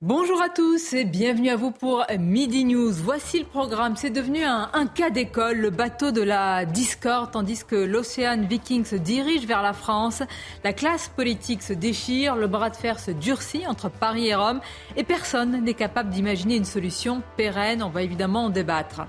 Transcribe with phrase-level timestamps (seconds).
[0.00, 2.92] Bonjour à tous et bienvenue à vous pour Midi News.
[2.92, 3.96] Voici le programme.
[3.96, 8.94] C'est devenu un, cas d'école, le bateau de la discorde, tandis que l'Océan Viking se
[8.94, 10.22] dirige vers la France.
[10.62, 14.60] La classe politique se déchire, le bras de fer se durcit entre Paris et Rome
[14.94, 17.82] et personne n'est capable d'imaginer une solution pérenne.
[17.82, 19.00] On va évidemment en débattre.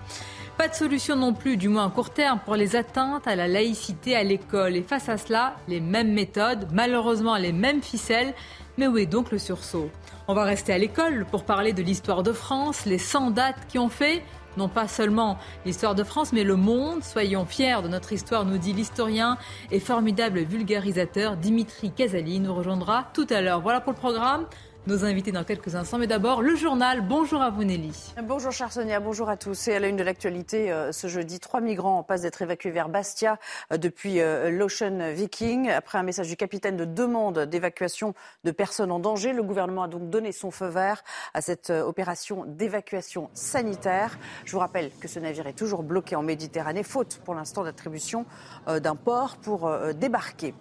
[0.57, 3.48] Pas de solution non plus, du moins à court terme, pour les atteintes à la
[3.48, 4.76] laïcité à l'école.
[4.76, 8.34] Et face à cela, les mêmes méthodes, malheureusement les mêmes ficelles.
[8.79, 9.91] Mais où est donc le sursaut?
[10.31, 13.79] On va rester à l'école pour parler de l'histoire de France, les 100 dates qui
[13.79, 14.21] ont fait
[14.57, 17.04] non pas seulement l'histoire de France, mais le monde.
[17.04, 19.39] Soyons fiers de notre histoire, nous dit l'historien
[19.71, 22.39] et formidable vulgarisateur Dimitri Casali.
[22.39, 23.62] nous rejoindra tout à l'heure.
[23.62, 24.45] Voilà pour le programme
[24.88, 25.98] nos invités dans quelques instants.
[25.98, 27.02] Mais d'abord, le journal.
[27.02, 28.13] Bonjour à vous, Nelly.
[28.24, 28.99] Bonjour, chère Sonia.
[28.99, 29.68] Bonjour à tous.
[29.68, 32.90] Et à la une de l'actualité, euh, ce jeudi, trois migrants passent d'être évacués vers
[32.90, 33.38] Bastia
[33.72, 35.70] euh, depuis euh, l'Ocean Viking.
[35.70, 38.13] Après un message du capitaine de demande d'évacuation
[38.44, 42.46] de personnes en danger, le gouvernement a donc donné son feu vert à cette opération
[42.48, 44.18] d'évacuation sanitaire.
[44.46, 48.26] Je vous rappelle que ce navire est toujours bloqué en Méditerranée, faute pour l'instant d'attribution
[48.68, 50.54] d'un port pour débarquer.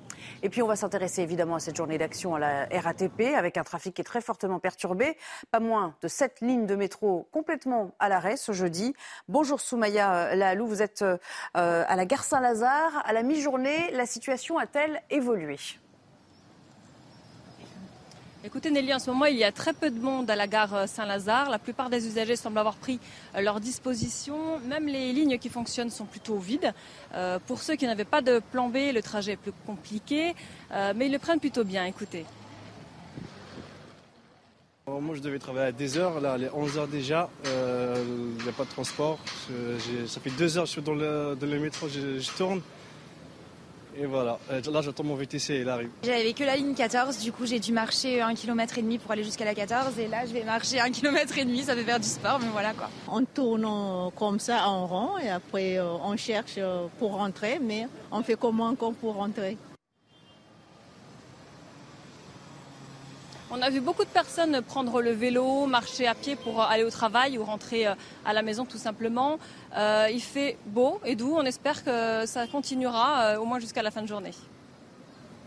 [0.42, 3.64] Et puis on va s'intéresser évidemment à cette journée d'action à la RATP avec un
[3.64, 5.16] trafic qui est très fortement perturbé.
[5.50, 8.94] Pas moins de sept lignes de métro complètement à l'arrêt ce jeudi.
[9.28, 11.18] Bonjour Soumaya Lahalou, vous êtes euh,
[11.54, 13.02] à la gare Saint-Lazare.
[13.04, 15.58] À la mi-journée, la situation a-t-elle évolué?
[18.44, 20.88] Écoutez Nelly, en ce moment, il y a très peu de monde à la gare
[20.88, 21.50] Saint-Lazare.
[21.50, 22.98] La plupart des usagers semblent avoir pris
[23.34, 24.58] euh, leur disposition.
[24.60, 26.72] Même les lignes qui fonctionnent sont plutôt vides.
[27.14, 30.34] Euh, pour ceux qui n'avaient pas de plan B, le trajet est plus compliqué,
[30.70, 31.84] euh, mais ils le prennent plutôt bien.
[31.84, 32.24] Écoutez.
[35.00, 36.20] Moi, je devais travailler à des heures.
[36.20, 37.28] Là, il est 11 heures déjà.
[37.44, 39.18] Il n'y a pas de transport.
[40.06, 41.88] ça fait deux heures que je suis dans le, métro.
[41.88, 42.60] je tourne.
[44.00, 45.90] Et voilà, euh, là j'attends mon VTC, il arrive.
[46.04, 49.10] J'avais que la ligne 14, du coup j'ai dû marcher un km et demi pour
[49.10, 51.82] aller jusqu'à la 14 et là je vais marcher un km et demi, ça fait
[51.82, 52.90] faire du sport, mais voilà quoi.
[53.08, 53.66] On tourne
[54.14, 58.36] comme ça en rond et après euh, on cherche euh, pour rentrer, mais on fait
[58.36, 59.56] comment encore pour rentrer?
[63.50, 66.90] On a vu beaucoup de personnes prendre le vélo, marcher à pied pour aller au
[66.90, 67.94] travail ou rentrer euh,
[68.26, 69.38] à la maison tout simplement.
[69.74, 71.34] Euh, il fait beau et doux.
[71.34, 74.32] On espère que ça continuera euh, au moins jusqu'à la fin de journée.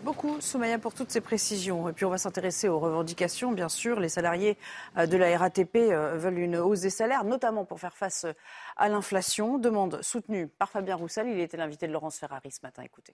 [0.03, 1.89] Beaucoup, Soumaya, pour toutes ces précisions.
[1.89, 4.00] Et puis on va s'intéresser aux revendications, bien sûr.
[4.00, 4.57] Les salariés
[4.97, 5.78] de la RATP
[6.16, 8.25] veulent une hausse des salaires, notamment pour faire face
[8.78, 9.59] à l'inflation.
[9.59, 11.28] Demande soutenue par Fabien Roussel.
[11.28, 12.81] Il était l'invité de Laurence Ferrari ce matin.
[12.81, 13.13] Écoutez.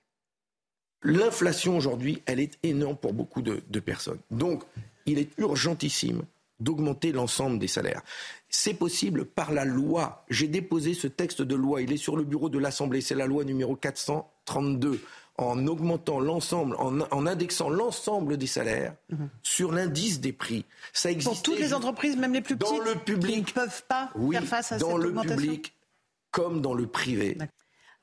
[1.03, 4.19] L'inflation aujourd'hui, elle est énorme pour beaucoup de, personnes.
[4.31, 4.63] Donc,
[5.05, 6.23] il est urgentissime
[6.59, 8.01] d'augmenter l'ensemble des salaires.
[8.49, 10.25] C'est possible par la loi.
[10.29, 13.27] J'ai déposé ce texte de loi, il est sur le bureau de l'Assemblée, c'est la
[13.27, 14.99] loi numéro 432,
[15.37, 19.29] en augmentant l'ensemble, en, indexant l'ensemble des salaires mhm.
[19.43, 20.65] sur l'indice des prix.
[20.93, 21.31] Ça existe.
[21.31, 24.09] Pour toutes les entreprises, même les plus petites, dans le public, qui ne peuvent pas
[24.31, 25.73] faire face à cette augmentation Dans le public
[26.31, 27.37] comme dans le privé.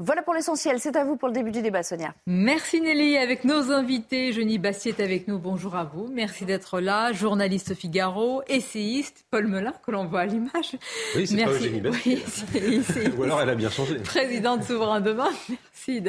[0.01, 0.81] Voilà pour l'essentiel.
[0.81, 2.15] C'est à vous pour le début du débat, Sonia.
[2.27, 3.17] Merci Nelly.
[3.17, 5.39] Avec nos invités, Jenny Bastier est avec nous.
[5.39, 6.09] Bonjour à vous.
[6.13, 7.13] Merci d'être là.
[7.13, 10.77] Journaliste Figaro, essayiste, Paul Melun, que l'on voit à l'image.
[11.15, 12.19] Oui, c'est pas Eugénie Bastier.
[13.17, 13.95] Ou alors elle a bien changé.
[13.99, 15.31] Présidente Souverain Demain.
[15.75, 16.03] Merci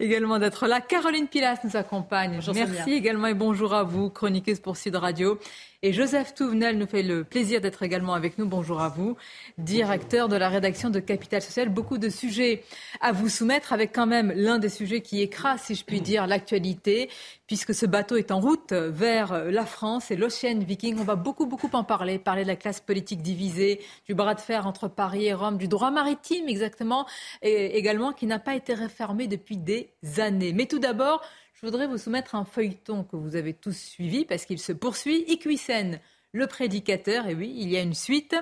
[0.00, 0.80] également d'être là.
[0.80, 2.40] Caroline Pilas nous accompagne.
[2.52, 5.38] Merci également et bonjour à vous, chroniqueuse pour Sud Radio.
[5.82, 8.46] Et Joseph Touvenel nous fait le plaisir d'être également avec nous.
[8.46, 9.18] Bonjour à vous,
[9.58, 11.68] directeur de la rédaction de Capital Social.
[11.68, 12.64] Beaucoup de sujets
[13.02, 16.26] à vous soumettre avec quand même l'un des sujets qui écrase, si je puis dire,
[16.26, 17.10] l'actualité,
[17.46, 20.96] puisque ce bateau est en route vers la France et l'Ocean Viking.
[20.98, 24.40] On va beaucoup, beaucoup en parler, parler de la classe politique divisée, du bras de
[24.40, 27.06] fer entre Paris et Rome, du droit maritime exactement,
[27.42, 28.72] et également qui n'a pas été
[29.12, 30.52] depuis des années.
[30.52, 31.22] Mais tout d'abord,
[31.54, 35.24] je voudrais vous soumettre un feuilleton que vous avez tous suivi parce qu'il se poursuit.
[35.28, 36.00] Iquisen,
[36.32, 38.36] le prédicateur, et oui, il y a une suite.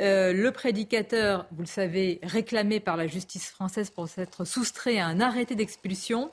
[0.00, 5.06] Euh, le prédicateur, vous le savez, réclamé par la justice française pour s'être soustrait à
[5.06, 6.30] un arrêté d'expulsion.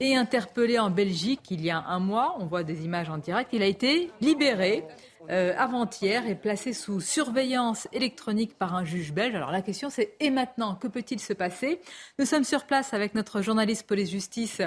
[0.00, 2.36] et interpellé en Belgique il y a un mois.
[2.40, 3.50] On voit des images en direct.
[3.52, 4.84] Il a été libéré.
[5.30, 9.34] Euh, avant-hier est placé sous surveillance électronique par un juge belge.
[9.34, 11.80] Alors la question c'est et maintenant que peut-il se passer?
[12.18, 14.62] Nous sommes sur place avec notre journaliste police-justice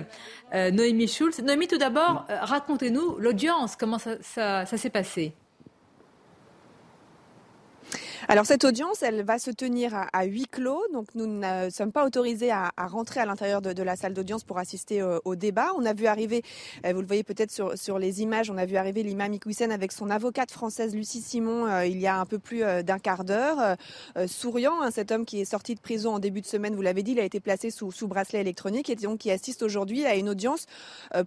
[0.53, 1.39] euh, Noémie Schulz.
[1.39, 5.33] Noémie, tout d'abord, euh, racontez-nous l'audience, comment ça s'est passé?
[8.27, 12.05] Alors cette audience, elle va se tenir à, huis clos, donc nous ne sommes pas
[12.05, 15.67] autorisés à, rentrer à l'intérieur de, la salle d'audience pour assister au, débat.
[15.77, 16.41] On a vu arriver,
[16.85, 19.91] euh, vous le voyez peut-être sur, les images, on a vu arriver l'imam Iqwisen avec
[19.91, 23.25] son avocate française Lucie Simon euh, il y a un peu plus euh, d'un quart
[23.25, 23.77] d'heure,
[24.27, 24.81] souriant.
[24.81, 27.11] Hein, cet homme qui est sorti de prison en début de semaine, vous l'avez dit,
[27.11, 30.29] il a été placé sous, sous bracelet électronique et donc qui assiste aujourd'hui à une
[30.29, 30.65] audience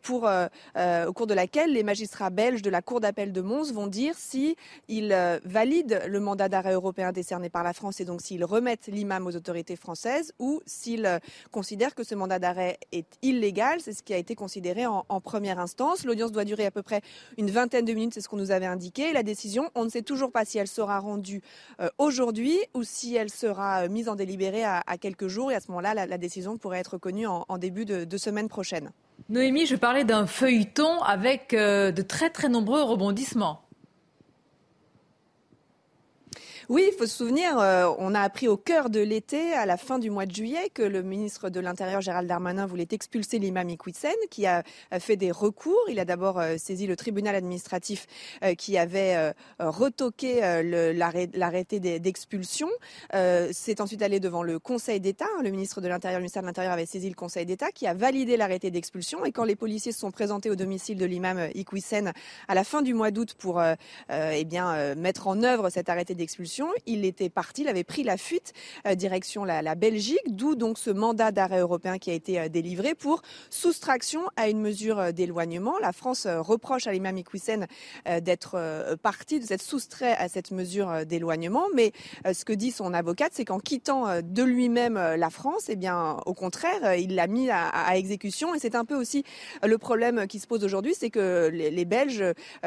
[0.03, 3.87] pour, au cours de laquelle les magistrats belges de la Cour d'appel de Mons vont
[3.87, 4.57] dire si
[4.89, 5.15] ils
[5.45, 9.27] valident le mandat d'arrêt européen européen décerné par la France et donc s'ils remettent l'imam
[9.27, 11.19] aux autorités françaises ou s'ils euh,
[11.51, 13.81] considèrent que ce mandat d'arrêt est illégal.
[13.81, 16.05] C'est ce qui a été considéré en, première instance.
[16.05, 17.03] L'audience doit durer à peu près
[17.37, 19.13] une vingtaine de minutes, c'est ce qu'on nous avait indiqué.
[19.13, 21.43] La décision, on ne sait toujours pas si elle sera rendue
[21.81, 25.53] euh, aujourd'hui ou si elle sera euh, mise en délibéré à, quelques jours.
[25.53, 28.91] Et à ce moment-là, la, décision pourrait être connue en, début de, de semaine prochaine.
[29.29, 33.68] Noémie, je parlais d'un feuilleton avec de très très nombreux rebondissements.
[36.71, 39.79] Oui, il faut se souvenir, euh, on a appris au cœur de l'été, à la
[39.79, 43.71] fin du mois de juillet, que le ministre de l'Intérieur, Gérald Darmanin, voulait expulser l'imam
[43.71, 44.63] Iqwitsen, qui a,
[44.99, 45.81] fait des recours.
[45.89, 48.07] Il a d'abord euh, saisi le tribunal administratif
[48.43, 50.41] euh, qui avait retoqué
[51.35, 52.69] l'arrêté d'expulsion.
[53.13, 55.27] C'est ensuite allé devant le Conseil d'État.
[55.43, 57.95] Le ministre de l'Intérieur, le ministère de l'Intérieur avait saisi le Conseil d'État qui a
[57.95, 59.25] validé l'arrêté d'expulsion.
[59.25, 62.13] Et quand les policiers se sont présentés au domicile de l'imam Iqwitsen
[62.47, 63.63] à la fin du mois d'août pour
[64.11, 68.17] eh bien, mettre en œuvre cet arrêté d'expulsion, il était parti, il avait pris la
[68.17, 68.53] fuite
[68.87, 72.95] euh, direction la, Belgique, d'où donc ce mandat d'arrêt européen qui a été euh, délivré
[72.95, 75.79] pour soustraction à une mesure euh, d'éloignement.
[75.81, 77.67] La France reproche à l'imam Iqwisen
[78.23, 81.93] d'être parti, de s'être soustrait à cette mesure d'éloignement, mais
[82.33, 86.35] ce que dit son avocate, c'est qu'en quittant de lui-même la France, eh bien, au
[86.35, 88.55] contraire, il l'a mis à, exécution.
[88.55, 89.25] Et c'est un peu aussi
[89.63, 92.25] le problème qui se pose aujourd'hui, c'est que les, Belges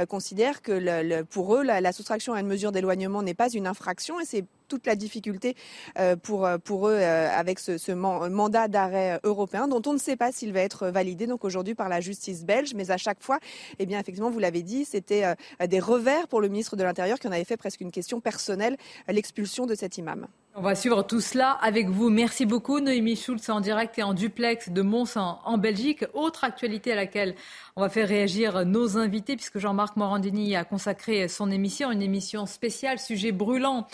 [0.07, 3.80] considèrent que pour eux, la, la soustraction à une mesure d'éloignement n'est pas une infraction
[4.21, 5.55] et c'est toute la difficulté
[5.99, 10.15] euh, pour, euh, pour eux euh, avec ce, mandat d'arrêt européen dont on ne sait
[10.15, 12.73] pas s'il va être validé donc aujourd'hui par la justice belge.
[12.73, 13.39] Mais à chaque fois,
[13.79, 15.23] eh bien effectivement, vous l'avez dit, c'était
[15.67, 18.77] des revers pour le ministre de l'Intérieur qui en avait fait presque une question personnelle,
[19.09, 20.27] l'expulsion de cet imam.
[20.53, 22.09] On va suivre tout cela avec vous.
[22.09, 26.03] Merci beaucoup, Noémie Schulz, en direct et en duplex de Mons en, Belgique.
[26.13, 27.35] Autre actualité à laquelle
[27.77, 32.45] on va faire réagir nos invités, puisque Jean-Marc Morandini a consacré son émission, une émission
[32.45, 33.87] spéciale, sujet brûlant,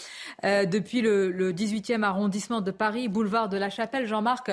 [0.46, 4.08] euh, depuis le, le 18e arrondissement de Paris, boulevard de la Chapelle.
[4.08, 4.50] Jean-Marc,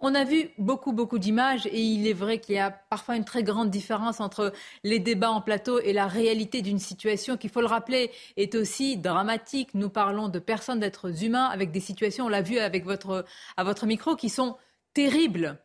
[0.00, 3.24] on a vu beaucoup, beaucoup d'images et il est vrai qu'il y a parfois une
[3.24, 4.52] très grande différence entre
[4.84, 8.54] les débats en plateau et la réalité d'une situation qui, il faut le rappeler, est
[8.54, 9.70] aussi dramatique.
[9.74, 13.24] Nous parlons de personnes, d'êtres humains avec des situations, on l'a vu avec votre,
[13.56, 14.56] à votre micro, qui sont
[14.94, 15.58] terribles.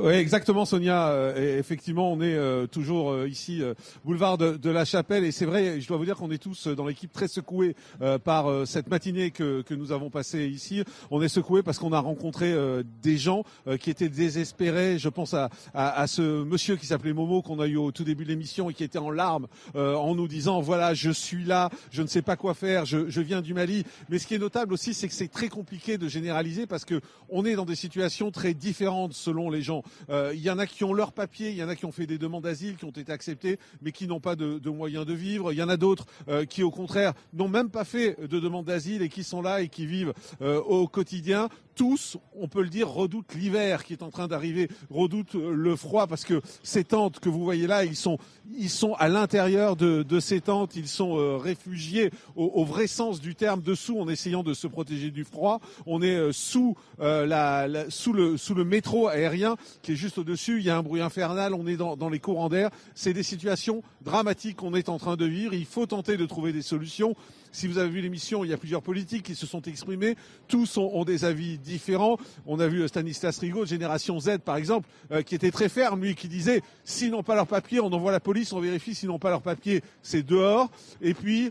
[0.00, 1.08] Oui, exactement, Sonia.
[1.08, 3.62] Euh, effectivement, on est euh, toujours euh, ici,
[4.04, 5.80] boulevard de, la Chapelle, et c'est vrai.
[5.80, 7.74] Je dois vous dire qu'on est tous dans l'équipe très secoués
[8.22, 10.84] par cette matinée que, que nous avons passée ici.
[11.10, 12.54] On est secoués parce qu'on a rencontré
[13.02, 13.44] des gens
[13.80, 14.98] qui étaient désespérés.
[14.98, 18.24] Je pense à, à, ce monsieur qui s'appelait Momo qu'on a eu au tout début
[18.24, 22.02] de l'émission et qui était en larmes en nous disant voilà, je suis là, je
[22.02, 23.84] ne sais pas quoi faire, je, je viens du Mali.
[24.10, 27.00] Mais ce qui est notable aussi, c'est que c'est très compliqué de généraliser parce que
[27.30, 29.82] on est dans des situations très différentes selon les gens.
[30.10, 31.92] Euh, il y en a qui ont leur papier, il y en a qui ont
[31.92, 35.14] fait des demandes d'asile, qui ont été acceptées, mais qui n'ont pas de, moyens de
[35.14, 35.52] vivre.
[35.52, 38.66] Il y en a d'autres euh, qui, au contraire, n'ont même pas fait de demande
[38.66, 42.70] d'asile et qui sont là et qui vivent euh, au quotidien tous, on peut le
[42.70, 47.20] dire, redoutent l'hiver qui est en train d'arriver, redoutent le froid parce que ces tentes
[47.20, 48.18] que vous voyez là, ils sont,
[48.56, 53.62] ils sont à l'intérieur de, ces tentes, ils sont réfugiés au, vrai sens du terme
[53.62, 55.60] dessous en essayant de se protéger du froid.
[55.86, 60.58] On est sous, la, sous, le, sous le métro aérien qui est juste au-dessus.
[60.58, 62.70] Il y a un bruit infernal, on est dans, dans les courants d'air.
[62.94, 65.54] C'est des situations dramatiques qu'on est en train de vivre.
[65.54, 67.14] Il faut tenter de trouver des solutions.
[67.52, 70.16] Si vous avez vu l'émission, il y a plusieurs politiques qui se sont exprimés.
[70.48, 72.18] Tous ont, des avis différents.
[72.46, 76.14] On a vu Stanislas Rigaud, Génération Z, par exemple, euh, qui était très ferme, lui,
[76.14, 79.18] qui disait s'ils n'ont pas leur papier, on envoie la police, on vérifie s'ils n'ont
[79.18, 80.70] pas leur papier, c'est dehors.
[81.00, 81.50] Et puis,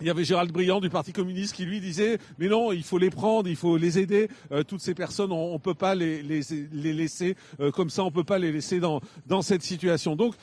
[0.00, 2.98] il y avait Gérald Briand du Parti communiste qui lui disait mais non il faut
[2.98, 4.28] les prendre il faut les aider.
[4.52, 8.10] Euh, toutes ces personnes on, ne peut pas les, les, laisser euh, comme ça on
[8.10, 10.16] peut pas les laisser dans dans cette situation.
[10.16, 10.34] Donc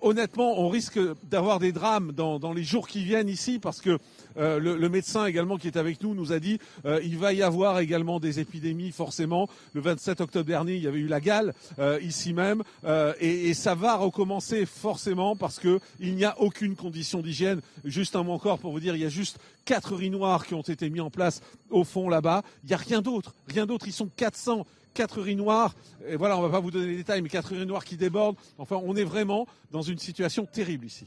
[0.00, 3.98] honnêtement, on risque d'avoir des drames dans, les jours qui viennent ici parce que
[4.36, 7.32] euh, le, le, médecin également qui est avec nous nous a dit euh, il va
[7.32, 9.48] y avoir également des épidémies forcément.
[9.74, 13.48] Le 27 octobre dernier, il y avait eu la gale euh, ici même euh, et,
[13.48, 17.60] et, ça va recommencer forcément parce que il n'y a aucune condition d'hygiène.
[17.84, 20.62] Juste un mot encore pour vous dire, il y a juste quatre urinoirs qui ont
[20.62, 21.40] été mis en place
[21.70, 22.42] au fond là-bas.
[22.64, 23.86] Il n'y a rien d'autre, rien d'autre.
[23.88, 24.64] Ils sont 400
[24.94, 25.74] quatre urinoirs.
[26.06, 28.36] Et voilà, on va pas vous donner les détails, mais quatre urinoirs qui débordent.
[28.58, 31.06] Enfin, on est vraiment dans une situation terrible ici.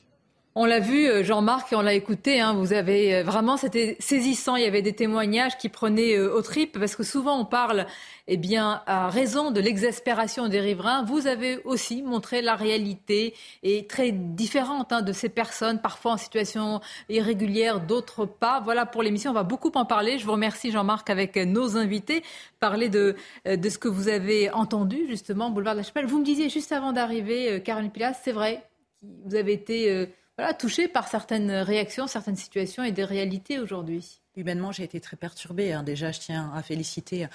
[0.54, 2.42] On l'a vu, euh, Jean-Marc, et on l'a écouté.
[2.42, 4.58] Hein, vous avez euh, vraiment, c'était saisissant.
[4.58, 7.86] Il y avait des témoignages qui prenaient euh, au tripes parce que souvent on parle,
[8.28, 11.06] eh bien, à raison de l'exaspération des riverains.
[11.06, 16.18] Vous avez aussi montré la réalité et très différente hein, de ces personnes, parfois en
[16.18, 18.60] situation irrégulière, d'autres pas.
[18.60, 19.32] Voilà pour l'émission.
[19.32, 20.18] On va beaucoup en parler.
[20.18, 22.24] Je vous remercie, Jean-Marc, avec nos invités,
[22.60, 23.16] parler de
[23.46, 26.08] de ce que vous avez entendu justement, boulevard de la Chapelle.
[26.08, 28.64] Vous me disiez juste avant d'arriver, Caroline Pilas, c'est vrai,
[29.02, 30.10] vous avez été
[30.54, 34.22] touché par certaines réactions, certaines situations et des réalités aujourd'hui.
[34.36, 35.74] Humainement, j'ai été très perturbée.
[35.74, 35.84] Hein.
[35.84, 37.28] Déjà, je tiens à féliciter euh,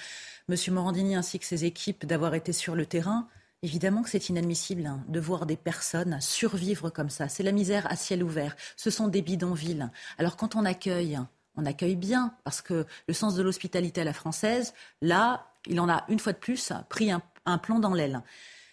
[0.49, 0.75] M.
[0.75, 3.29] Morandini ainsi que ses équipes d'avoir été sur le terrain.
[3.63, 7.29] Évidemment que c'est inadmissible hein, de voir des personnes survivre comme ça.
[7.29, 8.57] C'est la misère à ciel ouvert.
[8.77, 9.89] Ce sont des bidonvilles.
[10.19, 11.19] Alors quand on accueille,
[11.57, 15.89] on accueille bien, parce que le sens de l'hospitalité à la française, là, il en
[15.89, 18.23] a une fois de plus pris un, un plomb dans l'aile.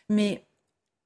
[0.09, 0.45] Mais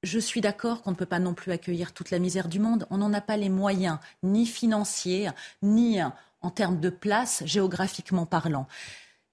[0.02, 2.86] je suis d'accord qu'on ne peut pas non plus accueillir toute la misère du monde.
[2.90, 5.30] On n'en a pas les moyens, ni financiers,
[5.62, 5.98] ni
[6.40, 8.66] en termes de place, géographiquement parlant.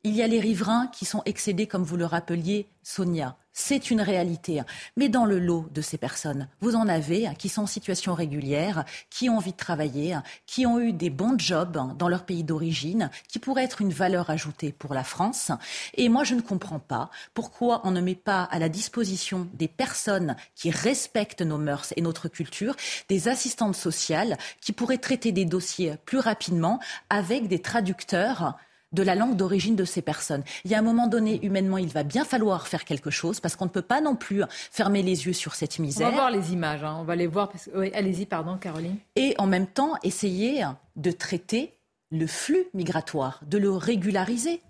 [0.07, 3.37] Il y a les riverains qui sont excédés, comme vous le rappeliez, Sonia.
[3.53, 4.61] C'est une réalité.
[4.97, 8.85] Mais dans le lot de ces personnes, vous en avez qui sont en situation régulière,
[9.09, 13.09] qui ont envie de travailler, qui ont eu des bons jobs dans leur pays d'origine,
[13.27, 15.49] qui pourraient être une valeur ajoutée pour la France.
[15.95, 19.67] Et moi, je ne comprends pas pourquoi on ne met pas à la disposition des
[19.67, 22.75] personnes qui respectent nos mœurs et notre culture
[23.09, 28.55] des assistantes sociales qui pourraient traiter des dossiers plus rapidement avec des traducteurs
[28.95, 30.43] de la langue d'origine de ces personnes.
[30.63, 33.55] Il y a un moment donné, humainement, il va bien falloir faire quelque chose parce
[33.55, 36.07] qu'on ne peut pas non plus fermer les yeux sur cette misère.
[36.07, 36.97] On va voir les images, hein.
[36.99, 37.51] on va les voir.
[37.75, 38.97] Oui, allez-y, pardon, Caroline.
[39.15, 40.63] Et en même temps, essayer
[40.95, 41.73] de traiter
[42.09, 44.61] le flux migratoire, de le régulariser.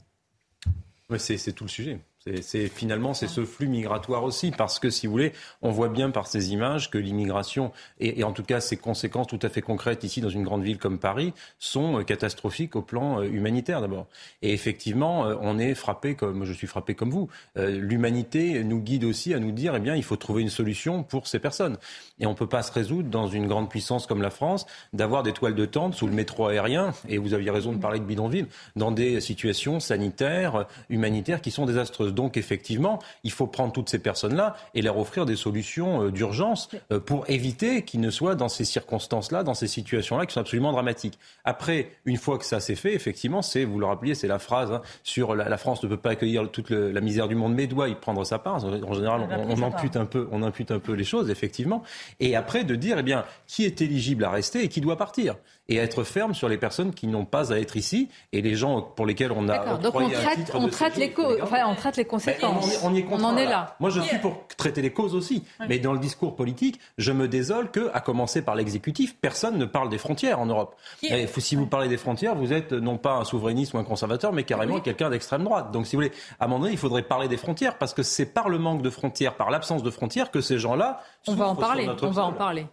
[1.09, 1.99] Oui, c'est tout le sujet.
[2.41, 6.09] C'est finalement c'est ce flux migratoire aussi parce que si vous voulez, on voit bien
[6.09, 10.03] par ces images que l'immigration et, en tout cas ses conséquences tout à fait concrètes
[10.03, 14.07] ici dans une grande ville comme Paris sont euh, catastrophiques au plan euh, humanitaire d'abord.
[14.41, 17.29] Et effectivement, euh, on est frappé comme je suis frappé comme vous.
[17.55, 21.27] L'humanité nous guide aussi à nous dire eh bien il faut trouver une solution pour
[21.27, 21.77] ces personnes.
[22.19, 25.21] Et on ne peut pas se résoudre dans une grande puissance comme la France d'avoir
[25.21, 28.05] des toiles de tente sous le métro aérien et vous aviez raison de parler de
[28.05, 32.14] bidonville dans des situations sanitaires, humanitaires qui sont désastreuses.
[32.15, 36.69] Donc effectivement, il faut prendre toutes ces personnes-là et leur offrir des solutions euh, d'urgence
[36.91, 40.71] euh, pour éviter qu'ils ne soient dans ces circonstances-là, dans ces situations-là qui sont absolument
[40.71, 41.19] dramatiques.
[41.43, 44.71] Après, une fois que ça s'est fait, effectivement, c'est, vous le rappeliez, c'est la phrase
[44.71, 47.89] hein, sur la, France ne peut pas accueillir toute la misère du monde, mais doit
[47.89, 48.63] y prendre sa part.
[48.65, 51.83] En général, on, on impute un peu, on impute un peu les choses, effectivement.
[52.19, 55.35] Et après, de dire, eh bien, qui est éligible à rester et qui doit partir
[55.67, 58.81] et être ferme sur les personnes qui n'ont pas à être ici et les gens
[58.81, 62.05] pour lesquels on a donc on traite, on traite les causes, enfin on traite les
[62.05, 62.79] conséquences.
[62.83, 63.75] on, on, en est là.
[63.79, 67.27] Moi je suis pour traiter les causes aussi, mais dans le discours politique, je me
[67.27, 70.75] désole que, à commencer par l'exécutif, personne ne parle des frontières en Europe.
[71.01, 74.33] Et si vous parlez des frontières, vous êtes non pas un souverainiste ou un conservateur,
[74.33, 75.71] mais carrément quelqu'un d'extrême droite.
[75.71, 78.03] Donc si vous voulez, à un moment donné, il faudrait parler des frontières parce que
[78.03, 81.01] c'est par le manque de frontières, par l'absence de frontières que ces gens-là.
[81.27, 81.89] On va en parler.
[82.01, 82.67] On va en parler.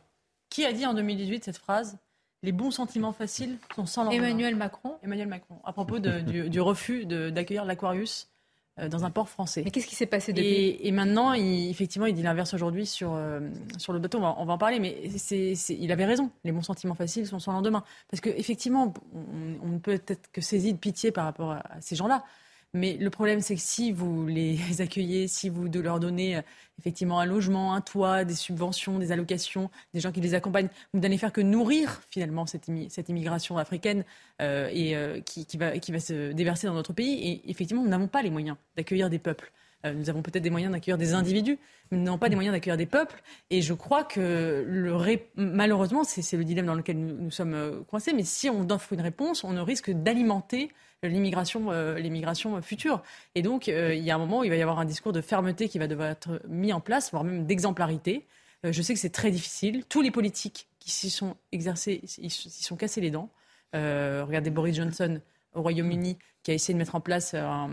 [0.51, 1.99] Qui a dit en 2018 cette phrase?
[2.43, 4.25] Les bons sentiments faciles sont sans lendemain.
[4.25, 8.29] Emmanuel Macron Emmanuel Macron, à propos du, refus d'accueillir l'Aquarius
[8.79, 9.63] euh, dans un port français.
[9.65, 12.87] Mais qu'est-ce qui s'est passé depuis et, et, maintenant, il, effectivement, il dit l'inverse aujourd'hui
[12.87, 13.41] sur, euh,
[13.77, 14.19] sur le bateau.
[14.19, 16.31] On va, on va en parler, mais c'est, il avait raison.
[16.45, 17.85] Les bons sentiments faciles sont sans lendemain.
[18.11, 21.97] Parce qu'effectivement, on, on ne peut être que saisi de pitié par rapport à ces
[21.97, 22.25] gens-là.
[22.75, 26.43] Mais le problème, c'est que si vous les accueillez, si vous leur donnez euh,
[26.79, 31.01] effectivement un logement, un toit, des subventions, des allocations, des gens qui les accompagnent, vous
[31.01, 34.05] n'allez faire que nourrir finalement cette, cette immigration africaine
[34.41, 37.13] euh, et euh, qui, va, se déverser dans notre pays.
[37.29, 39.53] Et effectivement, nous n'avons pas les moyens d'accueillir des peuples.
[39.85, 41.59] Nous avons peut-être des moyens d'accueillir des individus,
[41.91, 43.21] mais nous n'avons pas des moyens d'accueillir des peuples.
[43.51, 44.65] Et je crois que
[45.35, 48.13] malheureusement, c'est le dilemme dans lequel nous, nous sommes coincés.
[48.13, 50.71] Mais si on offre une réponse, on risque d'alimenter
[51.09, 53.03] l'immigration, euh, l'immigration future.
[53.35, 55.13] Et donc, euh, il y a un moment où il va y avoir un discours
[55.13, 58.27] de fermeté qui va devoir être mis en place, voire même d'exemplarité.
[58.65, 59.85] Euh, je sais que c'est très difficile.
[59.89, 63.31] Tous les politiques qui s'y sont exercés, ils s'y sont cassés les dents.
[63.73, 65.21] regardez Boris Johnson
[65.55, 67.71] au Royaume-Uni qui a essayé de mettre en place un,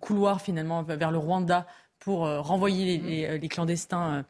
[0.00, 1.66] couloir finalement vers le Rwanda
[1.98, 4.24] pour renvoyer les, les clandestins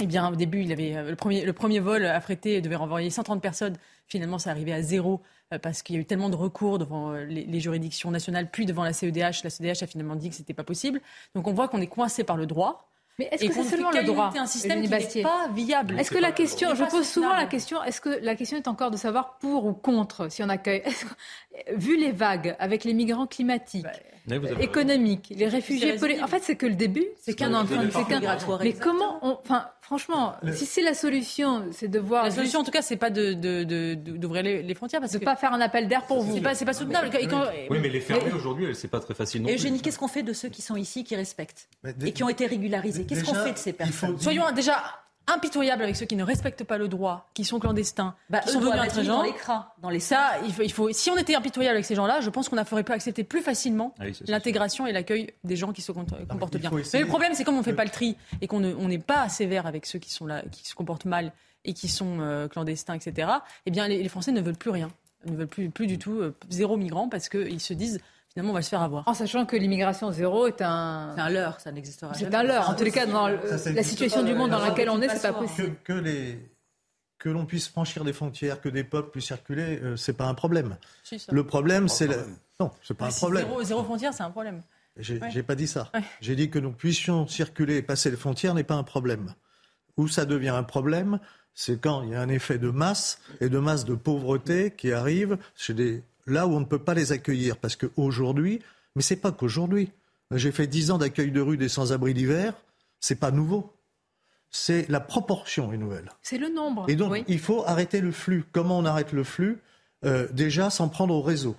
[0.00, 3.42] eh bien, au début, il avait le premier, le premier vol affrété devait renvoyer 130
[3.42, 3.76] personnes.
[4.06, 5.20] Finalement, c'est arrivé à zéro
[5.62, 8.84] parce qu'il y a eu tellement de recours devant les, les, juridictions nationales, puis devant
[8.84, 9.42] la CEDH.
[9.42, 11.00] La CEDH a finalement dit que c'était pas possible.
[11.34, 12.90] Donc, on voit qu'on est coincé par le droit.
[13.20, 16.18] Mais est-ce que c'est seulement le droit un système qui n'est pas viable Est-ce que
[16.18, 19.36] la question, je pose souvent la question, est-ce que la question est encore de savoir
[19.38, 20.82] pour ou contre si on accueille
[21.76, 23.84] Vu les vagues avec les migrants climatiques,
[24.60, 27.04] économiques, les réfugiés politiques, en fait c'est que le début.
[27.20, 31.98] C'est qu'un entrain de Mais comment on, enfin franchement, si c'est la solution, c'est de
[31.98, 32.22] voir.
[32.22, 33.32] La solution en tout cas, c'est pas de
[33.94, 36.36] d'ouvrir les, les, frontières parce de pas faire un appel d'air pour vous.
[36.36, 37.10] C'est pas c'est pas soutenable.
[37.68, 39.42] Oui, mais les fermer aujourd'hui, c'est pas très facile.
[39.42, 41.68] Non et Eugénie, qu'est-ce qu'on fait de ceux qui sont ici, qui respectent
[42.04, 43.04] et qui ont été régularisés?
[43.04, 44.16] Qu'est-ce qu'on fait de ces personnes?
[44.20, 44.99] Soyons déjà
[45.32, 48.60] impitoyables avec ceux qui ne respectent pas le droit, qui sont clandestins, bah, qui sont
[48.60, 49.06] devenus.
[49.06, 51.84] Dans les cras, dans les ça, il faut, il faut, si on était impitoyable avec
[51.84, 55.32] ces gens-là, je pense qu'on ne ferait pas accepter plus facilement ah l'intégration et l'accueil
[55.44, 56.70] des gens qui se comportent bien.
[56.92, 59.28] Mais le problème, c'est comme on ne fait pas le tri et qu'on n'est pas
[59.28, 61.32] sévère avec ceux qui sont là, qui se comportent mal
[61.64, 63.28] et qui sont euh, clandestins, etc.
[63.66, 64.90] Eh bien, les, les, Français ne veulent plus rien,
[65.26, 68.00] Ils ne veulent plus, plus du tout euh, zéro migrant parce qu'ils se disent
[68.32, 69.06] finalement, on va se faire avoir.
[69.06, 71.12] En sachant que l'immigration zéro est un...
[71.14, 72.30] C'est un leurre, ça n'existera jamais.
[72.30, 72.70] C'est un leurre.
[72.70, 75.32] En tous les cas, dans la situation du monde dans laquelle on est, c'est pas
[75.32, 75.76] possible.
[75.84, 76.38] Que, les...
[77.18, 80.34] que l'on puisse franchir des frontières, que des peuples puissent circuler, euh, c'est pas un
[80.34, 80.76] problème.
[81.30, 82.06] le problème, c'est...
[82.06, 82.16] La...
[82.58, 83.46] Non, c'est pas un problème.
[83.46, 84.62] Zéro, zéro frontière, c'est un problème.
[84.96, 85.42] J'ai ouais.
[85.42, 85.90] pas dit ça.
[86.20, 89.34] J'ai dit que nous puissions circuler et passer les frontières n'est pas un problème.
[89.96, 91.20] Où ça devient un problème,
[91.54, 94.92] c'est quand il y a un effet de masse et de masse de pauvreté qui
[94.92, 97.56] arrive chez des là où on ne peut pas les accueillir.
[97.56, 98.60] Parce qu'aujourd'hui,
[98.96, 99.90] mais c'est pas qu'aujourd'hui.
[100.32, 102.54] J'ai fait dix ans d'accueil de rue des sans-abri d'hiver,
[103.00, 103.72] c'est pas nouveau.
[104.50, 106.10] C'est la proportion est nouvelle.
[106.22, 106.84] C'est le nombre.
[106.88, 108.44] Et donc, il faut arrêter le flux.
[108.52, 109.58] Comment on arrête le flux?
[110.04, 111.56] Euh, Déjà, sans prendre au réseau.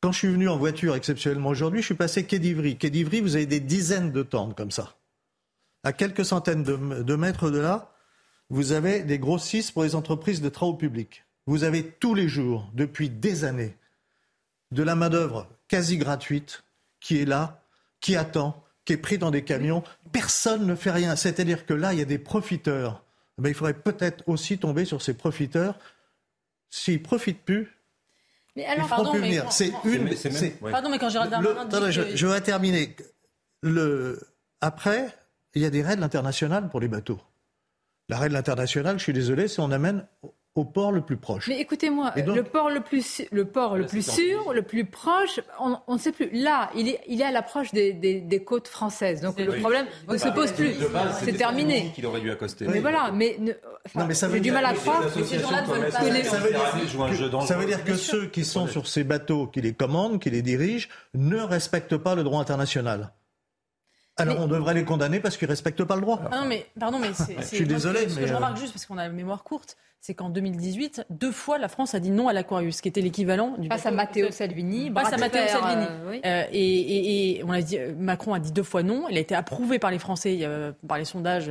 [0.00, 2.76] Quand je suis venu en voiture exceptionnellement aujourd'hui, je suis passé quai d'Ivry.
[2.76, 4.94] Quai d'Ivry, vous avez des dizaines de tentes comme ça.
[5.82, 7.92] À quelques centaines de, de mètres de là,
[8.50, 11.24] vous avez des grossistes pour les entreprises de travaux publics.
[11.48, 13.74] Vous avez tous les jours, depuis des années,
[14.70, 16.62] de la main-d'œuvre quasi gratuite
[17.00, 17.62] qui est là,
[18.00, 19.82] qui attend, qui est pris dans des camions.
[20.12, 21.16] Personne ne fait rien.
[21.16, 23.02] C'est-à-dire que là, il y a des profiteurs.
[23.38, 25.78] Mais il faudrait peut-être aussi tomber sur ces profiteurs.
[26.68, 27.74] S'ils ne profitent plus,
[28.54, 30.10] mais alors, ils pardon, mais C'est une.
[30.70, 32.94] Pardon, mais quand Gérald Darmanin dit je, je, vais terminer.
[33.62, 34.20] Le...
[34.60, 35.16] Après,
[35.54, 37.20] il y a des règles internationales pour les bateaux.
[38.10, 40.04] La règle internationale, je suis désolé, c'est on amène
[40.54, 41.46] au port le plus proche.
[41.48, 45.94] Mais écoutez-moi, le port le plus, le port le plus sûr, le plus proche, on
[45.94, 46.30] ne sait plus.
[46.32, 49.20] Là, il est, il est à l'approche des, des, des, côtes françaises.
[49.20, 50.74] Donc le problème ne se pose plus.
[51.22, 51.92] C'est terminé.
[51.94, 52.66] qu'il aurait dû accoster.
[52.66, 53.38] Mais voilà, mais,
[54.32, 57.46] j'ai du mal à croire que ces gens-là ne veulent pas.
[57.46, 60.42] Ça veut dire que ceux qui sont sur ces bateaux, qui les commandent, qui les
[60.42, 63.12] dirigent, ne respectent pas le droit international.
[64.18, 66.20] Alors on devrait les condamner parce qu'ils ne respectent pas le droit.
[66.30, 67.36] non, mais pardon, mais c'est.
[67.40, 68.08] Je suis désolé.
[68.08, 71.32] Ce que je remarque juste parce qu'on a la mémoire courte, c'est qu'en 2018, deux
[71.32, 73.68] fois, la France a dit non à l'Aquarius, qui était l'équivalent du.
[73.68, 74.90] Face à Matteo Salvini.
[74.92, 75.86] Face à Matteo Salvini.
[75.86, 79.08] Euh, euh, et, on a dit, euh, Macron a dit deux fois non.
[79.08, 80.48] Il a été approuvé par les Français,
[80.86, 81.50] par les sondages.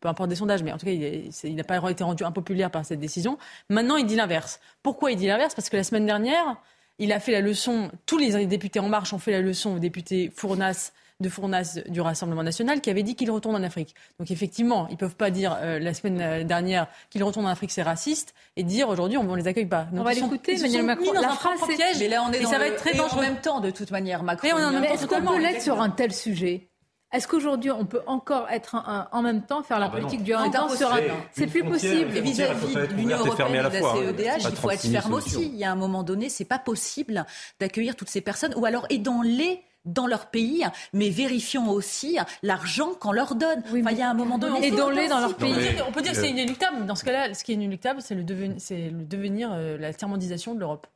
[0.00, 2.84] peu importe des sondages, mais en tout cas, il n'a pas été rendu impopulaire par
[2.84, 3.38] cette décision.
[3.68, 4.60] Maintenant, il dit l'inverse.
[4.82, 5.54] Pourquoi il dit l'inverse?
[5.54, 6.56] Parce que la semaine dernière,
[6.98, 9.78] il a fait la leçon, tous les députés En Marche ont fait la leçon aux
[9.78, 13.94] députés Fournas, de Fournas du Rassemblement national qui avait dit qu'il retourne en Afrique.
[14.18, 17.50] Donc effectivement, ils ne peuvent pas dire euh, la semaine euh, dernière qu'il retourne en
[17.50, 19.86] Afrique, c'est raciste, et dire aujourd'hui on ne les accueille pas.
[19.92, 21.12] on va l'écouter, Emmanuel Macron.
[21.12, 23.18] la phrase, piège, mais là on est dans ça va être très dangereux.
[23.18, 24.48] en même temps de toute manière, Macron.
[24.80, 26.68] Mais, est-ce qu'on peut l'être sur un tel sujet?
[27.12, 28.76] Est-ce qu'aujourd'hui, on peut encore être
[29.12, 30.98] en même temps faire la ah bah politique du un sur un
[31.32, 32.14] C'est plus possible.
[32.16, 35.46] Et vis-à-vis de l'Union européenne et de la CEDH, il faut être ferme aussi.
[35.46, 37.24] Il y a un moment donné, c'est pas possible
[37.60, 43.12] d'accueillir toutes ces personnes, ou alors aidons-les dans leur pays, mais vérifions aussi l'argent qu'on
[43.12, 43.62] leur donne.
[43.72, 44.66] il y a un moment donné.
[44.66, 45.54] Et dans leur pays.
[45.86, 46.84] On peut dire que c'est inéluctable.
[46.86, 50.54] Dans ce cas-là, ce qui est inéluctable, c'est le, devenir, le devenir, euh, la tiers-mondisation
[50.54, 50.86] de l'Europe.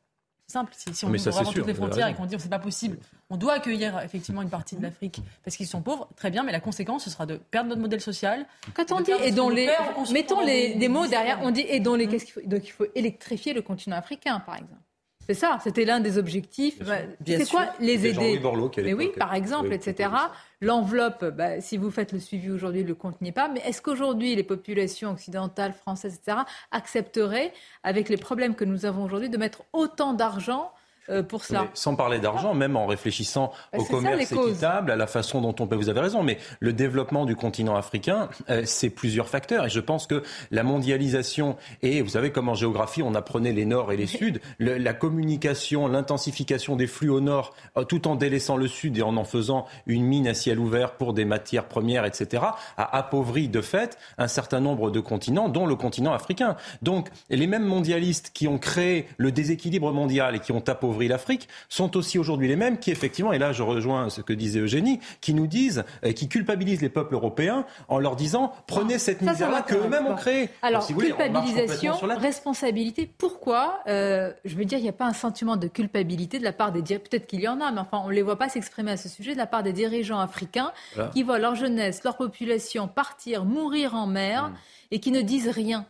[0.47, 0.73] C'est simple.
[0.75, 2.97] Si, on ouvre vraiment toutes les frontières et qu'on dit que c'est pas possible,
[3.29, 6.09] on doit accueillir effectivement une partie de l'Afrique parce qu'ils sont pauvres.
[6.17, 8.45] Très bien, mais la conséquence, ce sera de perdre notre modèle social.
[8.73, 9.69] Quand on dit aidons-les,
[10.11, 12.07] mettons les, des mots derrière, on dit aidons-les.
[12.07, 14.81] Qu'est-ce qu'il faut Donc il faut électrifier le continent africain, par exemple.
[15.33, 16.79] C'est ça, c'était l'un des objectifs.
[16.79, 18.41] Bah, c'est quoi les aider
[18.77, 20.09] Mais oui, par exemple, etc.
[20.59, 23.47] L'enveloppe, bah, si vous faites le suivi aujourd'hui, le compte n'y pas.
[23.47, 26.39] Mais est-ce qu'aujourd'hui, les populations occidentales, françaises, etc.,
[26.71, 30.73] accepteraient, avec les problèmes que nous avons aujourd'hui, de mettre autant d'argent
[31.09, 31.67] euh, pour ça.
[31.73, 34.49] sans parler d'argent, même en réfléchissant Bah, au ça, commerce causes.
[34.51, 37.75] équitable, à la façon dont on peut, vous avez raison, mais le développement du continent
[37.75, 39.65] africain, euh, c'est plusieurs facteurs.
[39.65, 43.65] Et je pense que la mondialisation et, vous savez, comme en géographie, on apprenait les
[43.65, 48.15] nord et les sud, le- la communication, l'intensification des flux au nord, euh, tout en
[48.15, 51.65] délaissant le sud et en en faisant une mine à ciel ouvert pour des matières
[51.65, 52.43] premières, etc.,
[52.77, 56.55] a appauvri de fait un certain nombre de continents, dont le continent africain.
[56.81, 61.47] Donc, les mêmes mondialistes qui ont créé le déséquilibre mondial et qui ont appauvri l'Afrique
[61.69, 64.99] sont aussi aujourd'hui les mêmes qui, effectivement, et là je rejoins ce que disait Eugénie,
[65.21, 69.61] qui nous disent, euh, qui culpabilisent les peuples européens en leur disant prenez cette misère-là
[69.61, 70.49] qu'eux-mêmes ont créée.
[70.61, 73.09] Alors, si voulez, culpabilisation, responsabilité.
[73.17, 76.53] Pourquoi euh, Je veux dire, il n'y a pas un sentiment de culpabilité de la
[76.53, 77.03] part des dirigeants?
[77.09, 79.09] Peut-être qu'il y en a, mais enfin, on ne les voit pas s'exprimer à ce
[79.09, 81.09] sujet de la part des dirigeants africains Voilà.
[81.09, 84.53] qui voient leur jeunesse, leur population partir, mourir en mer Hmm.
[84.91, 85.85] et qui ne disent rien.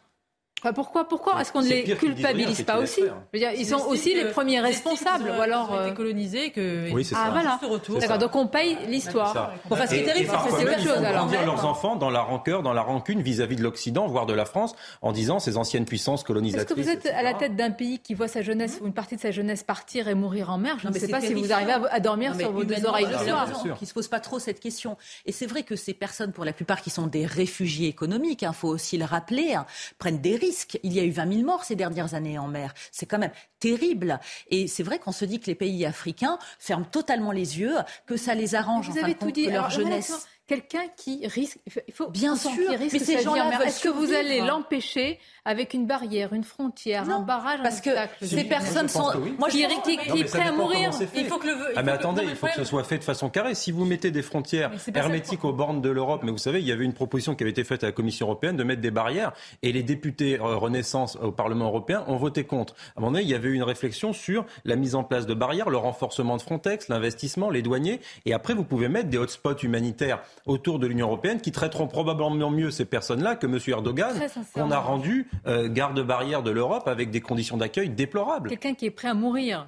[0.64, 3.40] Enfin, pourquoi pourquoi est-ce qu'on ne C'est les rien, culpabilise c'est pas aussi Je veux
[3.40, 5.30] dire, Ils sont aussi les premiers responsables.
[5.32, 7.32] ont- Ou alors, ils ont euh, été colonisés, que Oui, c'est ah ça.
[7.32, 7.60] voilà.
[8.00, 9.34] D'accord, donc on paye C'est l'histoire.
[9.34, 9.54] ça.
[9.68, 10.98] Bon, enfin, ce qui est Et- terrible, c'est parfois que c'est ils chose.
[10.98, 14.34] Alors, grandir leurs enfants dans la rancœur, dans la rancune vis-à-vis de l'Occident, voire de
[14.34, 16.76] la France, en disant ces anciennes puissances Est-ce colonisatrices.
[16.78, 19.16] que vous êtes à la tête d'un pays qui voit sa jeunesse ou une partie
[19.16, 20.78] de sa jeunesse partir et mourir en mer?
[20.80, 23.18] Je ne sais c'est pas si vous arrivez à, dormir sur vos deux oreilles le
[23.28, 23.48] soir.
[23.80, 24.96] Qui se posent pas trop cette question.
[25.26, 28.54] Et c'est vrai que ces personnes, pour la plupart, qui sont des réfugiés économiques, il
[28.54, 29.66] faut aussi le rappeler, hein,
[29.98, 30.51] prennent des risques.
[30.84, 32.74] Il y a eu 20 000 morts ces dernières années en mer.
[32.92, 34.20] C'est quand même terrible.
[34.50, 38.18] Et c'est vrai qu'on se dit que les pays africains ferment totalement les yeux, que
[38.18, 39.46] ça les arrange en Vous fin avez de tout compte, dit.
[39.46, 40.28] que leur Alors, jeunesse.
[40.52, 44.12] Quelqu'un qui risque, il faut Bien sûr, qui risque mais ces gens-là Est-ce que vous
[44.12, 48.90] allez l'empêcher avec une barrière, une frontière, un barrage, parce un que obstacle ces personnes
[48.90, 49.12] sont.
[49.16, 49.34] oui.
[49.40, 50.92] Moi, je qui, qui mais est prêt à mourir.
[51.16, 51.56] Il faut que le.
[51.78, 53.56] Ah mais attendez, il faut que ce soit fait de façon carrée.
[53.56, 56.74] Si vous mettez des frontières hermétiques aux bornes de l'Europe, mais vous savez, il y
[56.74, 59.32] avait une proposition qui avait été faite à la Commission européenne de mettre des barrières,
[59.64, 62.74] et les députés euh, Renaissance au Parlement européen ont voté contre.
[62.74, 65.26] À un moment donné, il y avait eu une réflexion sur la mise en place
[65.26, 69.18] de barrières, le renforcement de Frontex, l'investissement, les douaniers, et après vous pouvez mettre des
[69.18, 73.58] hotspots humanitaires autour de l'Union européenne qui traiteront probablement mieux ces personnes-là que M.
[73.68, 74.14] Erdogan,
[74.54, 78.50] qu'on a rendu euh, garde-barrière de l'Europe avec des conditions d'accueil déplorables.
[78.50, 79.68] quelqu'un qui est prêt à mourir.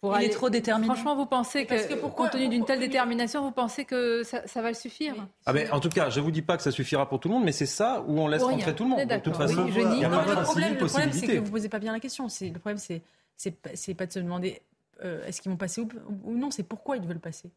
[0.00, 0.86] Pour Il aller- est trop déterminé.
[0.94, 4.46] Franchement, vous pensez que, que pourquoi- compte tenu d'une telle détermination, vous pensez que ça,
[4.46, 6.70] ça va le suffire Ah ben, en tout cas, je vous dis pas que ça
[6.70, 8.52] suffira pour tout le monde, mais c'est ça où on laisse rien.
[8.56, 9.06] rentrer tout le On monde.
[9.06, 11.12] De toute façon, Oui, je il a Non, pas le 26 problème, 000 le problème,
[11.12, 12.28] c'est que vous posez pas bien la question.
[12.40, 14.62] Le problème, c'est pas, c'est pas de se demander
[15.04, 15.88] euh, est-ce qu'ils vont passer ou,
[16.24, 17.50] ou non, c'est pourquoi ils veulent passer.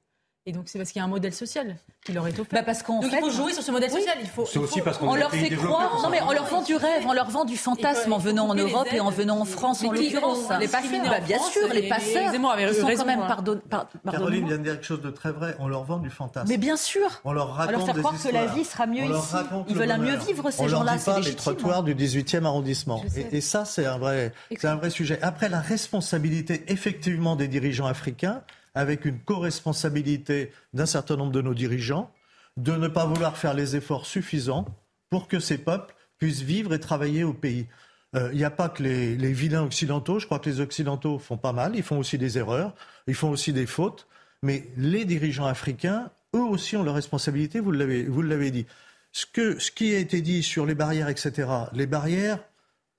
[0.45, 2.47] Et donc c'est parce qu'il y a un modèle social qui leur est offert.
[2.51, 3.99] Bah, parce qu'en donc fait- il faut jouer sur ce modèle Oui.
[4.01, 4.17] social.
[4.21, 4.45] Il faut.
[4.45, 6.61] C'est il aussi faut- parce qu'on On leur fait croire, non mais on leur vend
[6.61, 9.39] du rêve, on leur vend du fantasme en venant en les Europe et en venant
[9.39, 10.49] en France en l'occurrence.
[10.59, 13.87] les passeurs Bah, bien sûr, les et passeurs, ils sont raison, quand même pardon, par-
[14.11, 15.55] Caroline vient de dire quelque chose de très vrai.
[15.59, 16.47] On leur vend du fantasme.
[16.49, 18.85] Mais bien sûr, On leur on raconte leur faire des croire que la vie sera
[18.85, 19.33] mieux On leur ici.
[19.35, 22.45] raconte Ils le veulent mieux vivre ces On leur gens-là, pas les trottoirs du 18e
[22.45, 23.01] arrondissement.
[23.31, 25.19] Et ça, c'est un vrai, c'est un vrai sujet.
[25.21, 28.41] Après, la responsabilité effectivement des dirigeants africains,
[28.75, 32.11] avec une co-responsabilité d'un certain nombre de nos dirigeants,
[32.57, 34.65] de ne pas vouloir faire les efforts suffisants
[35.09, 37.67] pour que ces peuples puissent vivre et travailler au pays.
[38.15, 40.19] Euh, Il n'y a pas que les, les vilains occidentaux.
[40.19, 41.75] Je crois que les occidentaux font pas mal.
[41.75, 42.75] Ils font aussi des erreurs.
[43.07, 44.07] Ils font aussi des fautes.
[44.41, 47.59] Mais les dirigeants africains, eux aussi, ont leur responsabilité.
[47.59, 48.65] Vous l'avez, dit.
[49.11, 51.47] Ce, que, ce qui a été dit sur les barrières, etc.
[51.73, 52.39] Les barrières,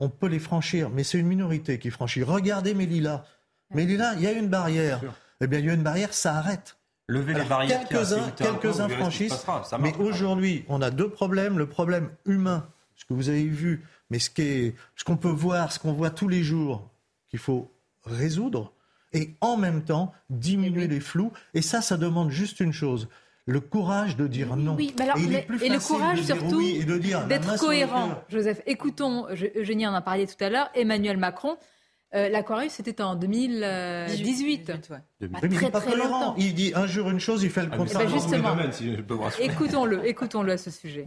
[0.01, 2.23] on peut les franchir, mais c'est une minorité qui franchit.
[2.23, 3.25] Regardez Mélila.
[3.73, 5.01] Mélila, il y a une barrière.
[5.41, 6.77] Eh bien, il y a une barrière, ça arrête.
[7.07, 7.87] Lever les barrières.
[7.89, 9.35] Quelques-uns, se franchissent.
[9.45, 11.59] passera, Mais aujourd'hui, on a deux problèmes.
[11.59, 15.93] Le problème humain, ce que vous avez vu, mais ce qu'on peut voir, ce qu'on
[15.93, 16.91] voit tous les jours,
[17.29, 17.71] qu'il faut
[18.05, 18.73] résoudre,
[19.13, 21.33] et en même temps diminuer les flous.
[21.53, 23.09] Et ça, ça demande juste une chose
[23.47, 24.75] le courage de dire non.
[24.75, 26.85] Oui, mais alors, et, mais- le courage surtout oui
[27.29, 28.23] d'être cohérent.
[28.29, 31.57] Joseph, écoutons, Eugénie en a parlé tout à l'heure, Emmanuel Macron.
[32.15, 34.67] Euh, L'Aquarius, c'était en 2018.
[34.67, 36.37] Pas Oui, mais il très pas très longtemps.
[36.39, 37.99] Il dit un jour une chose, il fait le Ah, contraire.
[38.07, 38.57] ben les justement.
[39.33, 39.43] si.
[39.43, 41.07] Écoutons-le, écoutons-le à ce sujet.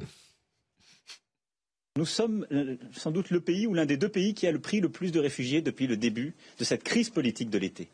[1.98, 4.60] Nous sommes euh, sans doute le pays ou l'un des deux pays qui a le
[4.60, 7.90] pris le plus de réfugiés depuis le début de cette crise politique de l'été.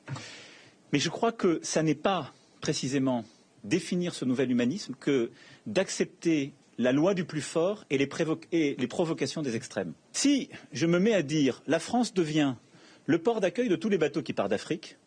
[0.91, 3.23] Mais je crois que ça n'est pas précisément
[3.63, 5.31] définir ce nouvel humanisme que
[5.67, 9.93] d'accepter la loi du plus fort et les, prévo- et les provocations des extrêmes.
[10.11, 12.55] Si je me mets à dire la France devient
[13.05, 14.97] le port d'accueil de tous les bateaux qui partent d'Afrique,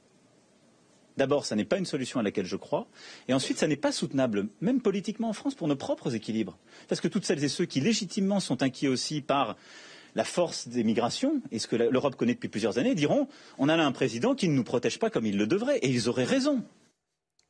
[1.17, 2.87] D'abord, ça n'est pas une solution à laquelle je crois.
[3.29, 6.59] Et ensuite, ça n'est pas soutenable, même politiquement en France, pour nos propres équilibres.
[6.89, 9.57] Parce que toutes celles et ceux qui légitimement sont inquiets aussi par
[10.15, 13.29] la force des migrations, et ce que l'Europe connaît depuis plusieurs années, diront
[13.59, 15.79] on a là un président qui ne nous protège pas comme il le devrait.
[15.79, 16.63] Et ils auraient raison.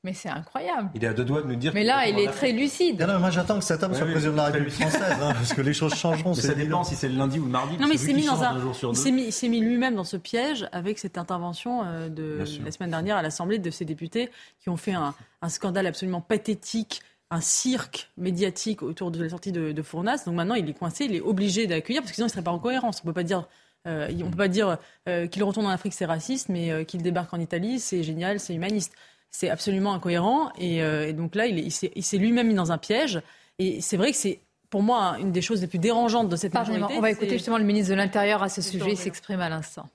[0.07, 0.89] Mais c'est incroyable.
[0.95, 1.73] Il est à deux doigts de nous dire.
[1.75, 3.01] Mais là, il est très lucide.
[3.01, 5.53] Non, non, moi j'attends que cet homme soit président de la République française, hein, parce
[5.53, 6.33] que les choses changeront.
[6.33, 7.77] ça dépend si c'est le lundi ou le mardi.
[7.77, 8.57] Non, mais il s'est mis dans un.
[8.93, 13.17] Il s'est mis, lui-même dans ce piège avec cette intervention euh, de la semaine dernière
[13.17, 15.13] à l'Assemblée de ces députés qui ont fait un,
[15.49, 20.23] scandale absolument pathétique un cirque médiatique autour de la sortie de, de Fournas.
[20.25, 22.45] Donc maintenant, il est coincé, il est obligé d'accueillir, parce que sinon, il ne serait
[22.45, 23.01] pas en cohérence.
[23.03, 23.49] On ne peut pas dire
[23.89, 27.03] euh, on ne peut pas dire euh, qu'il retourne en Afrique, c'est raciste, mais qu'il
[27.03, 28.93] débarque en Italie, c'est génial, c'est humaniste
[29.31, 30.51] c'est absolument incohérent.
[30.61, 33.21] Euh, et, donc là, il, il s'est lui-même mis dans un piège.
[33.59, 36.55] Et c'est vrai que c'est pour moi une des choses les plus dérangeantes de cette
[36.55, 36.95] majorité.
[36.97, 38.91] On va écouter justement le ministre de l'Intérieur à ce sujet.
[38.91, 39.89] Il s'exprime à l'instant.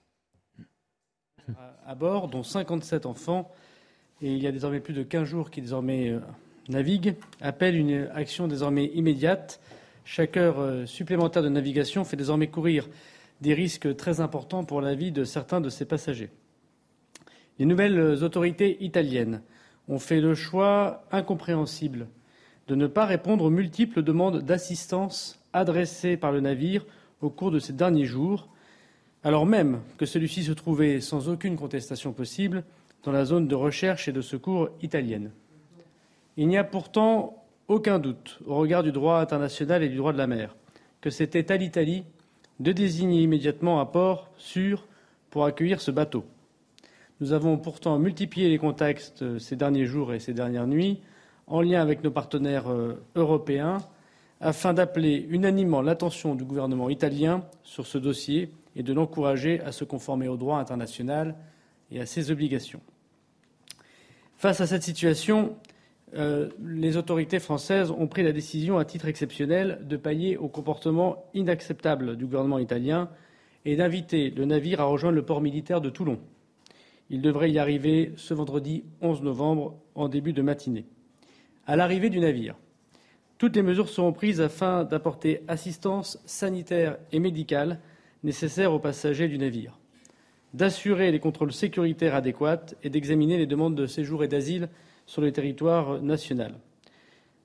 [1.86, 3.52] À bord, dont 57 enfants,
[4.22, 6.20] et il y a désormais plus de 15 jours qui désormais euh,
[6.70, 9.60] naviguent, appelle une action désormais immédiate.
[10.06, 12.88] Chaque heure euh, supplémentaire de navigation fait désormais courir
[13.42, 16.30] des risques très importants pour la vie de certains de ces passagers.
[17.62, 19.44] Les nouvelles autorités italiennes
[19.88, 22.08] ont fait le choix incompréhensible
[22.68, 26.88] de ne pas répondre aux multiples demandes d'assistance adressées par le navire
[27.22, 28.50] au cours de ces derniers jours,
[29.24, 32.64] alors même que celui-ci se trouvait sans aucune contestation possible
[33.04, 35.30] dans la zone de recherche et de secours italienne.
[36.38, 40.18] Il n'y a pourtant aucun doute, au regard du droit international et du droit de
[40.18, 40.56] la mer,
[41.00, 42.06] que c'était à l'Italie
[42.60, 44.88] de désigner immédiatement un port sûr
[45.30, 46.26] pour accueillir ce bateau.
[47.22, 51.02] Nous avons pourtant multiplié les contacts euh, ces derniers jours et ces dernières nuits
[51.46, 53.78] en lien avec nos partenaires euh, européens
[54.40, 59.84] afin d'appeler unanimement l'attention du gouvernement italien sur ce dossier et de l'encourager à se
[59.84, 61.36] conformer au droit international
[61.92, 62.82] et à ses obligations.
[64.36, 65.56] Face à cette situation,
[66.16, 71.24] euh, les autorités françaises ont pris la décision, à titre exceptionnel, de pailler au comportement
[71.36, 73.10] inacceptable du gouvernement italien
[73.66, 76.18] et d'inviter le navire à rejoindre le port militaire de Toulon.
[77.14, 80.86] Il devrait y arriver ce vendredi 11 novembre en début de matinée.
[81.68, 82.56] À l'arrivée du navire,
[83.38, 87.82] toutes les mesures seront prises afin d'apporter assistance sanitaire et médicale
[88.24, 89.78] nécessaire aux passagers du navire,
[90.54, 94.70] d'assurer les contrôles sécuritaires adéquats et d'examiner les demandes de séjour et d'asile
[95.06, 96.54] sur le territoire national.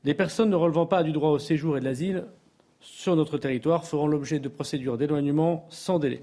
[0.05, 2.27] Les personnes ne relevant pas du droit au séjour et de l'asile
[2.81, 6.23] sur notre territoire feront l'objet de procédures d'éloignement sans délai.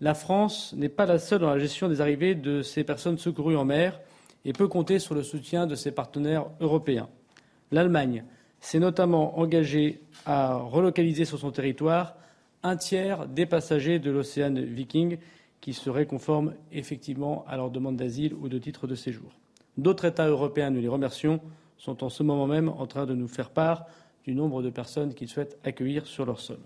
[0.00, 3.56] La France n'est pas la seule dans la gestion des arrivées de ces personnes secourues
[3.56, 4.00] en mer
[4.46, 7.10] et peut compter sur le soutien de ses partenaires européens.
[7.70, 8.24] L'Allemagne
[8.60, 12.16] s'est notamment engagée à relocaliser sur son territoire
[12.62, 15.18] un tiers des passagers de l'Océan Viking
[15.60, 19.30] qui seraient conformes effectivement à leur demande d'asile ou de titre de séjour.
[19.76, 21.40] D'autres États européens, nous les remercions,
[21.76, 23.86] sont en ce moment même en train de nous faire part
[24.24, 26.58] du nombre de personnes qu'ils souhaitent accueillir sur leur sol.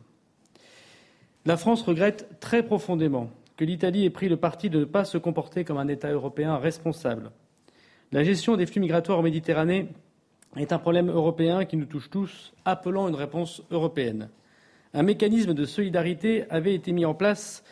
[1.46, 3.28] La France regrette très profondément
[3.58, 6.56] que l'Italie ait pris le parti de ne pas se comporter comme un État européen
[6.56, 7.30] responsable.
[8.12, 9.88] La gestion des flux migratoires en Méditerranée
[10.56, 14.30] est un problème européen qui nous touche tous, appelant une réponse européenne.
[14.94, 17.62] Un mécanisme de solidarité avait été mis en place,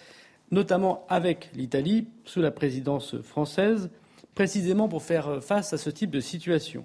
[0.51, 3.89] notamment avec l'Italie, sous la présidence française,
[4.35, 6.85] précisément pour faire face à ce type de situation.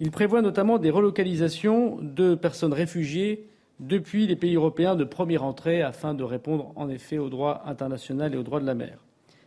[0.00, 3.48] Il prévoit notamment des relocalisations de personnes réfugiées
[3.80, 8.34] depuis les pays européens de première entrée afin de répondre en effet au droit international
[8.34, 8.98] et au droit de la mer.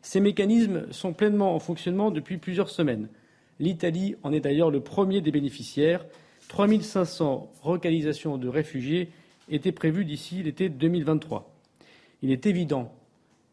[0.01, 3.09] Ces mécanismes sont pleinement en fonctionnement depuis plusieurs semaines.
[3.59, 6.05] L'Italie en est d'ailleurs le premier des bénéficiaires.
[6.47, 9.09] 3 500 relocalisations de réfugiés
[9.49, 11.53] étaient prévues d'ici l'été 2023.
[12.23, 12.93] Il est évident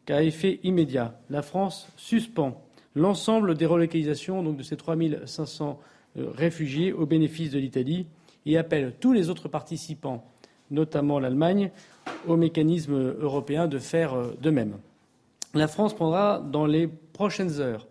[0.05, 2.63] qu'à effet immédiat, la France suspend
[2.95, 5.79] l'ensemble des relocalisations donc de ces 3 500
[6.17, 8.07] euh, réfugiés au bénéfice de l'Italie
[8.45, 10.25] et appelle tous les autres participants
[10.71, 11.71] notamment l'Allemagne,
[12.27, 14.77] au mécanisme européen de faire euh, de même.
[15.53, 17.87] La France prendra dans les prochaines heures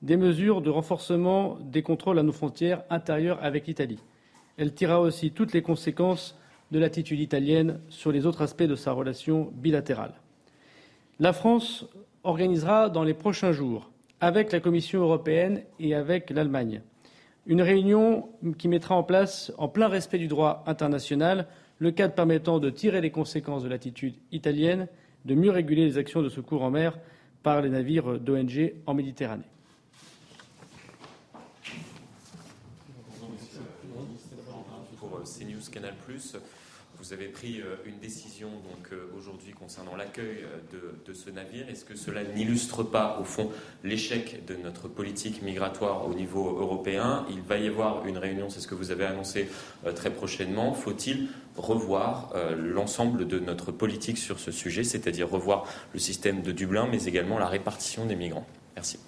[0.00, 4.00] des mesures de renforcement des contrôles à nos frontières intérieures avec l'Italie.
[4.56, 6.36] Elle tirera aussi toutes les conséquences
[6.72, 10.14] de l'attitude italienne sur les autres aspects de sa relation bilatérale.
[11.20, 11.86] La France
[12.24, 13.90] organisera dans les prochains jours,
[14.20, 16.82] avec la Commission européenne et avec l'Allemagne,
[17.46, 21.46] une réunion qui mettra en place, en plein respect du droit international,
[21.82, 24.86] le cadre permettant de tirer les conséquences de l'attitude italienne,
[25.24, 26.96] de mieux réguler les actions de secours en mer
[27.42, 29.42] par les navires d'ONG en Méditerranée.
[36.34, 36.38] Euh,
[37.02, 41.68] vous avez pris euh, une décision donc euh, aujourd'hui concernant l'accueil euh, de, ce navire.
[41.68, 43.50] Est-ce que cela n'illustre pas au fond
[43.82, 47.26] l'échec de notre politique migratoire au niveau européen?
[47.28, 49.48] Il va y avoir une réunion, c'est ce que vous avez annoncé
[49.96, 50.74] très prochainement.
[50.74, 56.88] Faut-il revoir l'ensemble de notre politique sur ce sujet, c'est-à-dire revoir le système de Dublin,
[56.90, 58.46] mais également la répartition des migrants?
[58.76, 58.98] Merci.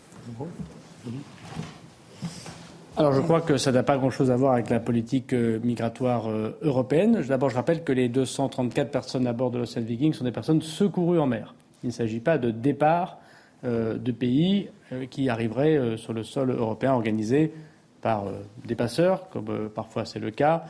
[2.96, 6.30] Alors je crois que ça n'a pas grand-chose à voir avec la politique euh, migratoire
[6.30, 7.24] euh, européenne.
[7.26, 10.62] D'abord, je rappelle que les 234 personnes à bord de l'Ocean Viking sont des personnes
[10.62, 11.57] secourues en mer.
[11.83, 13.18] Il ne s'agit pas de départ
[13.64, 14.68] euh, de pays
[15.11, 17.52] qui arriveraient sur le sol européen organisé
[18.00, 18.26] par
[18.64, 20.66] des passeurs, comme parfois c'est le cas,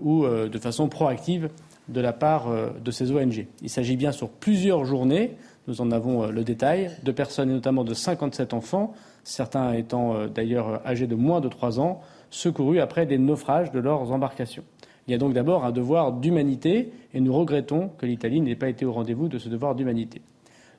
[0.00, 1.50] ou de façon proactive
[1.88, 2.48] de la part
[2.82, 3.46] de ces ONG.
[3.62, 5.36] Il s'agit bien sur plusieurs journées,
[5.68, 10.26] nous en avons le détail, de personnes et notamment de 57 enfants certains étant euh,
[10.28, 14.64] d'ailleurs âgés de moins de trois ans, secourus après des naufrages de leurs embarcations.
[15.06, 18.68] Il y a donc d'abord un devoir d'humanité et nous regrettons que l'Italie n'ait pas
[18.68, 20.22] été au rendez-vous de ce devoir d'humanité.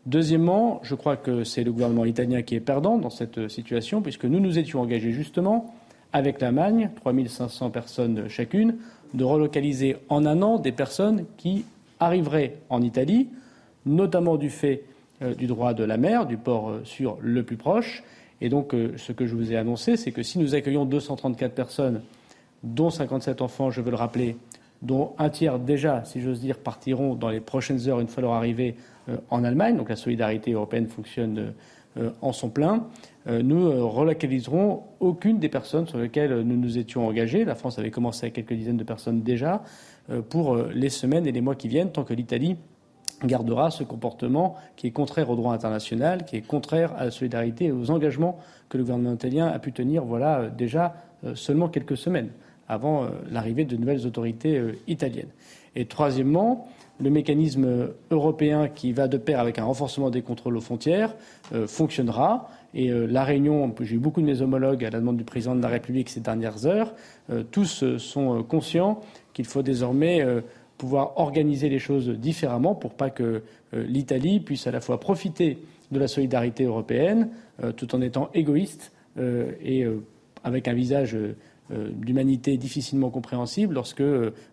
[0.05, 4.25] Deuxièmement, je crois que c'est le gouvernement italien qui est perdant dans cette situation, puisque
[4.25, 5.73] nous nous étions engagés justement
[6.13, 8.77] avec l'Allemagne, 3500 personnes chacune,
[9.13, 11.65] de relocaliser en un an des personnes qui
[11.99, 13.29] arriveraient en Italie,
[13.85, 14.83] notamment du fait
[15.21, 18.03] euh, du droit de la mer, du port euh, sur le plus proche,
[18.41, 21.53] et donc, euh, ce que je vous ai annoncé, c'est que si nous accueillons 234
[21.53, 22.01] personnes,
[22.63, 24.35] dont 57 enfants, je veux le rappeler,
[24.81, 28.33] dont un tiers déjà, si j'ose dire, partiront dans les prochaines heures une fois leur
[28.33, 28.75] arrivée
[29.09, 31.53] euh, en Allemagne, donc la solidarité européenne fonctionne
[31.97, 32.87] euh, en son plein,
[33.27, 37.45] nous relocaliserons aucune des personnes sur lesquelles nous nous étions engagés.
[37.45, 39.61] La France avait commencé avec quelques dizaines de personnes déjà
[40.29, 42.57] pour les semaines et les mois qui viennent, tant que l'Italie
[43.23, 47.65] gardera ce comportement qui est contraire au droit international, qui est contraire à la solidarité
[47.65, 51.67] et aux engagements que le gouvernement italien a pu tenir voilà, euh, déjà euh, seulement
[51.67, 52.29] quelques semaines
[52.67, 55.29] avant euh, l'arrivée de nouvelles autorités italiennes.
[55.75, 56.67] Et troisièmement,
[56.99, 61.15] le mécanisme européen qui va de pair avec un renforcement des contrôles aux frontières
[61.65, 62.49] fonctionnera.
[62.75, 65.61] Et la réunion, j'ai eu beaucoup de mes homologues à la demande du président de
[65.61, 66.93] la République ces dernières heures,
[67.49, 68.99] tous sont conscients
[69.33, 70.23] qu'il faut désormais
[70.81, 73.43] pouvoir organiser les choses différemment pour pas que
[73.75, 75.59] euh, l'Italie puisse à la fois profiter
[75.91, 77.29] de la solidarité européenne
[77.63, 79.85] euh, tout en étant égoïste euh, et
[80.43, 81.15] avec un visage
[81.69, 84.03] d'humanité difficilement compréhensible lorsque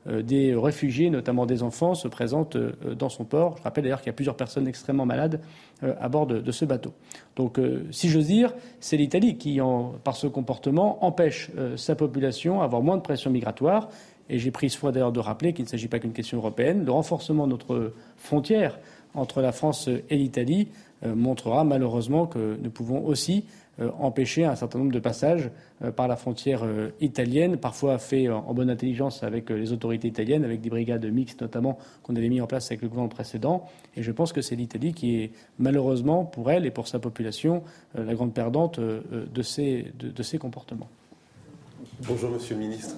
[0.06, 3.56] des réfugiés, notamment des enfants, se présentent dans son port.
[3.56, 5.40] Je rappelle d'ailleurs qu'il y a plusieurs personnes extrêmement malades
[5.82, 6.92] à bord de, ce bateau.
[7.34, 7.58] Donc,
[7.90, 9.58] si j'ose dire, c'est l'Italie qui,
[10.04, 13.88] par ce comportement, empêche sa population d'avoir moins de pression migratoire
[14.28, 16.84] et j'ai pris soin d'ailleurs de rappeler qu'il ne s'agit pas qu'une question européenne.
[16.84, 18.78] Le renforcement de notre frontière
[19.14, 20.68] entre la France et l'Italie
[21.04, 23.44] euh, montrera malheureusement que nous pouvons aussi
[23.80, 25.50] euh, empêcher un certain nombre de passages
[25.82, 26.64] euh, par la frontière
[27.00, 31.78] italienne, parfois fait en bonne intelligence avec les autorités italiennes, avec des brigades mixtes notamment
[32.02, 33.66] qu'on avait mis en place avec le gouvernement précédent.
[33.96, 37.62] Et je pense que c'est l'Italie qui est malheureusement pour elle et pour sa population
[37.94, 40.88] la grande perdante de ces, de ces comportements.
[42.06, 42.96] Bonjour Monsieur le Ministre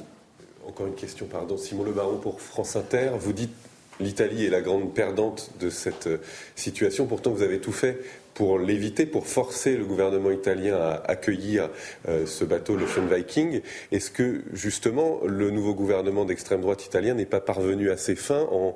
[0.67, 1.57] encore une question, pardon.
[1.57, 3.11] Simon Le Baron pour France Inter.
[3.19, 3.55] Vous dites
[4.01, 6.19] l'Italie est la grande perdante de cette euh,
[6.57, 7.07] situation.
[7.07, 8.01] Pourtant, vous avez tout fait
[8.35, 11.69] pour l'éviter, pour forcer le gouvernement italien à accueillir
[12.09, 13.61] euh, ce bateau, l'Ocean Viking.
[13.93, 18.49] Est-ce que, justement, le nouveau gouvernement d'extrême droite italien n'est pas parvenu à ses fins
[18.51, 18.75] en,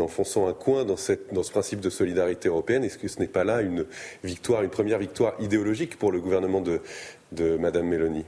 [0.00, 1.12] enfonçant un coin dans, ce
[1.50, 2.82] principe de solidarité européenne?
[2.82, 3.84] Est-ce que ce n'est pas là une
[4.24, 6.80] victoire, une première victoire idéologique pour le gouvernement de,
[7.32, 8.24] de Mme Meloni?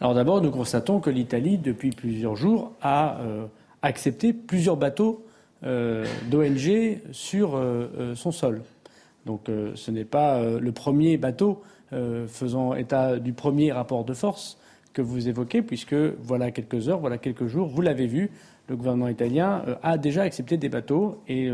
[0.00, 3.46] Alors d'abord, nous constatons que l'Italie, depuis plusieurs jours, a euh,
[3.82, 5.24] accepté plusieurs bateaux
[5.64, 8.62] euh, d'ONG sur euh, son sol.
[9.26, 14.56] Donc ce n'est pas le premier bateau faisant état du premier rapport de force
[14.94, 18.30] que vous évoquez, puisque voilà quelques heures, voilà quelques jours, vous l'avez vu,
[18.68, 21.50] le gouvernement italien a déjà accepté des bateaux et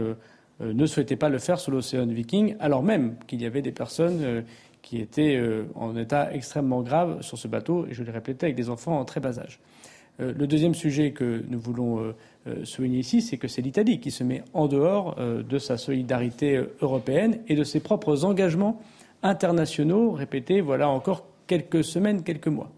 [0.61, 4.45] ne souhaitait pas le faire sur l'océan Viking, alors même qu'il y avait des personnes
[4.85, 8.55] qui étaient euh, en état extrêmement grave sur ce bateau, et je l'ai répété, avec
[8.55, 9.59] des enfants en très bas âge.
[10.20, 12.14] Euh, le deuxième sujet que nous voulons
[12.47, 16.61] euh, souligner ici, c'est que c'est l'Italie qui se met en dehors de sa solidarité
[16.83, 18.81] européenne et de ses propres engagements
[19.23, 22.70] internationaux répétés, voilà encore quelques semaines, quelques mois.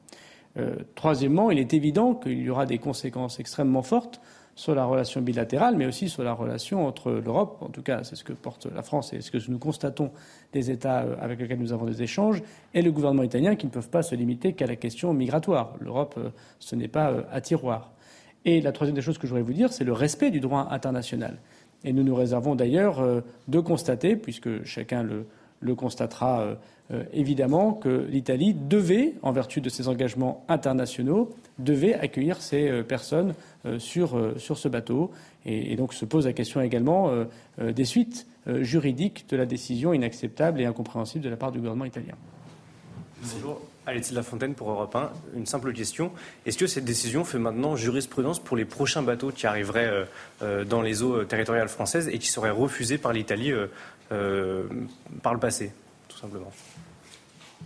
[0.94, 4.20] troisièmement, il est évident qu'il y aura des conséquences extrêmement fortes
[4.56, 8.16] sur la relation bilatérale, mais aussi sur la relation entre l'Europe, en tout cas c'est
[8.16, 10.10] ce que porte la France et ce que nous constatons
[10.54, 12.42] des États euh, avec lesquels nous avons des échanges,
[12.72, 15.74] et le gouvernement italien qui ne peuvent pas se limiter qu'à la question migratoire.
[15.80, 17.92] L'Europe, euh, ce n'est pas euh, à tiroir.
[18.46, 20.68] Et la troisième des choses que je voudrais vous dire, c'est le respect du droit
[20.70, 21.36] international.
[21.84, 23.04] Et nous nous réservons d'ailleurs
[23.48, 25.26] de constater, puisque chacun le,
[25.60, 26.56] le constatera
[27.12, 33.34] évidemment que l'Italie devait, en vertu de ses engagements internationaux, devait accueillir ces personnes
[33.78, 35.10] sur, sur ce bateau.
[35.44, 37.10] Et, donc se pose la question également
[37.58, 38.26] des suites
[38.60, 42.14] juridiques de la décision inacceptable et incompréhensible de la part du gouvernement italien.
[43.22, 45.10] Bonjour, Alexis Lafontaine pour Europe 1.
[45.36, 46.12] Une simple question.
[46.44, 50.06] Est-ce que cette décision fait maintenant jurisprudence pour les prochains bateaux qui arriveraient
[50.40, 53.52] dans les eaux territoriales françaises et qui seraient refusés par l'Italie
[54.12, 54.68] euh,
[55.22, 55.72] par le passé,
[56.08, 56.52] tout simplement?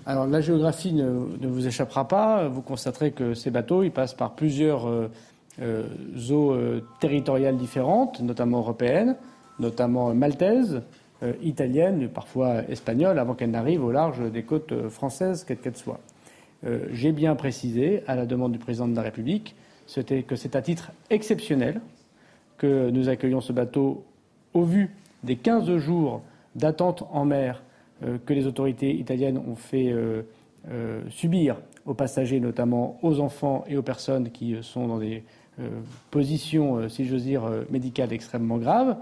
[0.06, 2.48] Alors la géographie ne, vous échappera pas.
[2.48, 4.88] Vous constaterez que ces bateaux, ils passent par plusieurs
[5.60, 6.56] eaux
[7.00, 9.16] territoriales différentes, notamment européennes,
[9.58, 10.82] notamment maltaises,
[11.42, 16.00] italiennes, parfois espagnoles, avant qu'elles n'arrivent au large des côtes françaises, quelles qu'elles soient.
[16.92, 19.54] J'ai bien précisé, à la demande du président de la République,
[20.26, 21.80] que c'est à titre exceptionnel
[22.56, 24.04] que nous accueillons ce bateau
[24.54, 24.90] au vu
[25.24, 26.22] des 15 jours
[26.54, 27.62] d'attente en mer
[28.04, 30.22] euh, que les autorités italiennes ont fait euh,
[30.70, 31.56] euh, subir
[31.86, 35.24] aux passagers, notamment aux enfants et aux personnes qui sont dans des
[36.10, 38.96] positions, si j'ose dire, médicales extrêmement graves.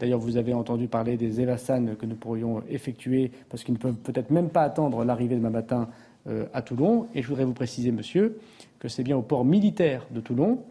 [0.00, 3.96] D'ailleurs, vous avez entendu parler des évassanes que nous pourrions effectuer parce qu'ils ne peuvent
[3.96, 5.88] peut-être même pas attendre l'arrivée demain matin
[6.52, 7.06] à Toulon.
[7.14, 8.38] Et je voudrais vous préciser, monsieur,
[8.78, 10.64] que c'est bien au port militaire de Toulon,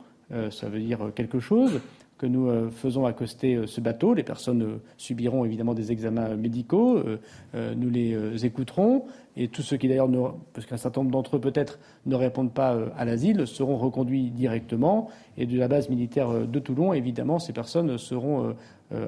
[0.52, 1.82] ça veut dire quelque chose,
[2.22, 4.14] que nous euh, faisons accoster euh, ce bateau.
[4.14, 7.02] Les personnes euh, subiront évidemment des examens médicaux.
[7.54, 9.06] Nous les écouterons.
[9.36, 10.10] Et tous ceux qui d'ailleurs,
[10.54, 15.10] parce qu'un certain nombre d'entre eux peut-être ne répondent pas à l'asile, seront reconduits directement.
[15.38, 18.56] Et de la base militaire de Toulon, évidemment, ces personnes seront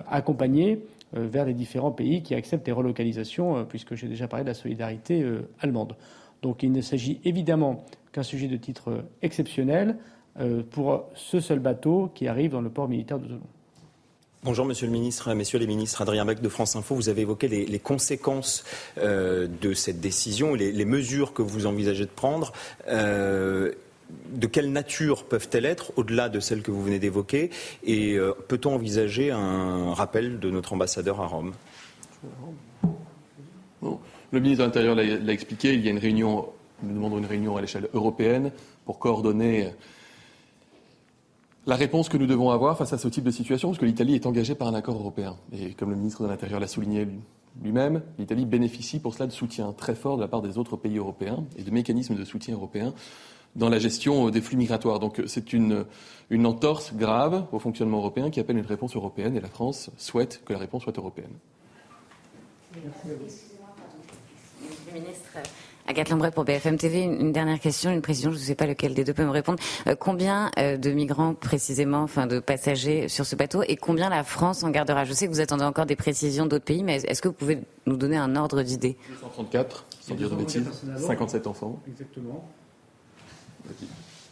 [0.09, 0.79] accompagnées
[1.13, 5.25] vers les différents pays qui acceptent les relocalisations, puisque j'ai déjà parlé de la solidarité
[5.59, 5.95] allemande.
[6.41, 9.97] Donc il ne s'agit évidemment qu'un sujet de titre exceptionnel.
[10.39, 13.41] Euh, pour ce seul bateau qui arrive dans le port militaire de Toulon.
[14.43, 17.47] Bonjour Monsieur le Ministre, Messieurs les ministres, Adrien Beck de France Info, vous avez évoqué
[17.47, 18.65] les, conséquences
[18.97, 22.51] euh, de cette décision, les, mesures que vous envisagez de prendre.
[22.87, 23.73] Euh,
[24.33, 27.51] de quelle nature peuvent-elles être, au-delà de celles que vous venez d'évoquer?
[27.83, 28.17] Et
[28.47, 31.53] peut-on envisager un rappel de notre ambassadeur à Rome?
[33.81, 36.47] Le ministre de l'Intérieur l'a expliqué, il y a une réunion,
[36.83, 38.51] nous demandons une réunion à l'échelle européenne
[38.85, 39.69] pour coordonner
[41.65, 44.15] la réponse que nous devons avoir face à ce type de situation, parce que l'Italie
[44.15, 45.37] est engagée par un accord européen.
[45.51, 47.07] Et comme le ministre de l'Intérieur l'a souligné
[47.61, 50.97] lui-même, l'Italie bénéficie pour cela de soutien très fort de la part des autres pays
[50.97, 52.93] européens et de mécanismes de soutien européens
[53.55, 54.99] dans la gestion des flux migratoires.
[54.99, 55.85] Donc c'est une,
[56.29, 60.41] une entorse grave au fonctionnement européen qui appelle une réponse européenne et la France souhaite
[60.43, 61.33] que la réponse soit européenne.
[62.83, 63.53] Merci
[64.93, 65.39] ministre.
[65.85, 67.01] Agathe Lambray pour BFM TV.
[67.01, 69.59] Une, dernière question, une précision, je ne sais pas lequel des deux peut me répondre.
[69.87, 74.23] Euh, combien euh, de migrants précisément, enfin de passagers sur ce bateau et combien la
[74.23, 75.03] France en gardera?
[75.03, 77.59] Je sais que vous attendez encore des précisions d'autres pays, mais est-ce que vous pouvez
[77.85, 78.95] nous donner un ordre d'idée?
[79.09, 81.81] 234, sans dire de bêtises, 57 enfants.
[81.87, 82.47] Exactement.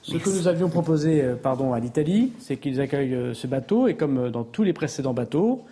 [0.03, 3.95] Ce que nous avions proposé euh, pardon, à l'Italie, c'est qu'ils accueillent ce bateau et
[3.95, 5.63] comme dans tous les précédents bateaux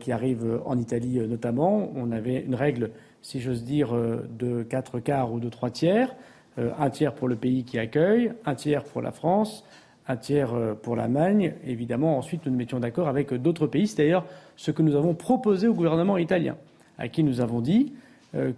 [0.00, 2.90] qui arrivent en Italie notamment, on avait une règle
[3.22, 6.14] si j'ose dire, euh, de quatre quarts ou de trois tiers,
[6.58, 9.64] euh, un tiers pour le pays qui accueille, un tiers pour la France,
[10.06, 11.54] un tiers euh, pour l'Allemagne.
[11.66, 13.86] Évidemment, ensuite, nous nous mettions d'accord avec d'autres pays.
[13.86, 14.24] C'est d'ailleurs
[14.56, 16.56] ce que nous avons proposé au gouvernement italien,
[16.98, 17.92] à qui nous avons dit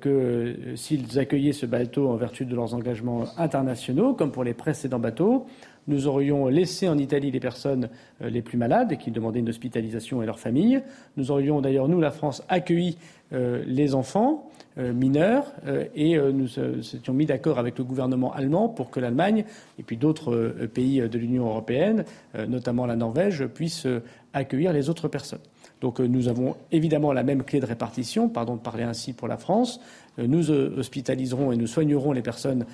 [0.00, 4.98] que s'ils accueillaient ce bateau en vertu de leurs engagements internationaux, comme pour les précédents
[4.98, 5.46] bateaux,
[5.89, 7.89] nous aurions laissé en Italie les personnes
[8.20, 10.83] les plus malades et qui demandaient une hospitalisation et leurs familles.
[11.16, 12.97] Nous aurions d'ailleurs, nous, la France, accueilli
[13.33, 18.68] les enfants euh, mineurs euh, et euh, nous étions mis d'accord avec le gouvernement allemand
[18.68, 19.45] pour que l'Allemagne
[19.81, 22.05] et puis d'autres pays de l'Union européenne,
[22.49, 23.89] notamment la Norvège, puissent
[24.33, 25.41] accueillir les autres personnes.
[25.81, 29.39] Donc nous avons évidemment la même clé de répartition, pardon de parler ainsi pour la
[29.39, 29.81] France.
[30.18, 32.66] Nous hospitaliserons et nous soignerons les personnes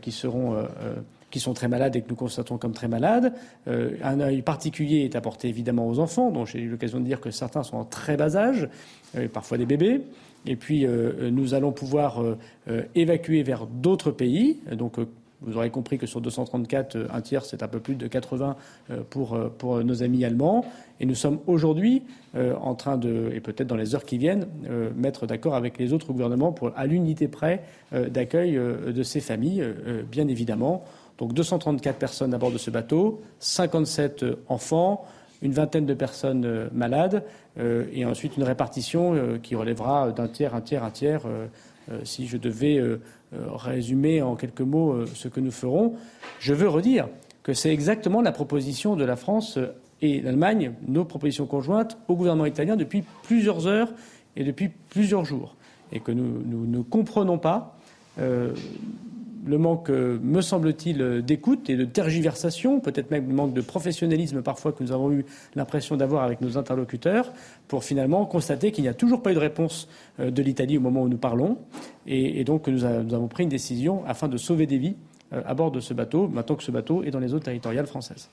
[0.00, 0.56] qui seront
[1.32, 3.32] qui sont très malades et que nous constatons comme très malades.
[3.66, 7.32] un œil particulier est apporté évidemment aux enfants, dont j'ai eu l'occasion de dire que
[7.32, 8.68] certains sont en très bas âge,
[9.32, 10.02] parfois des bébés.
[10.46, 14.58] Et puis, euh, nous allons pouvoir euh, euh, évacuer vers d'autres pays.
[14.72, 14.96] Donc,
[15.40, 18.54] vous aurez compris que sur 234, un tiers, c'est un peu plus de 80
[19.10, 20.64] pour, pour nos amis allemands.
[21.00, 22.04] Et nous sommes aujourd'hui
[22.36, 24.46] en train de, et peut-être dans les heures qui viennent,
[24.94, 29.66] mettre d'accord avec les autres gouvernements pour, à l'unité près d'accueil de ces familles,
[30.08, 30.84] bien évidemment.
[31.18, 35.04] Donc 234 personnes à bord de ce bateau, 57 enfants,
[35.42, 37.24] une vingtaine de personnes euh, malades
[37.58, 41.22] euh, et ensuite une répartition euh, qui relèvera d'un tiers, un tiers, un tiers.
[42.04, 42.80] si je devais
[43.32, 45.94] résumer en quelques mots ce que nous ferons,
[46.38, 47.08] je veux redire
[47.42, 49.58] que c'est exactement la proposition de la France
[50.00, 53.92] et l'Allemagne, nos propositions conjointes au gouvernement italien depuis plusieurs heures
[54.36, 55.56] et depuis plusieurs jours,
[55.90, 57.76] et que nous, ne comprenons pas
[59.44, 63.60] le manque, euh, me semble-t-il, euh, d'écoute et de tergiversation, peut-être même le manque de
[63.60, 65.24] professionnalisme parfois que nous avons eu
[65.54, 67.32] l'impression d'avoir avec nos interlocuteurs,
[67.68, 69.88] pour finalement constater qu'il n'y a toujours pas eu de réponse
[70.20, 71.58] euh, de l'Italie au moment où nous parlons,
[72.06, 74.96] et, donc nous, nous, avons pris une décision afin de sauver des vies
[75.30, 78.28] à bord de ce bateau, maintenant que ce bateau est dans les eaux territoriales françaises.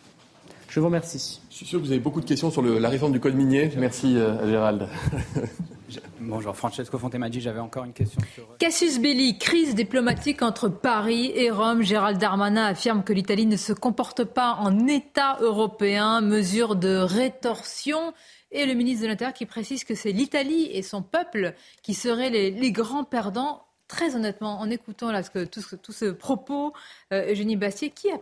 [0.70, 1.42] Je vous remercie.
[1.50, 3.72] Je suis sûr que vous avez beaucoup de questions sur la réforme du code minier.
[3.78, 4.88] Merci à Gérald.
[6.22, 8.46] Bonjour, Francesco Fontemaggi, j'avais encore une question sur...
[8.60, 11.82] Cassius Belli, crise diplomatique entre Paris et Rome.
[11.82, 18.14] Gérald Darmanin affirme que l'Italie ne se comporte pas en État européen, mesure de rétorsion.
[18.52, 22.30] Et le ministre de l'Intérieur qui précise que c'est l'Italie et son peuple qui seraient
[22.30, 23.64] les, grands perdants.
[23.88, 26.74] Très honnêtement, en écoutant là, ce tout, ce, tout, ce propos,
[27.12, 28.20] euh, Eugénie Bastier, qui a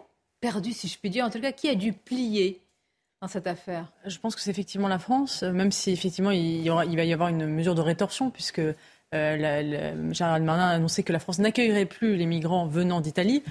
[0.48, 2.62] perdu, si je puis dire, en tout cas, qui a dû plier
[3.22, 6.86] dans cette affaire Je pense que c'est effectivement la France, même si effectivement il, va
[6.86, 11.40] y avoir une mesure de rétorsion, puisque euh, Gérald Marnin a annoncé que la France
[11.40, 13.44] n'accueillerait plus les migrants venant d'Italie,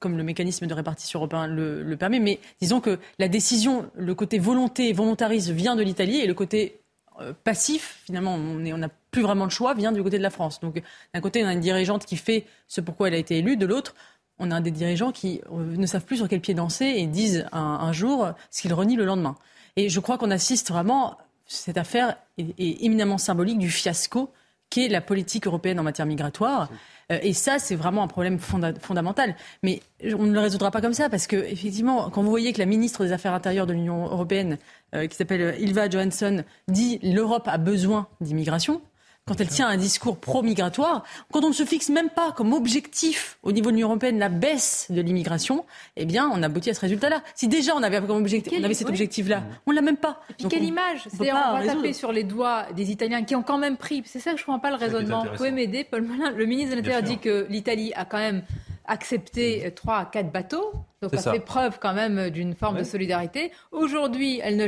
[0.00, 2.18] comme le mécanisme de répartition européen le, permet.
[2.18, 6.80] Mais disons que la décision, le côté volonté, volontariste vient de l'Italie et le côté
[7.20, 10.58] euh, passif, finalement, on n'a plus vraiment de choix, vient du côté de la France.
[10.58, 10.82] Donc
[11.14, 13.66] d'un côté, on a une dirigeante qui fait ce pourquoi elle a été élue, de
[13.66, 13.94] l'autre,
[14.40, 17.46] on a des dirigeants qui euh, ne savent plus sur quel pied danser et disent
[17.52, 19.36] un, jour ce qu'ils renient le lendemain.
[19.76, 21.16] Et je crois qu'on assiste vraiment,
[21.46, 24.32] cette affaire est, éminemment symbolique du fiasco
[24.70, 26.68] qu'est la politique européenne en matière migratoire.
[27.10, 29.34] Euh, et ça, c'est vraiment un problème fondamental.
[29.62, 29.80] Mais
[30.16, 32.66] on ne le résoudra pas comme ça, parce que effectivement, quand vous voyez que la
[32.66, 34.58] ministre des Affaires intérieures de l'Union européenne,
[34.94, 38.80] euh, qui s'appelle Ilva Johansson, dit l'Europe a besoin d'immigration,
[39.26, 43.38] quand elle tient un discours pro-migratoire, quand on ne se fixe même pas comme objectif
[43.42, 45.64] au niveau de l'Union européenne la baisse de l'immigration,
[45.96, 47.22] eh bien, on aboutit à ce résultat-là.
[47.34, 50.20] Si déjà on avait, comme objectif, on avait cet objectif-là, on l'a même pas.
[50.30, 53.42] Et puis quelle image C'est-à-dire, on, va taper sur les doigts des Italiens qui ont
[53.42, 54.02] quand même pris.
[54.04, 55.24] C'est ça que je ne comprends pas le raisonnement.
[55.24, 58.42] Vous pouvez m'aider, Paul Molin Le ministre de l'Intérieur dit que l'Italie a quand même
[58.86, 60.72] accepté 3 à 4 bateaux.
[61.02, 63.52] Donc, ça, fait preuve quand même d'une forme de solidarité.
[63.70, 64.66] Aujourd'hui, elle ne.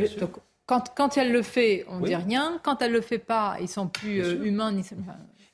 [0.94, 2.60] Quand, elle le fait, on ne dit rien.
[2.62, 4.72] Quand elle ne le fait pas, ils sont plus euh, humains.
[4.72, 4.84] Ni...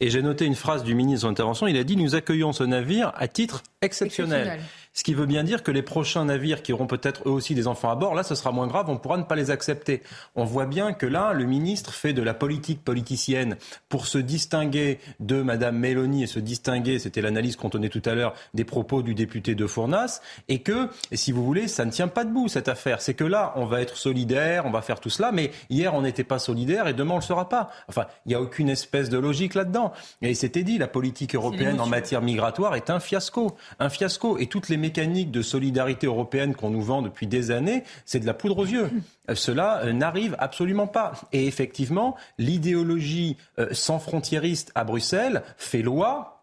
[0.01, 1.67] Et j'ai noté une phrase du ministre d'intervention.
[1.67, 4.61] Il a dit Nous accueillons ce navire à titre exceptionnel.
[4.99, 7.69] Ce qui veut bien dire que les prochains navires qui auront peut-être eux aussi des
[7.69, 10.03] enfants à bord, là, ce sera moins grave, on pourra ne pas les accepter.
[10.35, 14.99] On voit bien que là, le ministre fait de la politique politicienne pour se distinguer
[15.21, 19.03] de Madame Mélanie et se distinguer, c'était l'analyse qu'on tenait tout à l'heure, des propos
[19.03, 22.67] du député de Fournas, et que, si vous voulez, ça ne tient pas debout cette
[22.67, 23.01] affaire.
[23.01, 26.03] C'est que là, on va être solidaire, on va faire tout cela, mais hier, on
[26.03, 27.71] n'était pas solidaire et demain, on ne le sera pas.
[27.87, 29.93] Enfin, il n'y a aucune espèce de logique là-dedans.
[30.23, 33.57] Et c'était dit, la politique européenne en matière migratoire est un fiasco.
[33.79, 34.39] Un fiasco.
[34.39, 38.27] Et toutes les mécanique de solidarité européenne qu'on nous vend depuis des années, c'est de
[38.27, 38.89] la poudre aux yeux.
[39.29, 41.13] Euh, cela euh, n'arrive absolument pas.
[41.35, 46.38] Et effectivement, l'idéologie euh, sans frontiériste à Bruxelles fait loi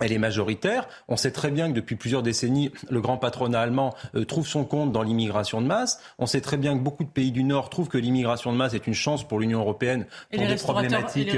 [0.00, 0.88] elle est majoritaire.
[1.08, 4.64] On sait très bien que depuis plusieurs décennies, le grand patronat allemand euh, trouve son
[4.64, 6.00] compte dans l'immigration de masse.
[6.18, 8.74] On sait très bien que beaucoup de pays du Nord trouvent que l'immigration de masse
[8.74, 11.36] est une chance pour l'Union européenne pour des problématiques,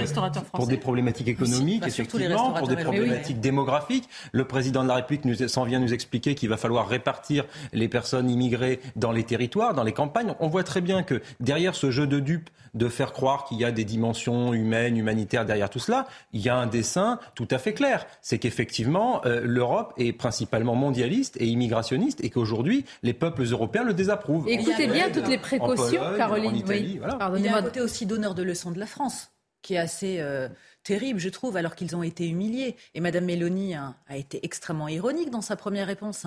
[0.52, 4.08] pour des problématiques économiques, bah, effectivement, pour des problématiques démographiques.
[4.32, 7.88] Le président de la République nous, s'en vient nous expliquer qu'il va falloir répartir les
[7.88, 10.34] personnes immigrées dans les territoires, dans les campagnes.
[10.40, 13.64] On voit très bien que derrière ce jeu de dupes, de faire croire qu'il y
[13.64, 17.58] a des dimensions humaines, humanitaires derrière tout cela, il y a un dessin tout à
[17.58, 18.06] fait clair.
[18.22, 23.94] C'est effectivement, euh, l'Europe est principalement mondialiste et immigrationniste et qu'aujourd'hui, les peuples européens le
[23.94, 24.48] désapprouvent.
[24.48, 26.62] Écoutez bien toutes les précautions, Caroline.
[26.68, 29.30] Il y a un côté aussi donneur de leçons de la France
[29.62, 30.48] qui est assez euh,
[30.82, 32.76] terrible, je trouve, alors qu'ils ont été humiliés.
[32.94, 36.26] Et Mme Mélanie a, été extrêmement ironique dans sa première réponse.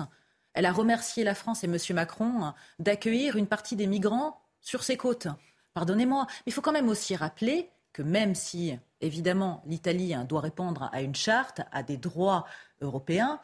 [0.52, 1.76] Elle a remercié la France et M.
[1.94, 5.28] Macron d'accueillir une partie des migrants sur ses côtes.
[5.74, 10.40] Pardonnez-moi, mais il faut quand même aussi rappeler que même si, évidemment, l'Italie hein, doit
[10.40, 12.46] répondre à une charte, à des droits
[12.80, 13.40] européens,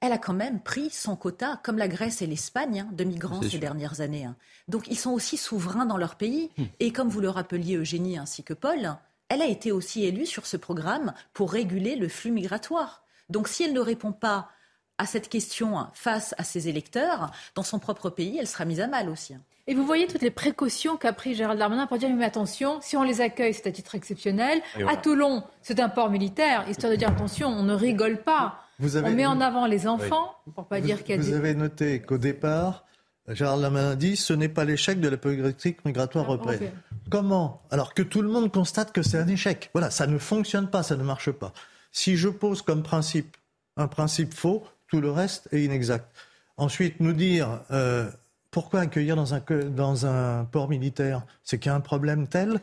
[0.00, 3.40] elle a quand même pris son quota, comme la Grèce et l'Espagne, hein, de migrants
[3.42, 4.26] ces dernières années.
[4.26, 4.36] Hein.
[4.68, 6.50] Donc ils sont aussi souverains dans leur pays.
[6.58, 6.64] Hmm.
[6.80, 8.96] Et comme vous le rappeliez, Eugénie, ainsi que Paul,
[9.30, 13.04] elle a été aussi élue sur ce programme pour réguler le flux migratoire.
[13.30, 14.50] Donc si elle ne répond pas
[14.98, 18.86] à cette question face à ses électeurs, dans son propre pays, elle sera mise à
[18.86, 19.34] mal aussi.
[19.66, 22.96] Et vous voyez toutes les précautions qu'a pris Gérald Darmanin pour dire mais attention, si
[22.96, 24.60] on les accueille, c'est à titre exceptionnel.
[24.86, 28.60] À Toulon, c'est un port militaire, histoire de dire attention, on ne rigole pas.
[28.80, 32.00] on met en avant les enfants pour pas dire qu'il y a Vous avez noté
[32.02, 32.84] qu'au départ,
[33.28, 36.72] Gérald Darmanin dit ce n'est pas l'échec de la politique migratoire ah, européenne.
[37.10, 39.70] Comment Alors que tout le monde constate que c'est un échec.
[39.72, 41.52] Voilà, ça ne fonctionne pas, ça ne marche pas.
[41.90, 43.36] Si je pose comme principe
[43.76, 46.06] un principe faux, tout le reste est inexact.
[46.56, 48.10] Ensuite, nous dire euh,
[48.54, 49.42] pourquoi accueillir dans un,
[49.74, 51.26] dans un port militaire?
[51.42, 52.60] C'est qu'il y a un problème tel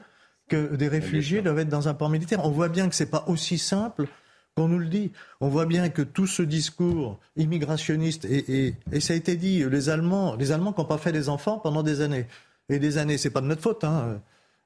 [0.47, 2.45] que des réfugiés doivent être dans un port militaire.
[2.45, 4.07] On voit bien que ce n'est pas aussi simple
[4.55, 5.11] qu'on nous le dit.
[5.41, 10.37] On voit bien que tout ce discours immigrationniste, et, ça a été dit, les Allemands,
[10.37, 12.25] les Allemands qui n'ont pas fait des enfants pendant des années,
[12.69, 14.21] et des années, c'est pas de notre faute, hein.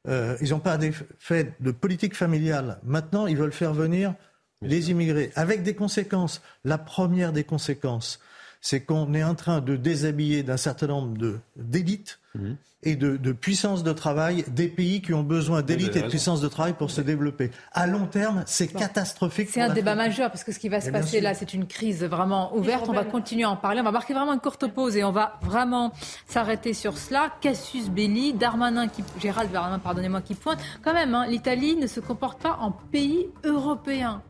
[0.08, 0.78] euh, ils n'ont pas
[1.18, 2.78] fait de politique familiale.
[2.84, 4.14] Maintenant, ils veulent faire venir
[4.62, 6.44] les immigrés, avec des conséquences.
[6.64, 8.20] La première des conséquences,
[8.66, 12.58] c'est qu'on est en train de déshabiller d'un certain nombre d'élites Mhm.
[12.84, 16.42] et de, de, puissance de travail des pays qui ont besoin d'élite et de puissance
[16.42, 17.52] de travail pour se développer.
[17.72, 19.50] À long terme, c'est catastrophique.
[19.50, 22.04] C'est un débat majeur parce que ce qui va se passer là, c'est une crise
[22.04, 22.88] vraiment ouverte.
[22.90, 23.82] On va continuer à en parler.
[23.82, 25.94] On va marquer vraiment une courte pause et on va vraiment
[26.28, 27.32] s'arrêter sur cela.
[27.42, 30.60] Cassius Belli, Darmanin, qui, Gérald Darmanin, pardonnez-moi, qui pointe.
[30.84, 34.22] Quand même, hein, l'Italie ne se comporte pas en pays européen.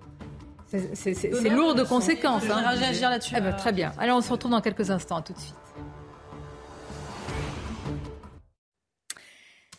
[0.93, 2.43] C'est lourd de conséquences.
[2.49, 2.69] Hein.
[2.71, 3.35] réagir là-dessus.
[3.37, 3.93] Eh ben, très bien.
[3.97, 5.21] Alors on se retrouve dans quelques instants.
[5.21, 5.55] tout de suite.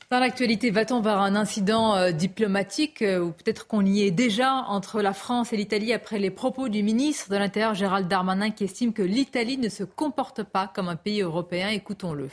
[0.09, 4.53] Dans l'actualité, va-t-on vers un incident euh, diplomatique euh, ou peut-être qu'on y est déjà
[4.68, 8.62] entre la France et l'Italie après les propos du ministre de l'Intérieur Gérald Darmanin qui
[8.62, 11.70] estime que l'Italie ne se comporte pas comme un pays européen?
[11.70, 12.28] Écoutons-le.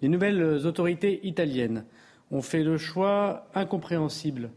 [0.00, 1.84] Les nouvelles autorités italiennes
[2.30, 4.50] ont fait le choix incompréhensible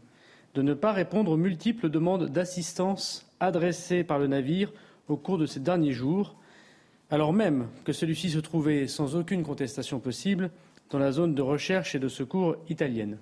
[0.54, 4.72] de ne pas répondre aux multiples demandes d'assistance adressées par le navire
[5.08, 6.36] au cours de ces derniers jours,
[7.10, 10.50] alors même que celui-ci se trouvait sans aucune contestation possible
[10.90, 13.18] dans la zone de recherche et de secours italienne.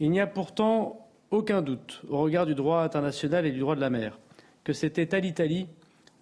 [0.00, 3.80] Il n'y a pourtant aucun doute, au regard du droit international et du droit de
[3.80, 4.18] la mer,
[4.64, 5.66] que c'était à l'Italie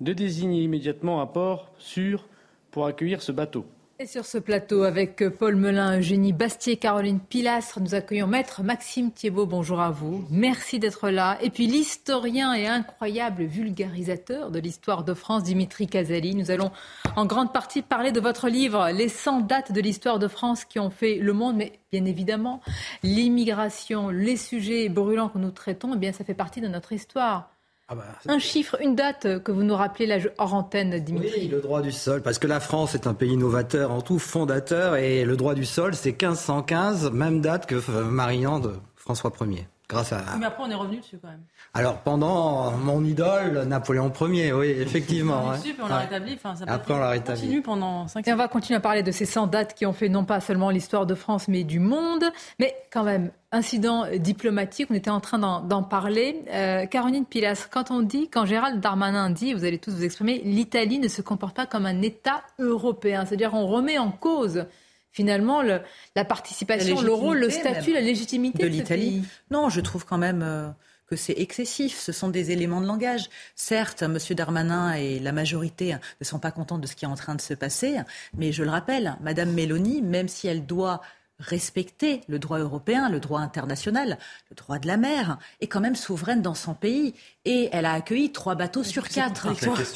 [0.01, 2.27] de désigner immédiatement un port sûr
[2.71, 3.67] pour accueillir ce bateau.
[4.07, 9.47] Sur ce plateau, avec Paul Melun, Eugénie Bastier, Caroline Pilastre, nous accueillons Maître Maxime Thiebaud.
[9.47, 10.25] Bonjour à vous.
[10.29, 11.39] Merci d'être là.
[11.41, 16.35] Et puis l'historien et incroyable vulgarisateur de l'histoire de France, Dimitri Casali.
[16.35, 16.73] Nous allons
[17.15, 20.81] en grande partie parler de votre livre, Les 100 dates de l'histoire de France qui
[20.81, 21.57] ont fait le monde.
[21.57, 22.61] Mais bien évidemment,
[23.05, 27.52] l'immigration, les sujets brûlants que nous traitons, eh bien, ça fait partie de notre histoire.
[27.93, 31.31] Ah bah, un chiffre, une date que vous nous rappelez là, hors antenne, Dimitri.
[31.43, 34.19] Oui, le droit du sol, parce que la France est un pays novateur en tout,
[34.19, 39.31] fondateur, et le droit du sol, c'est 1515, même date que euh, Marian de François
[39.43, 39.67] Ier.
[39.93, 40.23] Grâce à...
[40.39, 41.43] Mais après, on est revenu dessus quand même.
[41.75, 45.45] Alors, pendant mon idole, Napoléon Ier, oui, effectivement.
[45.49, 46.39] on, dessus, on l'a rétabli.
[46.43, 47.43] ça après, on l'a rétabli.
[47.43, 49.93] Continue pendant 5 Et on va continuer à parler de ces 100 dates qui ont
[49.93, 52.25] fait non pas seulement l'histoire de France, mais du monde.
[52.59, 56.43] Mais quand même, incident diplomatique, on était en train d'en parler.
[56.51, 60.41] Euh, Caroline Pilas, quand on dit, quand Gérald Darmanin dit, vous allez tous vous exprimer,
[60.45, 64.65] l'Italie ne se comporte pas comme un État européen, c'est-à-dire on remet en cause
[65.13, 69.25] finalement la participation, le rôle, le statut, la légitimité de, l'Italie.
[69.51, 70.69] Non, je trouve quand même euh,
[71.07, 71.99] que c'est excessif.
[71.99, 73.29] Ce sont des éléments de langage.
[73.55, 74.19] Certes, M.
[74.31, 77.41] Darmanin et la majorité ne sont pas contents de ce qui est en train de
[77.41, 77.99] se passer,
[78.37, 81.03] mais je le rappelle, Mme Mélanie, même si elle doit
[81.39, 84.17] respecter le droit européen, le droit international,
[84.51, 87.15] le droit de la mer, est quand même souveraine dans son pays.
[87.45, 89.49] Et elle a accueilli trois bateaux sur quatre.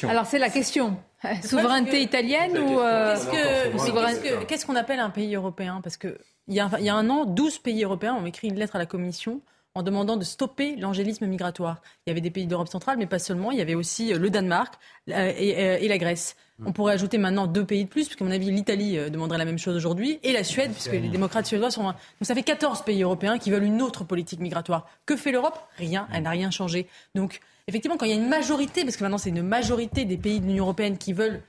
[0.04, 0.98] Alors c'est la question.
[1.42, 3.16] Souveraineté italienne ou euh,
[4.46, 6.16] qu'est-ce qu'on appelle un pays européen Parce qu'il
[6.48, 8.78] y, a, il y a un an, 12 pays européens ont écrit une lettre à
[8.78, 9.40] la Commission
[9.76, 11.82] en demandant de stopper l'angélisme migratoire.
[12.06, 13.50] Il y avait des pays d'Europe centrale, mais pas seulement.
[13.50, 14.74] Il y avait aussi euh, le Danemark
[15.10, 16.34] euh, et, la Grèce.
[16.64, 19.44] On pourrait ajouter maintenant deux pays de plus, puisqu'à mon avis, l'Italie euh, demanderait la
[19.44, 21.82] même chose aujourd'hui, et la Suède, puisque les démocrates suédois sont...
[21.82, 24.88] Donc ça fait 14 pays européens qui veulent une autre politique migratoire.
[25.04, 25.58] Que fait l'Europe?
[25.76, 26.86] Rien, elle n'a rien changé.
[27.14, 30.16] Donc, effectivement, quand il y a une majorité, parce que maintenant c'est une majorité des
[30.16, 31.42] pays de l'Union européenne qui veulent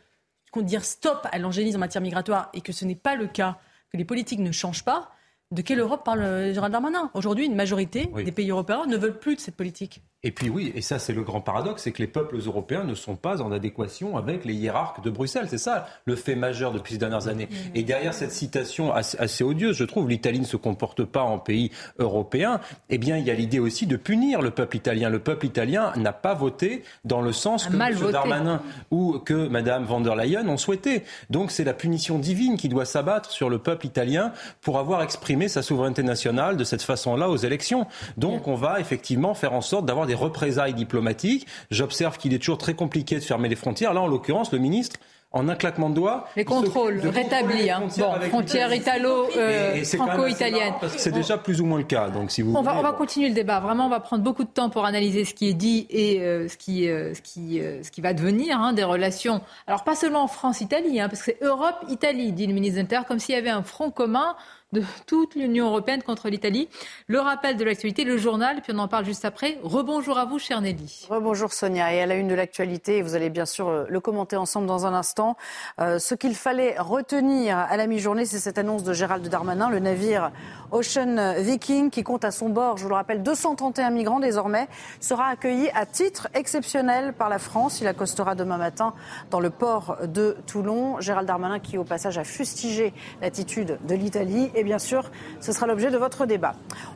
[0.64, 3.58] dire stop à l'angélisme en matière migratoire, et que ce n'est pas le cas,
[3.91, 5.12] que les politiques ne changent pas,
[5.51, 7.09] de quelle Europe parle Gérald Darmanin?
[7.13, 10.01] Aujourd'hui, une majorité des pays européens ne veulent plus de cette politique.
[10.23, 12.95] Et puis oui, et ça c'est le grand paradoxe, c'est que les peuples européens ne
[12.95, 15.45] sont pas en adéquation avec les hiérarques de Bruxelles.
[15.47, 17.47] C'est ça le fait majeur depuis ces dernières années.
[17.75, 21.71] Et derrière cette citation assez, odieuse, je trouve, l'Italie ne se comporte pas en pays
[21.99, 25.09] européen, eh bien il y a l'idée aussi de punir le peuple italien.
[25.09, 28.11] Le peuple italien n'a pas voté dans le sens que M.
[28.11, 31.03] Darmanin ou que Mme von der Leyen ont souhaité.
[31.29, 35.36] Donc c'est la punition divine qui doit s'abattre sur le peuple italien pour avoir exprimé
[35.47, 37.85] sa souveraineté nationale de cette façon-là aux élections.
[38.17, 41.45] Donc on va effectivement faire en sorte d'avoir des représailles diplomatiques.
[41.69, 43.93] J'observe qu'il est toujours très compliqué de fermer les frontières.
[43.93, 44.97] Là, en l'occurrence, le ministre
[45.33, 46.25] en un claquement de doigts.
[46.35, 47.69] Les contrôles rétablis.
[47.69, 47.83] Hein.
[47.97, 50.73] Bon, frontières italo-franco-italiennes.
[50.81, 52.09] Euh, c'est déjà plus ou moins le cas.
[52.09, 53.59] Donc, si vous on, va, on va continuer le débat.
[53.59, 56.47] Vraiment, on va prendre beaucoup de temps pour analyser ce qui est dit et euh,
[56.47, 59.41] ce, qui, euh, ce, qui, ce qui va devenir hein, des relations.
[59.67, 63.35] Alors, pas seulement France-Italie, hein, parce que c'est Europe-Italie, dit le ministre de comme s'il
[63.35, 64.35] y avait un front commun
[64.74, 66.68] de toute l'Union européenne contre l'Italie.
[67.07, 69.57] Le rappel de l'actualité, le journal, puis on en parle juste après.
[69.63, 71.07] Rebonjour à vous, cher Nelly.
[71.09, 71.93] Rebonjour Sonia.
[71.93, 74.86] Et à la une de l'actualité, vous allez bien sûr euh, le commenter ensemble dans
[74.86, 75.38] un instant.
[75.80, 79.70] Euh, ce qu'il fallait retenir à la mi-journée, c'est cette annonce de Gérald Darmanin.
[79.70, 80.32] Le navire
[80.72, 84.68] Ocean Viking, qui compte à son bord, je vous le rappelle, 231 migrants désormais,
[84.99, 87.80] sera accueilli à titre exceptionnel par la France.
[87.80, 88.93] Il accostera demain matin
[89.32, 90.99] dans le port de Toulon.
[90.99, 95.68] Gérald Darmanin qui, au passage, a fustigé l'attitude de l'Italie Et bien sûr, ce sera
[95.68, 96.55] l'objet de votre débat.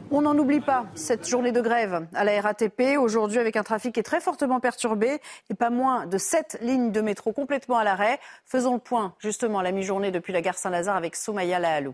[0.09, 3.93] On n'en oublie pas cette journée de grève à la RATP, aujourd'hui avec un trafic
[3.93, 7.83] qui est très fortement perturbé et pas moins de sept lignes de métro complètement à
[7.83, 8.19] l'arrêt.
[8.45, 11.93] Faisons le point justement à la mi-journée depuis la gare Saint-Lazare avec Soumaya Lahalou.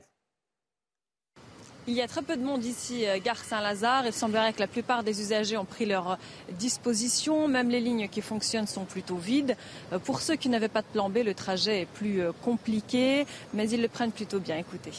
[1.85, 4.05] Il y a très peu de monde ici, euh, gare Saint-Lazare.
[4.05, 6.17] Il semblerait que la plupart des usagers ont pris leur
[6.51, 7.49] disposition.
[7.49, 9.57] Même les lignes qui fonctionnent sont plutôt vides.
[9.91, 13.25] Euh, pour ceux qui n'avaient pas de plan B, le trajet est plus euh, compliqué,
[13.53, 14.57] mais ils le prennent plutôt bien.
[14.57, 14.93] Écoutez.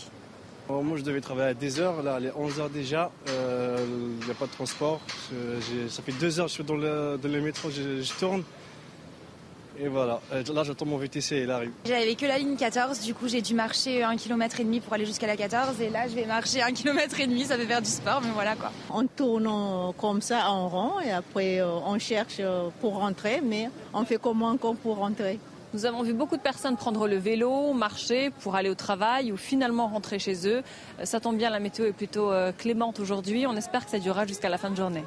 [0.68, 2.02] Moi, je devais travailler à des heures.
[2.02, 3.10] Là, il est 11 heures déjà.
[3.26, 5.00] Il n'y a pas de transport.
[5.88, 7.70] ça fait deux heures que je suis dans le, dans le métro.
[7.70, 8.42] je tourne.
[9.80, 11.70] Et voilà, euh, là j'attends mon VTC et il arrive.
[11.84, 14.92] J'avais que la ligne 14, du coup j'ai dû marcher un km et demi pour
[14.92, 17.64] aller jusqu'à la 14 et là je vais marcher un km et demi, ça fait
[17.64, 18.72] faire du sport, mais voilà quoi.
[18.90, 19.48] On tourne
[19.96, 24.18] comme ça en rond et après euh, on cherche euh, pour rentrer, mais on fait
[24.20, 25.38] comment encore pour rentrer?
[25.74, 29.36] Nous avons vu beaucoup de personnes prendre le vélo, marcher pour aller au travail ou
[29.36, 30.62] finalement rentrer chez eux.
[31.04, 33.46] Ça tombe bien, la météo est plutôt clémente aujourd'hui.
[33.46, 35.04] On espère que ça durera jusqu'à la fin de journée.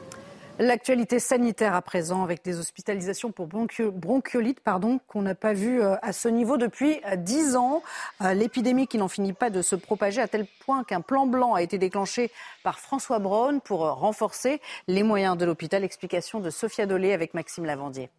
[0.60, 5.96] L'actualité sanitaire à présent avec des hospitalisations pour bronchiolite pardon, qu'on n'a pas vu euh,
[6.04, 7.82] à ce niveau depuis euh, dix ans.
[8.22, 11.56] Euh, l'épidémie qui n'en finit pas de se propager à tel point qu'un plan blanc
[11.56, 12.30] a été déclenché
[12.64, 15.84] par François Braun pour renforcer les moyens de l'hôpital.
[15.84, 18.12] Explication de Sophia Dolé avec Maxime Lavandier.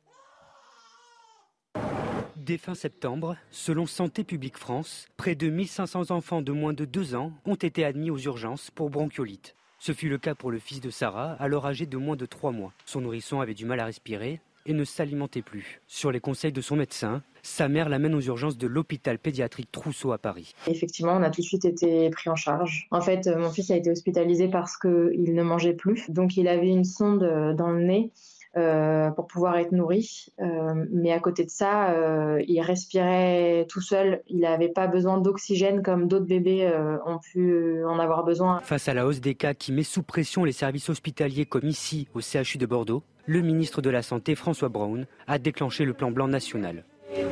[2.37, 7.15] Dès fin septembre, selon Santé publique France, près de 1500 enfants de moins de 2
[7.15, 9.55] ans ont été admis aux urgences pour bronchiolite.
[9.79, 12.53] Ce fut le cas pour le fils de Sarah, alors âgé de moins de trois
[12.53, 12.73] mois.
[12.87, 15.81] Son nourrisson avait du mal à respirer et ne s'alimentait plus.
[15.89, 20.13] Sur les conseils de son médecin, sa mère l'amène aux urgences de l'hôpital pédiatrique Trousseau
[20.13, 20.55] à Paris.
[20.69, 22.87] Effectivement, on a tout de suite été pris en charge.
[22.93, 26.09] En fait, mon fils a été hospitalisé parce qu'il ne mangeait plus.
[26.11, 28.13] Donc, il avait une sonde dans le nez
[28.57, 30.27] euh, pour pouvoir être nourri.
[30.41, 34.23] Euh, mais à côté de ça, euh, il respirait tout seul.
[34.29, 36.71] Il n'avait pas besoin d'oxygène comme d'autres bébés
[37.07, 38.61] ont pu en avoir besoin.
[38.61, 42.09] Face à la hausse des cas qui met sous pression les services hospitaliers comme ici
[42.15, 46.11] au CHU de Bordeaux, le ministre de la Santé, François Braun, a déclenché le plan
[46.11, 46.85] blanc national.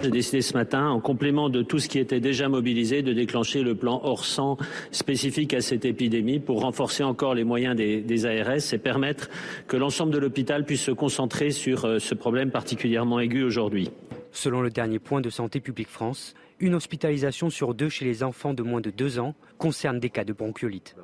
[0.03, 3.63] J'ai décidé ce matin, en complément de tout ce qui était déjà mobilisé, de déclencher
[3.63, 4.57] le plan hors sang
[4.91, 9.29] spécifique à cette épidémie pour renforcer encore les moyens des, ARS et permettre
[9.67, 13.91] que l'ensemble de l'hôpital puisse se concentrer sur euh, ce problème particulièrement aigu aujourd'hui.
[14.33, 18.55] Selon le dernier point de Santé publique France, une hospitalisation sur deux chez les enfants
[18.55, 20.95] de moins de deux ans concerne des cas de bronchiolite.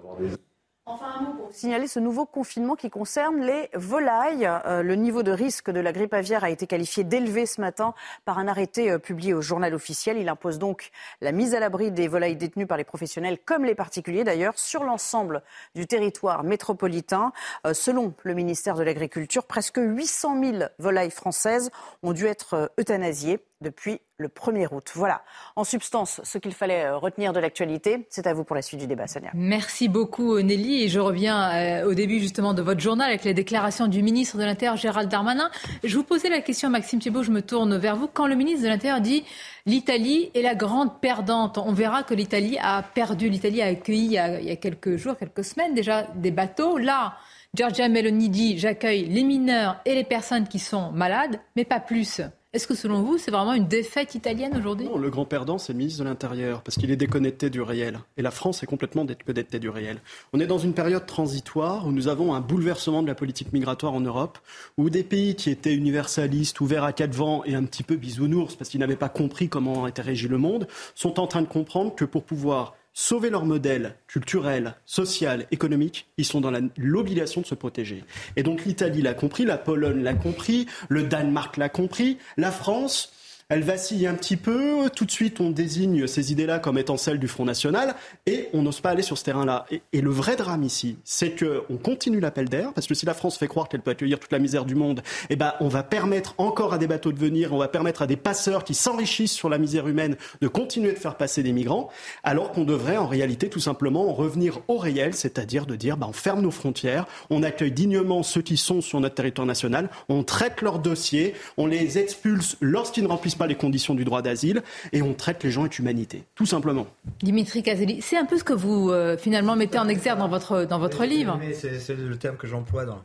[0.89, 4.47] Enfin, un mot pour signaler ce nouveau confinement qui concerne les volailles.
[4.47, 7.95] Euh, le niveau de risque de la grippe aviaire a été qualifié d'élevé ce matin
[8.25, 10.19] par un arrêté euh, publié au journal officiel.
[10.19, 10.91] Il impose donc
[11.21, 14.85] la mise à l'abri des volailles détenues par les professionnels comme les particuliers d'ailleurs sur
[14.85, 15.43] l'ensemble
[15.75, 17.33] du territoire métropolitain.
[17.67, 21.71] Euh, selon le ministère de l'Agriculture, presque 800 000 volailles françaises
[22.03, 24.91] ont dû être euthanasiées depuis le 1er août.
[24.95, 25.23] Voilà,
[25.57, 28.07] en substance, ce qu'il fallait euh, retenir de l'actualité.
[28.11, 29.31] C'est à vous pour la suite du débat, Sonia.
[29.35, 30.85] Merci beaucoup, Nelly.
[30.85, 34.37] Et je reviens euh, au début justement de votre journal avec les déclarations du ministre
[34.37, 35.51] de l'Intérieur, Gérald Darmanin.
[35.85, 38.09] Je vous posais la question, Maxime Thibault, je me tourne vers vous.
[38.09, 39.25] Quand le ministre de l'Intérieur dit
[39.65, 43.29] l'Italie est la grande perdante, on verra que l'Italie a perdu.
[43.29, 46.31] L'Italie a accueilli il y, a, il y a quelques jours, quelques semaines déjà, des
[46.31, 46.79] bateaux.
[46.79, 47.17] Là,
[47.55, 52.21] Giorgia Meloni dit j'accueille les mineurs et les personnes qui sont malades, mais pas plus.
[52.53, 54.87] Est-ce que selon vous, c'est vraiment une défaite italienne aujourd'hui?
[54.87, 57.99] Non, le grand perdant, c'est le ministre de l'Intérieur, parce qu'il est déconnecté du réel.
[58.17, 59.99] Et la France est complètement déconnectée du réel.
[60.33, 63.93] On est dans une période transitoire où nous avons un bouleversement de la politique migratoire
[63.93, 64.39] en Europe,
[64.79, 68.55] où des pays qui étaient universalistes, ouverts à quatre vents et un petit peu bisounours,
[68.55, 71.95] parce qu'ils n'avaient pas compris comment était régi le monde, sont en train de comprendre
[71.95, 77.55] que pour pouvoir sauver leur modèle culturel, social, économique, ils sont dans l'obligation de se
[77.55, 78.03] protéger.
[78.37, 83.13] Et donc l'Italie l'a compris, la Pologne l'a compris, le Danemark l'a compris, la France
[83.49, 84.91] elle vacille un petit peu.
[84.95, 87.95] Tout de suite, on désigne ces idées-là comme étant celles du Front National
[88.27, 89.67] et on n'ose pas aller sur ce terrain-là.
[89.71, 93.39] Et, le vrai drame ici, c'est qu'on continue l'appel d'air parce que si la France
[93.39, 96.35] fait croire qu'elle peut accueillir toute la misère du monde, eh ben, on va permettre
[96.39, 99.49] encore à des bateaux de venir, on va permettre à des passeurs qui s'enrichissent sur
[99.49, 101.89] la misère humaine de continuer de faire passer des migrants,
[102.25, 106.13] alors qu'on devrait en réalité tout simplement revenir au réel, c'est-à-dire de dire, bah, on
[106.13, 110.63] ferme nos frontières, on accueille dignement ceux qui sont sur notre territoire national, on traite
[110.63, 114.63] leurs dossiers, on les expulse lorsqu'ils ne remplissent pas les conditions du droit d'asile
[114.93, 116.87] et on traite les gens avec humanité, tout simplement.
[117.23, 120.65] Dimitri Kazeli, c'est un peu ce que vous euh, finalement mettez en exergue dans votre,
[120.65, 121.39] dans votre livre.
[121.53, 123.03] C'est le terme que j'emploie dans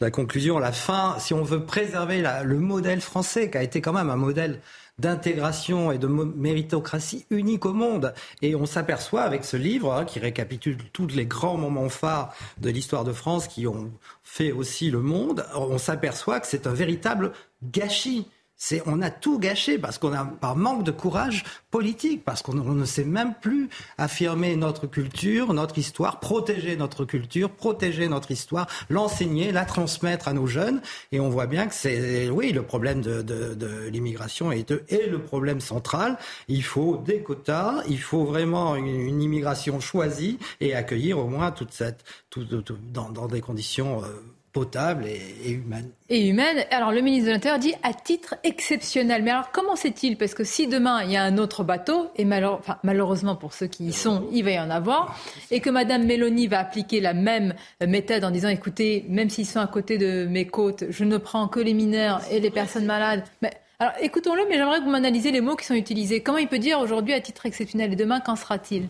[0.00, 0.58] la conclusion.
[0.58, 4.16] La fin, si on veut préserver le modèle français, qui a été quand même un
[4.16, 4.60] modèle
[4.98, 8.14] d'intégration et de méritocratie unique au monde.
[8.42, 12.70] Et on s'aperçoit avec ce livre, hein, qui récapitule tous les grands moments phares de
[12.70, 13.90] l'histoire de France qui ont
[14.22, 18.26] fait aussi le monde, on s'aperçoit que c'est un véritable gâchis
[18.64, 21.42] c'est on a tout gâché parce qu'on a par manque de courage
[21.72, 27.50] politique, parce qu'on ne sait même plus affirmer notre culture, notre histoire, protéger notre culture,
[27.50, 30.80] protéger notre histoire, l'enseigner, la transmettre à nos jeunes.
[31.10, 35.08] Et on voit bien que c'est, oui, le problème de, de, de l'immigration est, est,
[35.08, 36.16] le problème central.
[36.46, 41.50] Il faut des quotas, il faut vraiment une, une immigration choisie et accueillir au moins
[41.50, 44.04] toute cette, tout, tout, dans, dans, des conditions.
[44.04, 44.06] Euh,
[44.52, 45.90] potable et, et, humaine.
[46.10, 46.64] Et humaine.
[46.70, 49.22] Alors le ministre de l'Intérieur dit à titre exceptionnel.
[49.22, 52.24] Mais alors comment c'est-il Parce que si demain il y a un autre bateau, et
[52.24, 52.58] malheure...
[52.58, 55.18] enfin, malheureusement pour ceux qui y sont, il va y en avoir,
[55.50, 57.54] et que Madame Mélanie va appliquer la même
[57.86, 61.48] méthode en disant écoutez, même s'ils sont à côté de mes côtes, je ne prends
[61.48, 63.24] que les mineurs et les personnes malades.
[63.40, 66.22] Mais alors écoutons-le, mais j'aimerais que vous m'analysez les mots qui sont utilisés.
[66.22, 67.92] Comment il peut dire aujourd'hui à titre exceptionnel?
[67.92, 68.88] Et demain qu'en sera-t-il?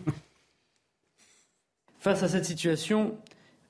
[1.99, 3.15] Face à cette situation,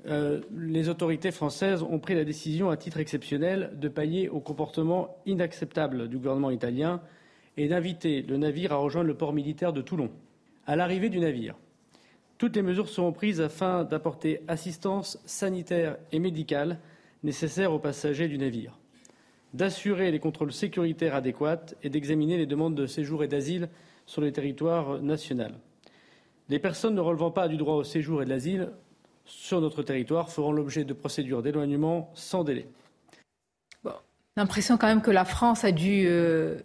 [0.06, 5.18] euh, les autorités françaises ont pris la décision, à titre exceptionnel, de pailler au comportement
[5.26, 7.01] inacceptable du gouvernement italien
[7.56, 10.10] et d'inviter le navire à rejoindre le port militaire de Toulon.
[10.66, 11.56] À l'arrivée du navire,
[12.38, 16.80] toutes les mesures seront prises afin d'apporter assistance sanitaire et médicale
[17.24, 18.78] nécessaire aux passagers du navire,
[19.54, 23.70] d'assurer les contrôles sécuritaires adéquats et d'examiner les demandes de séjour et d'asile
[24.06, 25.54] sur le territoire national.
[26.49, 28.72] Les personnes ne relevant pas du droit au séjour et de l'asile
[29.26, 32.67] sur notre territoire feront l'objet de procédures d'éloignement sans délai.
[33.84, 33.93] Bon.
[34.36, 36.59] L'impression quand même que la France a dû euh,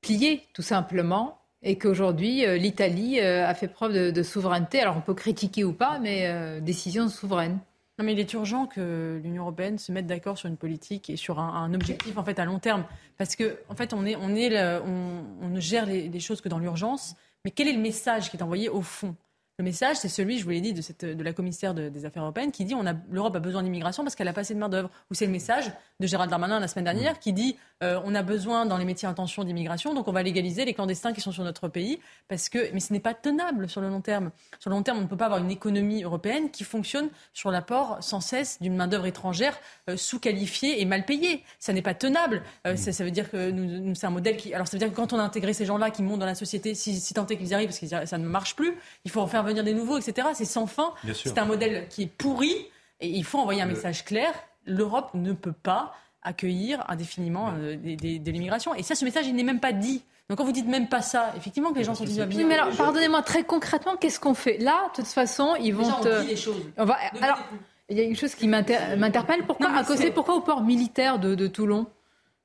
[0.00, 4.80] plier tout simplement et qu'aujourd'hui euh, l'Italie euh, a fait preuve de, de, souveraineté.
[4.80, 7.58] Alors on peut critiquer ou pas, mais euh, décision souveraine.
[7.98, 11.16] Non, mais il est urgent que l'Union européenne se mette d'accord sur une politique et
[11.16, 12.84] sur un, un, objectif en fait à long terme,
[13.18, 16.20] parce que en fait on est, on est, le, on, on, ne gère les, les
[16.20, 17.14] choses que dans l'urgence.
[17.44, 19.14] Mais quel est le message qui est envoyé au fond?
[19.60, 22.06] Le message, c'est celui, je vous l'ai dit, de, cette, de la commissaire de, des
[22.06, 24.54] Affaires européennes qui dit on a l'Europe a besoin d'immigration parce qu'elle a pas assez
[24.54, 24.88] de main d'œuvre.
[25.10, 28.22] Ou c'est le message de Gérald Darmanin la semaine dernière qui dit euh, on a
[28.22, 31.30] besoin dans les métiers en tension d'immigration, donc on va légaliser les clandestins qui sont
[31.30, 34.30] sur notre pays parce que mais ce n'est pas tenable sur le long terme.
[34.60, 37.50] Sur le long terme, on ne peut pas avoir une économie européenne qui fonctionne sur
[37.50, 39.58] l'apport sans cesse d'une main d'œuvre étrangère
[39.90, 41.44] euh, sous-qualifiée et mal payée.
[41.58, 42.42] Ça n'est pas tenable.
[42.66, 44.78] Euh, ça, ça, veut dire que nous, nous c'est un modèle qui alors ça veut
[44.78, 47.12] dire que quand on a intégré ces gens-là qui montent dans la société, si, si
[47.12, 49.64] tant est qu'ils arrivent parce que ça ne marche plus, il faut en faire venir
[49.64, 50.92] des nouveaux, etc c'est sans fin.
[51.12, 52.54] C'est un modèle qui est pourri
[53.00, 54.32] et il faut envoyer un message clair.
[54.66, 58.74] L'Europe ne peut pas accueillir indéfiniment euh, des, des, de l'immigration.
[58.74, 60.02] Et ça, ce message, il n'est même pas dit.
[60.28, 62.46] Donc quand vous dites même pas ça, effectivement que les gens sont déjà bien.
[62.46, 64.58] Mais alors, pardonnez-moi très concrètement, qu'est-ce qu'on fait?
[64.58, 65.82] Là, de toute façon, ils vont.
[65.82, 66.62] Déjà, on dit les choses.
[66.76, 66.98] On va...
[67.22, 67.38] Alors,
[67.88, 69.44] il y a une chose qui m'interpelle.
[69.46, 71.86] Pourquoi, à cause, pourquoi au port militaire de, de Toulon?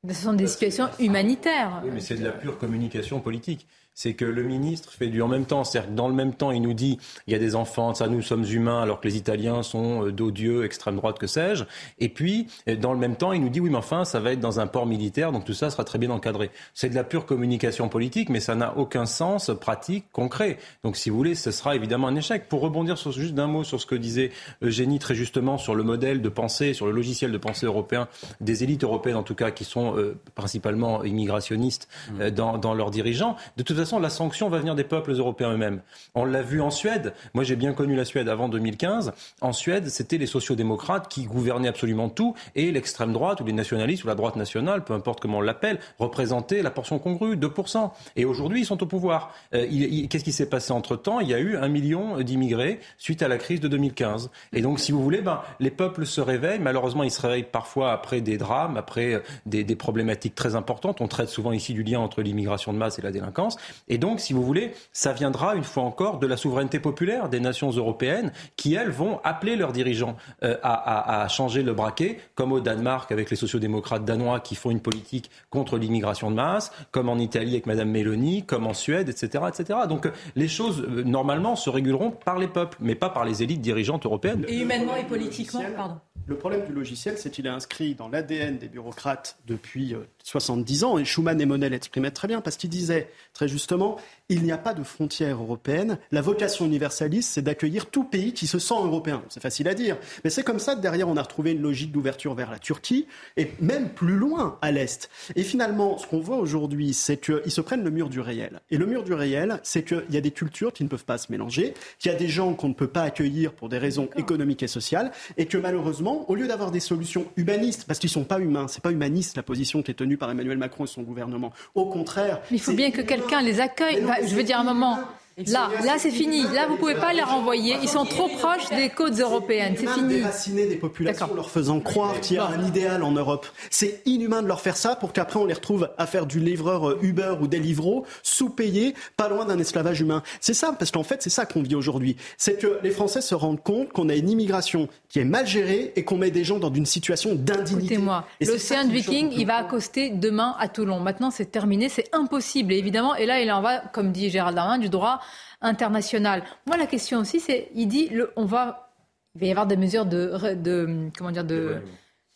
[0.08, 1.82] Ce sont des situations humanitaires.
[1.84, 5.28] Oui, mais c'est de la pure communication politique c'est que le ministre fait du en
[5.28, 5.64] même temps.
[5.64, 8.08] C'est-à-dire que dans le même temps, il nous dit il y a des enfants, ça
[8.08, 11.64] nous sommes humains, alors que les Italiens sont d'odieux, extrême droite, que sais-je.
[12.00, 12.48] Et puis,
[12.80, 14.68] dans le même temps, il nous dit oui, mais enfin, ça va être dans un
[14.68, 16.52] port militaire, donc tout ça sera très bien encadré.
[16.74, 20.58] C'est de la pure communication politique, mais ça n'a aucun sens pratique, concret.
[20.84, 22.50] Donc, si vous voulez, ce sera évidemment un échec.
[22.50, 24.32] Pour rebondir sur, juste d'un mot sur ce que disait
[24.62, 28.10] Eugénie très justement sur le modèle de pensée, sur le logiciel de pensée européen,
[28.42, 31.88] des élites européennes en tout cas, qui sont euh, principalement immigrationnistes
[32.20, 33.38] euh, dans, dans leurs dirigeants.
[33.56, 35.82] De toute façon, la sanction va venir des peuples européens eux-mêmes.
[36.16, 37.14] On l'a vu en Suède.
[37.34, 39.14] Moi, j'ai bien connu la Suède avant 2015.
[39.42, 44.04] En Suède, c'était les sociodémocrates qui gouvernaient absolument tout et l'extrême droite ou les nationalistes
[44.04, 47.92] ou la droite nationale, peu importe comment on l'appelle, représentaient la portion congrue, 2%.
[48.16, 49.34] Et aujourd'hui, ils sont au pouvoir.
[49.54, 49.68] Euh,
[50.10, 51.20] Qu'est-ce qui s'est passé entre-temps?
[51.20, 54.30] Il y a eu un million d'immigrés suite à la crise de 2015.
[54.54, 56.60] Et donc, si vous voulez, ben, les peuples se réveillent.
[56.60, 61.02] Malheureusement, ils se réveillent parfois après des drames, après des, des problématiques très importantes.
[61.02, 63.58] On traite souvent ici du lien entre l'immigration de masse et la délinquance.
[63.88, 67.40] Et donc, si vous voulez, ça viendra une fois encore de la souveraineté populaire des
[67.40, 72.18] nations européennes qui, elles, vont appeler leurs dirigeants euh, à, à, à, changer le braquet,
[72.36, 76.72] comme au Danemark avec les sociodémocrates danois qui font une politique contre l'immigration de masse,
[76.92, 79.80] comme en Italie avec Madame Meloni, comme en Suède, etc., etc.
[79.88, 83.62] Donc, les choses euh, normalement se réguleront par les peuples, mais pas par les élites
[83.62, 84.46] dirigeantes européennes.
[84.48, 86.00] Et humainement et politiquement, pardon.
[86.28, 89.94] Le problème du logiciel, c'est qu'il est inscrit dans l'ADN des bureaucrates depuis
[90.26, 90.98] 70 ans.
[90.98, 93.98] Et Schuman et Monnet l'exprimaient très bien parce qu'il disait très justement
[94.28, 96.00] il n'y a pas de frontières européennes.
[96.12, 99.22] La vocation universaliste, c'est d'accueillir tout pays qui se sent européen.
[99.30, 99.98] C'est facile à dire.
[100.24, 103.06] Mais c'est comme ça que derrière, on a retrouvé une logique d'ouverture vers la Turquie
[103.38, 105.12] et même plus loin, à l'Est.
[105.36, 108.62] Et finalement, ce qu'on voit aujourd'hui, c'est qu'ils se prennent le mur du réel.
[108.72, 111.20] Et le mur du réel, c'est qu'il y a des cultures qui ne peuvent pas
[111.20, 114.10] se mélanger, qu'il y a des gens qu'on ne peut pas accueillir pour des raisons
[114.16, 118.14] économiques et sociales, et que malheureusement, au lieu d'avoir des solutions humanistes, parce qu'ils ne
[118.14, 120.88] sont pas humains, c'est pas humaniste la position qui est tenue par Emmanuel Macron et
[120.88, 121.52] son gouvernement.
[121.74, 122.42] Au contraire.
[122.52, 124.04] Mais il faut bien que quelqu'un les accueille.
[124.24, 125.00] Je veux dire un moment.
[125.38, 126.44] Là, là, c'est fini.
[126.44, 127.76] Là, vous pouvez pas les renvoyer.
[127.82, 129.76] Ils sont trop proches des côtes européennes.
[129.78, 130.16] C'est fini.
[130.20, 133.46] Déraciner des populations en leur faisant croire qu'il y a un idéal en Europe.
[133.70, 136.90] C'est inhumain de leur faire ça pour qu'après on les retrouve à faire du livreur
[136.90, 140.24] euh, Uber ou Deliveroo, sous-payés, pas loin d'un esclavage humain.
[140.40, 142.16] C'est ça, parce qu'en fait, c'est ça qu'on vit aujourd'hui.
[142.38, 145.92] C'est que les Français se rendent compte qu'on a une immigration qui est mal gérée
[145.98, 147.96] et qu'on met des gens dans une situation d'indignité.
[147.96, 151.02] Écoutez-moi, l'Océan Viking, il va accoster demain à Toulon.
[151.02, 153.16] Maintenant, c'est terminé, c'est impossible, évidemment.
[153.16, 155.20] Et là, il en va, comme dit Gérald Darmanin, du droit
[155.62, 156.44] international.
[156.68, 158.92] Moi, la question aussi, c'est, il dit, le, on va,
[159.36, 161.82] il va y avoir des mesures de, de comment dire, de,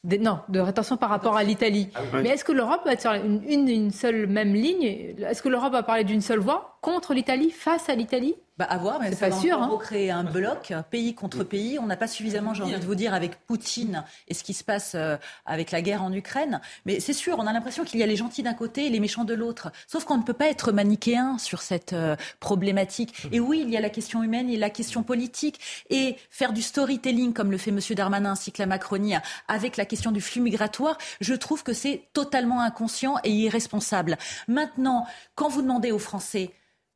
[0.03, 1.89] non, de rétention par rapport à l'Italie.
[1.95, 5.15] Ah Mais est-ce que l'Europe va être sur une, une, une seule même ligne?
[5.19, 6.78] Est-ce que l'Europe va parler d'une seule voix?
[6.81, 9.57] Contre l'Italie, face à l'Italie bah, à voir, mais c'est pas sûr.
[9.57, 9.67] Hein.
[9.67, 11.79] recréer un bloc, pays contre pays.
[11.79, 14.65] On n'a pas suffisamment, j'ai envie de vous dire, avec Poutine et ce qui se
[14.65, 15.15] passe euh,
[15.45, 16.59] avec la guerre en Ukraine.
[16.85, 18.99] Mais c'est sûr, on a l'impression qu'il y a les gentils d'un côté et les
[18.99, 19.71] méchants de l'autre.
[19.87, 23.27] Sauf qu'on ne peut pas être manichéen sur cette euh, problématique.
[23.31, 25.61] Et oui, il y a la question humaine et la question politique.
[25.89, 27.79] Et faire du storytelling, comme le fait M.
[27.95, 29.13] Darmanin ainsi que la Macronie,
[29.47, 34.17] avec la question du flux migratoire, je trouve que c'est totalement inconscient et irresponsable.
[34.49, 36.51] Maintenant, quand vous demandez aux Français,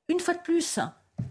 [0.10, 0.80] une fois de plus,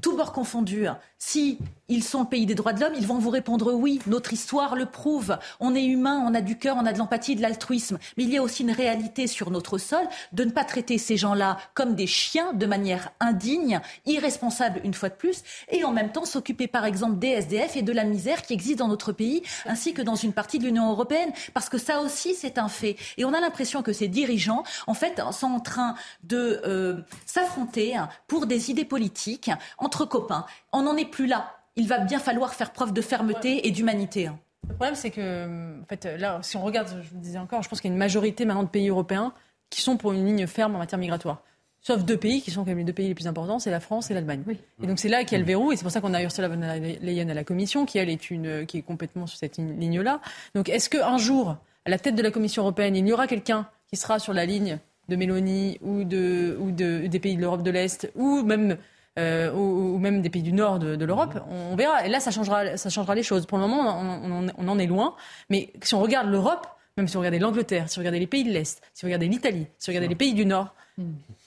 [0.01, 0.87] tout bord confondu,
[1.19, 4.01] si ils sont le pays des droits de l'homme, ils vont vous répondre oui.
[4.07, 5.39] Notre histoire le prouve.
[5.61, 7.99] On est humain, on a du cœur, on a de l'empathie, de l'altruisme.
[8.17, 11.17] Mais il y a aussi une réalité sur notre sol de ne pas traiter ces
[11.17, 16.13] gens-là comme des chiens de manière indigne, irresponsable une fois de plus, et en même
[16.13, 19.43] temps s'occuper par exemple des SDF et de la misère qui existe dans notre pays,
[19.67, 22.97] ainsi que dans une partie de l'Union européenne, parce que ça aussi c'est un fait.
[23.19, 27.97] Et on a l'impression que ces dirigeants, en fait, sont en train de euh, s'affronter
[28.27, 29.51] pour des idées politiques
[29.83, 30.47] entre copains.
[30.73, 31.55] On n'en est plus là.
[31.77, 34.29] Il va bien falloir faire preuve de fermeté et d'humanité.
[34.29, 34.39] hein.
[34.69, 37.63] Le problème, c'est que, en fait, là, si on regarde, je vous le disais encore,
[37.63, 39.33] je pense qu'il y a une majorité maintenant de pays européens
[39.71, 41.43] qui sont pour une ligne ferme en matière migratoire.
[41.81, 43.81] Sauf deux pays qui sont quand même les deux pays les plus importants, c'est la
[43.81, 44.45] France et l'Allemagne.
[44.81, 46.23] Et donc c'est là qu'il y a le verrou, et c'est pour ça qu'on a
[46.23, 49.37] Ursula von der Leyen à la Commission, qui elle est une, qui est complètement sur
[49.37, 50.21] cette ligne-là.
[50.55, 53.67] Donc est-ce qu'un jour, à la tête de la Commission européenne, il y aura quelqu'un
[53.89, 54.79] qui sera sur la ligne
[55.09, 58.77] de Mélanie ou, de, ou de, des pays de l'Europe de l'Est, ou même
[59.19, 62.07] euh, ou, ou même des pays du nord de, de l'Europe, on, on verra.
[62.07, 63.47] Et là, ça changera, ça changera les choses.
[63.47, 65.15] Pour le moment, on, on en- on en est loin.
[65.51, 68.45] Mais si on regarde l'Europe, même si on regardait l'Angleterre, si on regardait les pays
[68.45, 70.75] de l'Est, si on regardait l'Italie, si on regardait les pays du Nord,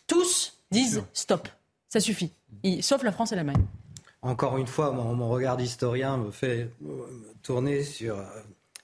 [0.07, 1.47] tous disent stop.
[1.89, 2.31] Ça suffit.
[2.63, 3.63] Et- sauf la France et l'Allemagne.
[4.21, 7.05] Encore une fois, mon, mon regard d'historien me fait euh,
[7.43, 8.23] tourner sur, euh,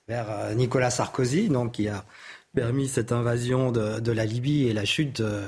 [0.08, 2.06] vers euh, Nicolas Sarkozy, donc, qui a
[2.54, 5.42] permis cette invasion de, de la Libye et la chute de,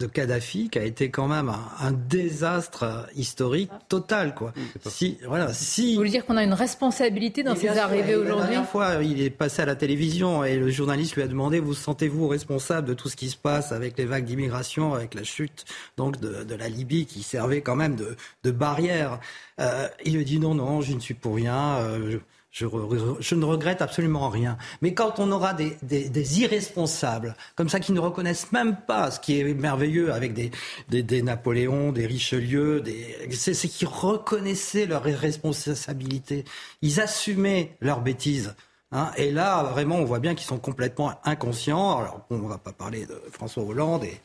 [0.00, 4.32] de Kadhafi, qui a été quand même un, un désastre historique total.
[4.34, 4.52] Quoi.
[4.86, 5.92] Si, voilà, si...
[5.94, 9.20] Vous voulez dire qu'on a une responsabilité dans ces arrivées aujourd'hui La dernière fois, il
[9.20, 12.94] est passé à la télévision et le journaliste lui a demandé Vous sentez-vous responsable de
[12.94, 15.64] tout ce qui se passe avec les vagues d'immigration, avec la chute
[15.96, 19.18] donc de, de la Libye qui servait quand même de, de barrière?
[19.60, 21.78] Euh, Il lui dit Non, non, je ne suis pour rien.
[21.78, 22.18] euh, je,
[22.58, 24.58] je ne regrette absolument rien.
[24.82, 29.10] Mais quand on aura des, des, des irresponsables, comme ça, qui ne reconnaissent même pas
[29.10, 30.50] ce qui est merveilleux avec des,
[30.88, 36.44] des, des Napoléons, des Richelieu, des, c'est c'est qu'ils reconnaissaient leur responsabilité.
[36.82, 38.54] Ils assumaient leurs bêtises.
[38.90, 41.98] Hein, et là, vraiment, on voit bien qu'ils sont complètement inconscients.
[41.98, 44.18] Alors, bon, on va pas parler de François Hollande et,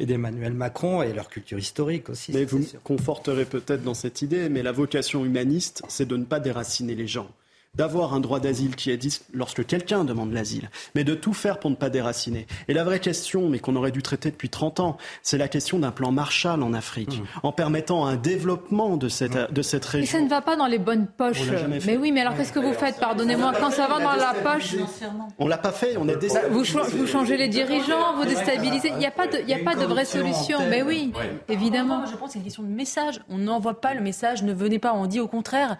[0.00, 2.32] et d'Emmanuel Macron et leur culture historique aussi.
[2.32, 6.24] Mais vous me conforterez peut-être dans cette idée, mais la vocation humaniste, c'est de ne
[6.24, 7.28] pas déraciner les gens.
[7.74, 11.70] D'avoir un droit d'asile qui existe lorsque quelqu'un demande l'asile, mais de tout faire pour
[11.70, 12.46] ne pas déraciner.
[12.66, 15.78] Et la vraie question, mais qu'on aurait dû traiter depuis 30 ans, c'est la question
[15.78, 20.18] d'un plan Marshall en Afrique, en permettant un développement de cette, de cette Et région.
[20.18, 21.42] ça ne va pas dans les bonnes poches.
[21.86, 22.98] Mais oui, mais alors qu'est-ce que vous faites?
[22.98, 24.74] Pardonnez-moi, quand ça va dans la poche,
[25.38, 26.72] On l'a pas fait, on est vous, déstabilisé.
[26.72, 28.88] cha- vous changez les dirigeants, vous déstabilisez.
[28.88, 30.58] Il n'y a pas de, il y a pas de vraie solution.
[30.68, 31.12] Mais oui,
[31.48, 31.98] évidemment.
[31.98, 33.20] Moi, je pense que c'est une question de message.
[33.28, 34.94] On n'envoie pas le message, ne venez pas.
[34.94, 35.76] On dit au contraire.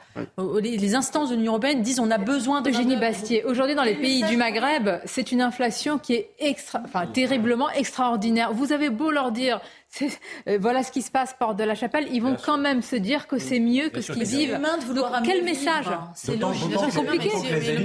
[0.62, 2.70] Les instances de l'Union européenne disent on a besoin de.
[2.70, 7.07] Eugénie Bastier, aujourd'hui dans les pays du Maghreb, c'est une inflation qui est extra, enfin,
[7.07, 8.53] terriblement extraordinaire.
[8.53, 9.61] Vous avez beau leur dire,
[10.03, 12.97] euh, voilà ce qui se passe porte de la chapelle, ils vont quand même se
[12.97, 14.55] dire que c'est mieux que ce qu'ils vivent.
[14.55, 16.12] humain de vouloir Donc, quel message vivre.
[16.14, 16.74] C'est logique.
[16.95, 17.31] compliqué.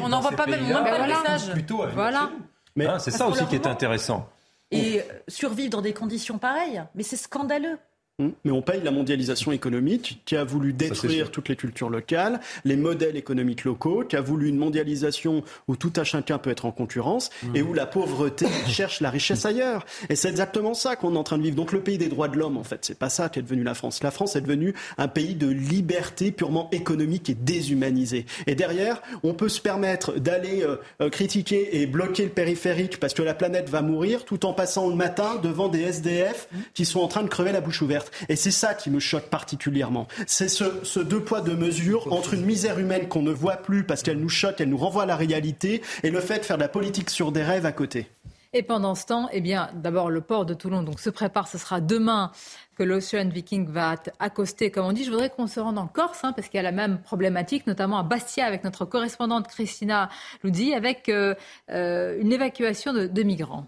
[0.02, 1.22] On n'envoie pas même n'envoie pas voilà.
[1.22, 1.52] message.
[1.52, 2.32] plutôt à venir Voilà.
[2.76, 4.28] Mais Hein, c'est ça aussi qui est intéressant.
[4.72, 7.78] Et euh, survivre dans des conditions pareilles, mais c'est scandaleux.
[8.20, 12.39] Hum, Mais on paye la mondialisation économique qui a voulu détruire toutes les cultures locales,
[12.64, 16.66] les modèles économiques locaux, qui a voulu une mondialisation où tout à chacun peut être
[16.66, 19.84] en concurrence et où la pauvreté cherche la richesse ailleurs.
[20.09, 21.55] Et c'est exactement ça qu'on est en train de vivre.
[21.55, 23.74] Donc le pays des droits de l'homme, en fait, c'est pas ça qu'est devenu la
[23.74, 24.03] France.
[24.03, 28.28] La France est devenue un pays de liberté purement économique et déshumanisé.
[28.45, 33.16] Et derrière, on peut se permettre d'aller euh, euh, critiquer et bloquer le périphérique parce
[33.16, 36.99] que la planète va mourir tout en passant le matin devant des SDF qui sont
[36.99, 38.03] en train de crever la bouche ouverte.
[38.30, 40.08] Et c'est ça qui me choque particulièrement.
[40.28, 44.04] C'est ce, deux poids, deux mesures entre une misère humaine qu'on ne voit plus parce
[44.04, 46.64] qu'elle nous choque, elle nous renvoie à la réalité, et le fait de faire de
[46.64, 48.08] la politique sur des rêves à côté.
[48.56, 51.47] Et pendant ce temps, eh bien, d'abord, le port de Toulon se prépare.
[51.47, 52.32] Ce sera demain
[52.78, 55.04] que l'Ocean Viking va accoster, comme on dit.
[55.04, 57.66] Je voudrais qu'on se rende en Corse, hein, parce qu'il y a la même problématique,
[57.66, 60.10] notamment à Bastia, avec notre correspondante Christina
[60.43, 61.34] Loudi, avec euh,
[61.72, 63.66] euh, une évacuation de migrants.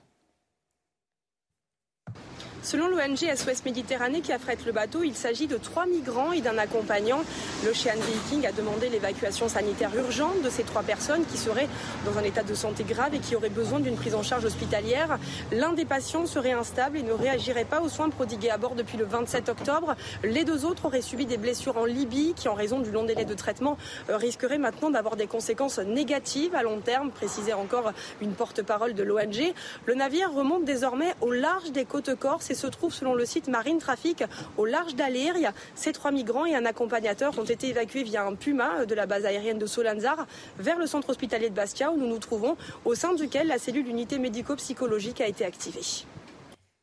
[2.65, 6.57] Selon l'ONG SOS Méditerranée qui affrète le bateau, il s'agit de trois migrants et d'un
[6.57, 7.21] accompagnant.
[7.63, 11.69] L'Ocean Viking a demandé l'évacuation sanitaire urgente de ces trois personnes qui seraient
[12.07, 15.19] dans un état de santé grave et qui auraient besoin d'une prise en charge hospitalière.
[15.51, 18.97] L'un des patients serait instable et ne réagirait pas aux soins prodigués à bord depuis
[18.97, 19.95] le 27 octobre.
[20.23, 23.25] Les deux autres auraient subi des blessures en Libye qui, en raison du long délai
[23.25, 23.77] de traitement,
[24.09, 27.91] euh, risqueraient maintenant d'avoir des conséquences négatives à long terme, précisait encore
[28.21, 29.53] une porte-parole de l'ONG.
[29.85, 33.77] Le navire remonte désormais au large des côtes corses se trouve selon le site Marine
[33.77, 34.23] Trafic
[34.57, 35.53] au large d'Aléria.
[35.75, 39.25] Ces trois migrants et un accompagnateur ont été évacués via un Puma de la base
[39.25, 40.25] aérienne de Solanzar
[40.57, 43.87] vers le centre hospitalier de Bastia où nous nous trouvons, au sein duquel la cellule
[43.87, 46.05] unité médico-psychologique a été activée.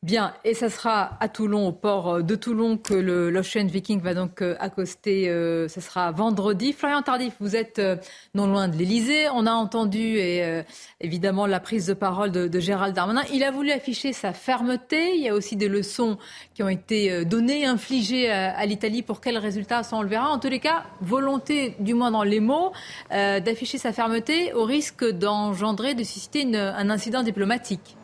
[0.03, 4.41] Bien, et ça sera à Toulon, au port de Toulon, que l'Ocean Viking va donc
[4.41, 5.29] euh, accoster.
[5.29, 6.73] Euh, ce sera vendredi.
[6.73, 7.95] Florian Tardif, vous êtes euh,
[8.35, 9.29] non loin de l'Elysée.
[9.33, 10.61] On a entendu et,
[10.99, 13.21] évidemment la prise de parole de, Gérald Darmanin.
[13.33, 15.15] Il a voulu afficher sa fermeté.
[15.15, 16.17] Il y a aussi des leçons
[16.53, 19.03] qui ont été données, infligées à, l'Italie.
[19.03, 20.31] Pour quels résultats, ça on le verra.
[20.31, 22.73] En tous les cas, volonté, du moins dans les mots,
[23.09, 27.95] d'afficher sa fermeté au risque d'engendrer, de susciter un incident diplomatique.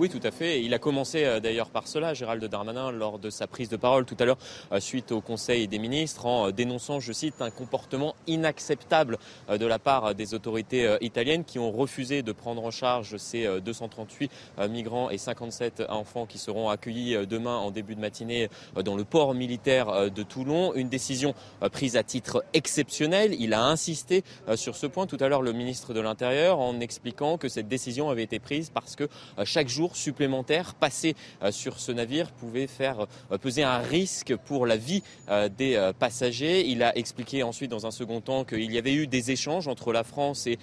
[0.00, 0.62] Oui, tout à fait.
[0.62, 4.06] Il a commencé euh, d'ailleurs par cela, Gérald Darmanin, lors de sa prise de parole
[4.06, 4.38] tout à l'heure,
[4.72, 9.18] euh, suite au Conseil des ministres, en euh, dénonçant, je cite, un comportement inacceptable
[9.50, 14.30] de la part des autorités italiennes qui ont refusé de prendre en charge ces 238
[14.68, 18.48] migrants et 57 enfants qui seront accueillis demain en début de matinée
[18.82, 20.74] dans le port militaire de Toulon.
[20.74, 21.34] Une décision
[21.72, 23.34] prise à titre exceptionnel.
[23.38, 24.22] Il a insisté
[24.54, 28.10] sur ce point tout à l'heure, le ministre de l'Intérieur, en expliquant que cette décision
[28.10, 29.08] avait été prise parce que
[29.44, 34.66] chaque jour, supplémentaires passés euh, sur ce navire pouvait faire euh, peser un risque pour
[34.66, 36.66] la vie euh, des passagers.
[36.68, 39.92] Il a expliqué ensuite dans un second temps qu'il y avait eu des échanges entre
[39.92, 40.58] la France et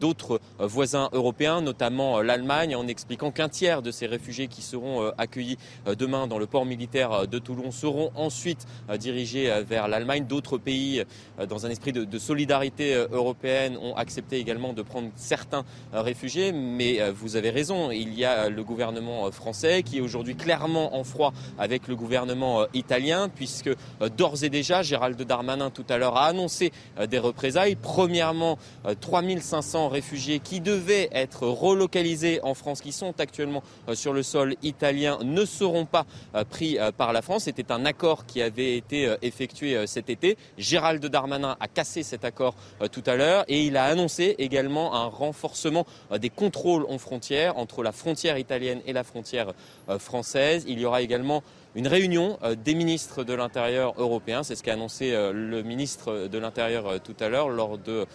[0.00, 5.58] d'autres voisins européens, notamment l'Allemagne, en expliquant qu'un tiers de ces réfugiés qui seront accueillis
[5.98, 8.66] demain dans le port militaire de Toulon seront ensuite
[8.98, 10.26] dirigés vers l'Allemagne.
[10.26, 11.04] D'autres pays,
[11.48, 16.52] dans un esprit de, solidarité européenne, ont accepté également de prendre certains réfugiés.
[16.52, 20.96] Mais vous avez raison, il y a le gouvernement euh, français, qui est aujourd'hui clairement
[20.96, 25.84] en froid avec le gouvernement euh, italien, puisque euh, d'ores et déjà, Gérald Darmanin tout
[25.88, 26.72] à l'heure a annoncé
[27.08, 27.76] des représailles.
[27.76, 28.58] Premièrement,
[29.00, 33.62] 3500 réfugiés qui devaient être relocalisés en France, qui sont actuellement
[33.94, 36.06] sur le sol italien, ne seront pas
[36.50, 37.44] pris par la France.
[37.44, 40.36] C'était un accord qui avait été effectué cet été.
[40.58, 42.54] Gérald Darmanin a cassé cet accord
[42.90, 45.86] tout à l'heure et il a annoncé également un renforcement
[46.18, 49.52] des contrôles aux frontières entre la frontière italienne et la frontière
[49.88, 50.64] euh, française.
[50.68, 51.42] Il y aura également
[51.74, 54.42] une réunion euh, des ministres de l'Intérieur européens.
[54.42, 58.06] C'est ce qu'a annoncé euh, le ministre de l'Intérieur tout à l'heure lors de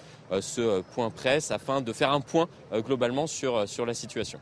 [0.42, 4.40] ce point presse afin de faire un point globalement sur, la situation.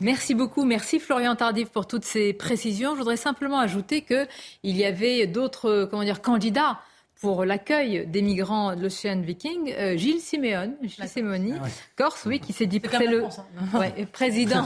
[0.00, 0.64] Merci beaucoup.
[0.64, 2.94] Merci Florian Tardif pour toutes ces précisions.
[2.94, 4.26] Je voudrais simplement ajouter qu'il
[4.76, 5.90] y avait d'autres
[6.22, 6.78] candidats
[7.20, 12.40] pour l'accueil des migrants de l'Ocean Viking, euh, Gilles Siméon, Gilles Simeoni, ah Corse, oui,
[12.40, 13.28] qui s'est dit le hein.
[13.78, 14.64] ouais, président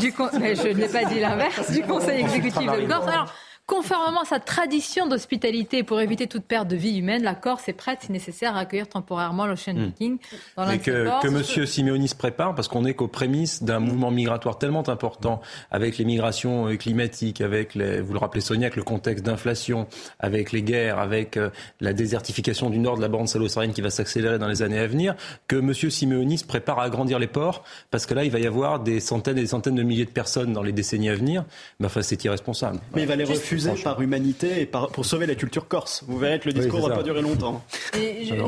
[0.00, 3.08] du, mais je n'ai pas dit l'inverse, du Conseil exécutif de Corse.
[3.08, 3.32] Alors,
[3.66, 7.72] Conformément à sa tradition d'hospitalité pour éviter toute perte de vie humaine, la Corse est
[7.72, 9.84] prête, si nécessaire, à accueillir temporairement l'Ocean hmm.
[9.86, 10.18] Viking
[10.54, 11.66] dans Mais que, que M.
[11.66, 15.40] Simeoni se prépare, parce qu'on est qu'aux prémices d'un mouvement migratoire tellement important,
[15.70, 19.86] avec les migrations euh, climatiques, avec, les, vous le rappelez Sonia, avec le contexte d'inflation,
[20.20, 21.48] avec les guerres, avec euh,
[21.80, 24.86] la désertification du nord de la bande sahélo-saharienne qui va s'accélérer dans les années à
[24.86, 25.14] venir,
[25.48, 25.72] que M.
[25.72, 29.00] Simeoni se prépare à agrandir les ports, parce que là, il va y avoir des
[29.00, 31.46] centaines et des centaines de milliers de personnes dans les décennies à venir.
[31.80, 32.78] Mais enfin, c'est irresponsable.
[32.94, 36.04] Mais il va les refuser par humanité et pour sauver la culture corse.
[36.06, 37.62] Vous verrez que le discours ne va pas durer longtemps.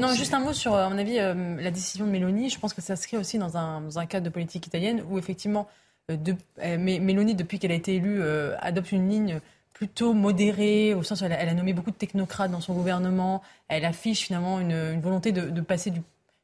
[0.01, 2.51] non, juste un mot sur, à mon avis, euh, la décision de Mélanie.
[2.51, 5.19] Je pense que ça s'inscrit aussi dans un, dans un, cadre de politique italienne où,
[5.19, 5.69] effectivement,
[6.11, 8.23] euh, de, euh, Mélanie, depuis qu'elle a été élue,
[8.59, 9.41] adopte une ligne
[9.73, 13.43] plutôt modérée, au sens où elle a, nommé beaucoup de technocrates dans son gouvernement.
[13.69, 16.01] Elle affiche finalement une, volonté de, passer du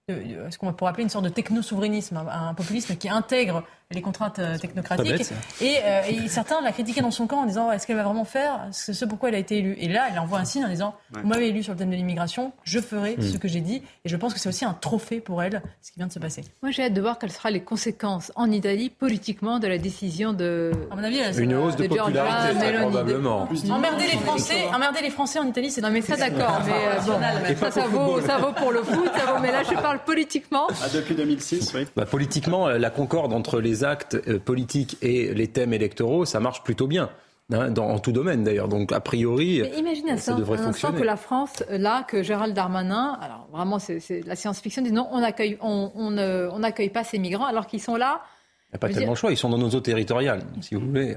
[0.09, 4.59] ce qu'on pourrait appeler une sorte de techno-souverainisme, un, populisme qui intègre les contraintes euh,
[4.59, 5.33] technocratiques.
[5.61, 8.25] et, euh, et, certains la critiquaient dans son camp en disant est-ce qu'elle va vraiment
[8.25, 9.77] faire ce pourquoi elle a été élue?
[9.79, 11.97] Et là, elle envoie un signe en disant vous m'avez élu sur le thème de
[11.97, 13.23] l'immigration, je ferai mm.
[13.23, 13.83] ce que j'ai dit.
[14.05, 16.19] Et je pense que c'est aussi un trophée pour elle, ce qui vient de se
[16.19, 16.45] passer.
[16.63, 20.33] Moi, j'ai hâte de voir quelles seront les conséquences en Italie politiquement de la décision
[20.33, 20.73] de.
[20.91, 23.49] À mon avis, une hausse de, popularité, probablement.
[23.71, 27.01] Emmerder les Français, emmerder les Français en Italie, c'est non mais ça d'accord, mais euh,
[27.01, 29.41] bon, ça, ça vaut, ça vaut pour le foot, ça vaut.
[29.41, 30.67] Mais là, je parle politiquement.
[30.71, 31.87] Ah, depuis 2006, oui.
[31.97, 36.87] Bah, politiquement, la concorde entre les actes politiques et les thèmes électoraux, ça marche plutôt
[36.87, 37.11] bien.
[37.53, 38.69] Hein, dans, en tout domaine d'ailleurs.
[38.69, 40.99] Donc a priori, Mais imaginez ça, devrait un fonctionner.
[40.99, 45.21] que la France, là, que Gérald Darmanin, alors vraiment c'est la science-fiction, dit non, on
[45.21, 48.23] n'accueille on, on, on n'accueille pas ces migrants alors qu'ils sont là.
[48.69, 50.87] Il n'y a pas tellement de choix, ils sont dans nos eaux territoriales, si vous
[50.87, 51.17] voulez.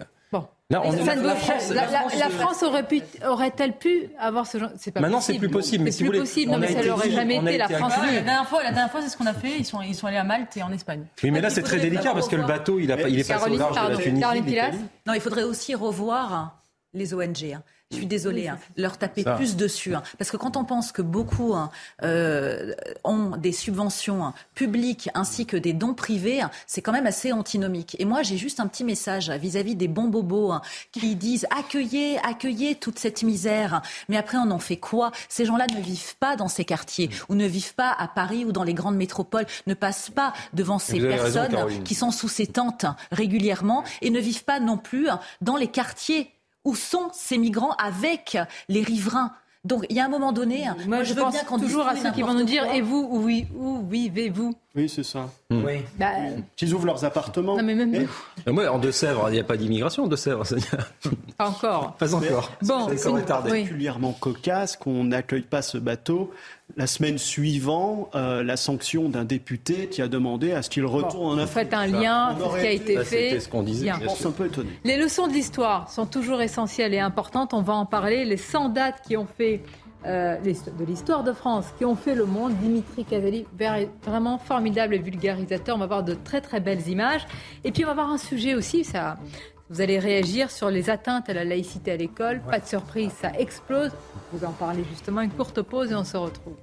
[0.72, 0.82] La,
[2.30, 5.84] France, aurait-elle pu avoir ce genre pas Maintenant, c'est plus possible.
[5.84, 6.52] Mais plus possible.
[6.52, 7.58] Non, mais ça n'aurait jamais été.
[7.58, 7.94] La France.
[7.98, 9.60] la dernière fois, la dernière fois, c'est ce qu'on a fait.
[9.60, 11.06] Ils sont, ils sont allés à Malte et en Espagne.
[11.22, 13.50] Oui, mais là, c'est très délicat parce que le bateau, il, a, il est passé
[13.50, 14.24] au large de la Tunisie.
[15.06, 16.64] Non, il faudrait aussi revoir
[16.94, 17.60] les ONG.
[17.86, 17.90] Hein.
[17.92, 19.94] Je suis désolée, hein, leur taper plus dessus.
[19.94, 20.02] Hein.
[20.18, 21.70] parce que quand on pense que beaucoup hein,
[22.02, 27.96] euh, ont des subventions publiques ainsi que des dons privés, c'est quand même assez antinomique.
[28.00, 30.54] Et moi, j'ai juste un petit message vis-à-vis des bons bobos
[30.92, 33.84] qui disent accueillez, accueillez toute cette misère.
[34.10, 35.12] Mais après, on en fait quoi?
[35.30, 38.52] Ces gens-là ne vivent pas dans ces quartiers ou ne vivent pas à Paris ou
[38.52, 42.88] dans les grandes métropoles, ne passent pas devant ces personnes qui sont sous ces tentes
[43.12, 45.08] régulièrement et ne vivent pas non plus
[45.42, 46.35] dans les quartiers
[46.66, 48.38] où sont ces migrants avec
[48.68, 49.32] les riverains
[49.66, 52.22] donc il y a un moment donné, moi, je, pense bien toujours à ceux qui
[52.22, 53.28] vont nous dire et vous où,
[53.58, 54.54] où vivez-vous?
[54.76, 55.30] Oui, c'est ça.
[55.50, 55.64] Hmm.
[55.66, 55.80] Oui.
[55.98, 56.12] Bah,
[56.62, 57.58] Ils ouvrent leurs appartements.
[57.58, 58.08] Non, mais même
[58.46, 60.44] Moi, en Deux-Sèvres, il n'y a pas d'immigration en Deux-Sèvres.
[61.38, 61.96] Pas encore.
[61.96, 62.52] Pas encore.
[62.62, 66.32] Bon, c'est particulièrement cocasse qu'on n'accueille pas ce bateau
[66.78, 71.40] la semaine suivante, euh, la sanction d'un député qui a demandé à ce qu'il retourne
[71.40, 71.48] en Afrique.
[71.48, 73.30] Vous faites un lien, ce qui a été fait.
[73.32, 73.90] C'est ce qu'on disait.
[73.90, 74.70] un peu étonné.
[74.84, 77.54] Les leçons de l'histoire sont toujours essentielles et importantes.
[77.54, 78.26] On va en parler.
[78.26, 79.62] Les 100 dates qui ont fait
[80.06, 82.54] euh, de l'histoire de France, qui ont fait le monde.
[82.58, 83.46] Dimitri Caselli,
[84.04, 85.76] vraiment formidable vulgarisateur.
[85.76, 87.26] On va voir de très très belles images.
[87.64, 89.18] Et puis on va voir un sujet aussi, ça,
[89.70, 92.42] vous allez réagir sur les atteintes à la laïcité à l'école.
[92.42, 93.92] Pas de surprise, ça explose.
[94.32, 95.22] Vous en parlez justement.
[95.22, 96.58] Une courte pause et on se retrouve.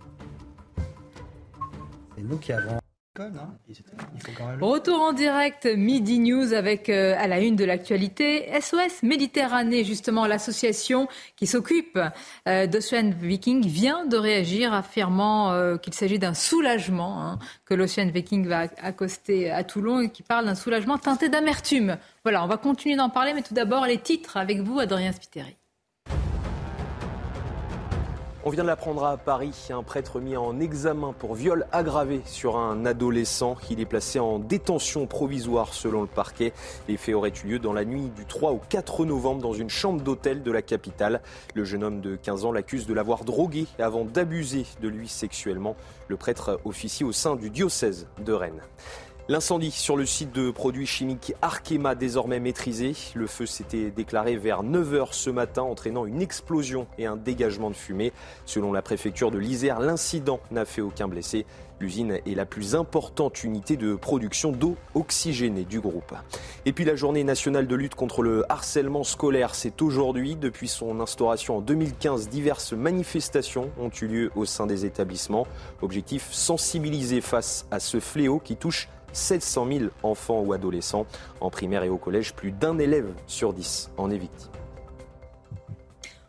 [2.17, 2.79] C'est nous qui avons
[4.63, 10.27] Retour en direct, Midi News avec euh, à la une de l'actualité SOS Méditerranée, justement
[10.27, 11.99] l'association qui s'occupe
[12.49, 18.09] euh, d'Ocean Viking vient de réagir affirmant euh, qu'il s'agit d'un soulagement hein, que l'Ocean
[18.09, 21.99] Viking va accoster à Toulon et qui parle d'un soulagement teinté d'amertume.
[22.23, 25.57] Voilà, on va continuer d'en parler, mais tout d'abord les titres avec vous, Adrien Spiteri.
[28.45, 29.69] On vient de l'apprendre à Paris.
[29.71, 33.57] Un prêtre mis en examen pour viol aggravé sur un adolescent.
[33.71, 36.53] Il est placé en détention provisoire selon le parquet.
[36.89, 39.71] Les faits auraient eu lieu dans la nuit du 3 au 4 novembre dans une
[39.71, 41.23] chambre d'hôtel de la capitale.
[41.55, 45.77] Le jeune homme de 15 ans l'accuse de l'avoir drogué avant d'abuser de lui sexuellement.
[46.09, 48.63] Le prêtre officie au sein du diocèse de Rennes.
[49.29, 52.93] L'incendie sur le site de produits chimiques Arkema désormais maîtrisé.
[53.15, 57.77] Le feu s'était déclaré vers 9h ce matin, entraînant une explosion et un dégagement de
[57.77, 58.13] fumée.
[58.47, 61.47] Selon la préfecture de l'Isère, l'incident n'a fait aucun blessé.
[61.79, 66.15] L'usine est la plus importante unité de production d'eau oxygénée du groupe.
[66.67, 70.35] Et puis la journée nationale de lutte contre le harcèlement scolaire, c'est aujourd'hui.
[70.35, 75.47] Depuis son instauration en 2015, diverses manifestations ont eu lieu au sein des établissements.
[75.81, 81.07] Objectif sensibiliser face à ce fléau qui touche 700 000 enfants ou adolescents.
[81.41, 84.52] En primaire et au collège, plus d'un élève sur dix en est victime.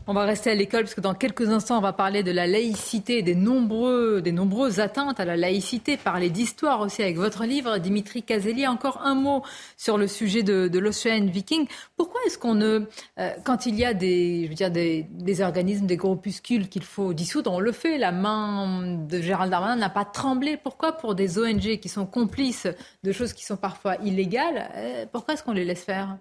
[0.05, 2.45] On va rester à l'école parce que dans quelques instants, on va parler de la
[2.45, 7.77] laïcité, des, nombreux, des nombreuses atteintes à la laïcité, parler d'histoire aussi avec votre livre,
[7.77, 8.67] Dimitri Caselli.
[8.67, 9.43] Encore un mot
[9.77, 11.67] sur le sujet de, de Viking.
[11.95, 12.81] Pourquoi est-ce qu'on ne,
[13.17, 17.13] euh, quand il y a des, je veux dire, des organismes, des groupuscules qu'il faut
[17.13, 17.97] dissoudre, on le fait.
[17.97, 20.57] La main de Gérald Darmanin n'a pas tremblé.
[20.57, 22.67] Pourquoi pour des ONG qui sont complices
[23.03, 26.17] de choses qui sont parfois illégales, euh, pourquoi est-ce qu'on les laisse faire?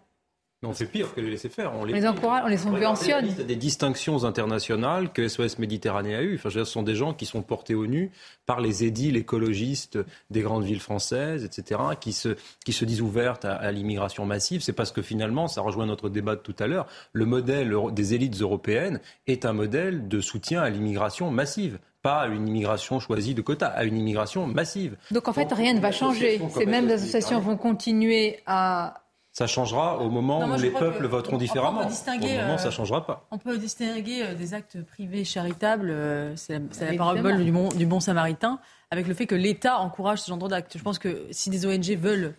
[0.65, 1.73] On fait pire que les laisser faire.
[1.75, 3.27] On les, encourage, on les subventionne.
[3.27, 6.37] Il y a des distinctions internationales que SOS Méditerranée a eues.
[6.37, 8.13] Enfin, ce sont des gens qui sont portés au nu
[8.47, 9.99] par les édiles écologistes
[10.31, 14.63] des grandes villes françaises, etc., qui se, qui se disent ouvertes à, l'immigration massive.
[14.63, 18.15] C'est parce que finalement, ça rejoint notre débat de tout à l'heure, le modèle des
[18.15, 23.33] élites européennes est un modèle de soutien à l'immigration massive pas à une immigration choisie
[23.33, 24.97] de quotas, à une immigration massive.
[25.13, 26.41] Donc en fait, rien ne va changer.
[26.53, 29.02] Ces mêmes associations vont continuer à
[29.33, 31.81] ça changera au moment où les peuples voteront différemment.
[31.81, 33.27] au moment, ça euh, changera pas.
[33.31, 37.87] On peut distinguer euh, des actes privés charitables, euh, c'est la, parabole du bon, du
[37.87, 38.61] bon samaritain,
[38.91, 40.77] avec le fait que l'État encourage ce genre d'actes.
[40.77, 42.35] Je pense que si des ONG veulent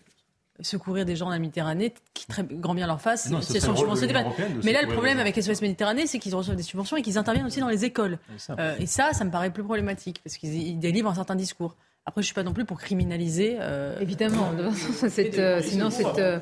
[0.61, 3.29] secourir des gens en la Méditerranée qui très grand bien leur face.
[3.29, 3.59] Non, si
[4.63, 7.17] Mais là, le problème les avec SOS Méditerranée, c'est qu'ils reçoivent des subventions et qu'ils
[7.17, 8.19] interviennent aussi dans les écoles.
[8.37, 8.55] ça.
[8.59, 11.75] Euh, et ça, ça me paraît plus problématique parce qu'ils ils délivrent un certain discours.
[12.05, 13.55] Après, je suis pas non plus pour criminaliser.
[13.61, 14.51] euh, Évidemment,
[15.07, 16.38] c'est, euh, sinon c'est euh,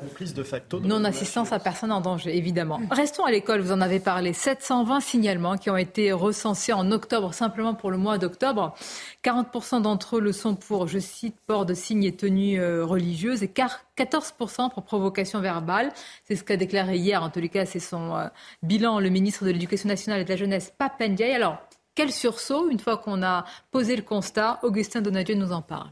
[0.82, 2.80] non-assistance à personne en danger, évidemment.
[2.90, 4.32] Restons à l'école, vous en avez parlé.
[4.32, 8.74] 720 signalements qui ont été recensés en octobre, simplement pour le mois d'octobre.
[9.22, 13.44] 40% d'entre eux le sont pour, je cite, port de signes et tenues euh, religieuses
[13.44, 15.92] et car- 14% pour provocation verbale.
[16.24, 18.26] C'est ce qu'a déclaré hier, en tous les cas, c'est son euh,
[18.64, 21.32] bilan, le ministre de l'Éducation nationale et de la jeunesse, Papendiaï.
[21.34, 21.58] Alors,
[21.94, 25.90] quel sursaut, une fois qu'on a posé le constat, Augustin Donadieu nous en parle.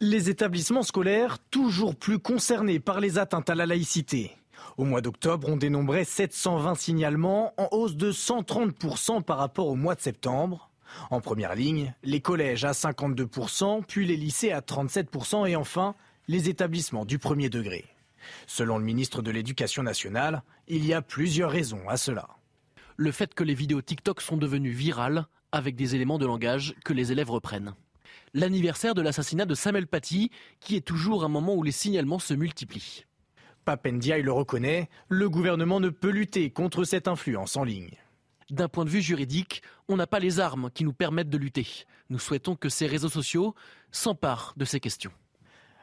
[0.00, 4.32] Les établissements scolaires toujours plus concernés par les atteintes à la laïcité.
[4.76, 9.94] Au mois d'octobre, on dénombrait 720 signalements, en hausse de 130% par rapport au mois
[9.94, 10.70] de septembre.
[11.10, 15.94] En première ligne, les collèges à 52%, puis les lycées à 37% et enfin
[16.28, 17.84] les établissements du premier degré.
[18.46, 22.37] Selon le ministre de l'Éducation nationale, il y a plusieurs raisons à cela.
[23.00, 26.92] Le fait que les vidéos TikTok sont devenues virales avec des éléments de langage que
[26.92, 27.76] les élèves reprennent.
[28.34, 32.34] L'anniversaire de l'assassinat de Samuel Paty, qui est toujours un moment où les signalements se
[32.34, 33.04] multiplient.
[33.64, 37.94] Papendiaï le reconnaît, le gouvernement ne peut lutter contre cette influence en ligne.
[38.50, 41.68] D'un point de vue juridique, on n'a pas les armes qui nous permettent de lutter.
[42.10, 43.54] Nous souhaitons que ces réseaux sociaux
[43.92, 45.12] s'emparent de ces questions.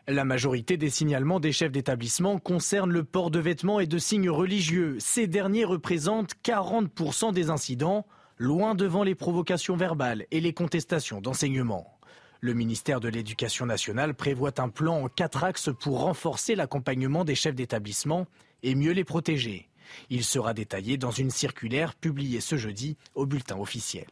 [0.08, 4.30] La majorité des signalements des chefs d'établissement concernent le port de vêtements et de signes
[4.30, 4.98] religieux.
[5.00, 8.06] Ces derniers représentent 40% des incidents,
[8.38, 11.98] loin devant les provocations verbales et les contestations d'enseignement.
[12.40, 17.34] Le ministère de l'Éducation nationale prévoit un plan en quatre axes pour renforcer l'accompagnement des
[17.34, 18.28] chefs d'établissement
[18.62, 19.70] et mieux les protéger.
[20.12, 24.06] Il sera détaillé dans une circulaire publiée ce jeudi au bulletin officiel.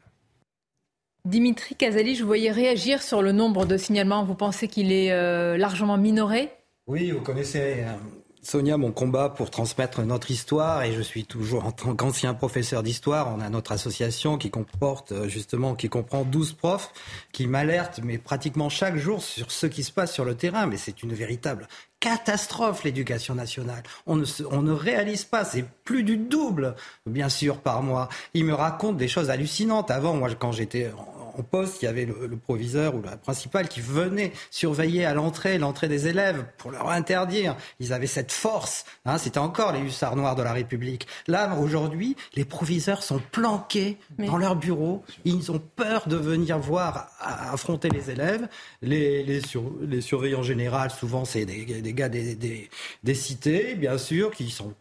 [1.25, 4.25] Dimitri Kazali, je voyais réagir sur le nombre de signalements.
[4.25, 6.49] Vous pensez qu'il est euh, largement minoré?
[6.85, 7.93] Oui, vous connaissez, euh,
[8.41, 12.83] Sonia, mon combat pour transmettre notre histoire, et je suis toujours, en tant qu'ancien professeur
[12.83, 16.91] d'histoire, on a notre association qui comporte, euh, justement, qui comprend 12 profs,
[17.31, 20.65] qui m'alertent, mais pratiquement chaque jour, sur ce qui se passe sur le terrain.
[20.65, 21.69] Mais c'est une véritable
[22.01, 23.81] catastrophe, l'éducation nationale.
[24.05, 26.75] On ne, on ne réalise pas, c'est plus du double,
[27.05, 28.09] bien sûr, par mois.
[28.33, 29.89] Ils me racontent des choses hallucinantes.
[29.89, 30.91] Avant, moi, quand j'étais
[31.37, 35.13] en poste, il y avait le, le proviseur ou la principale qui venait surveiller à
[35.13, 37.55] l'entrée, l'entrée des élèves pour leur interdire.
[37.79, 38.85] Ils avaient cette force.
[39.05, 41.07] Hein, C'était encore les hussards noirs de la République.
[41.27, 45.03] Là, aujourd'hui, les proviseurs sont planqués Mais- dans leur bureau.
[45.25, 48.47] Ils ont peur de venir voir, à- affronter les élèves.
[48.81, 52.69] Les, les, sur- les surveillants généraux, souvent, c'est des, des gars des, des,
[53.03, 54.73] des cités, bien sûr, qui sont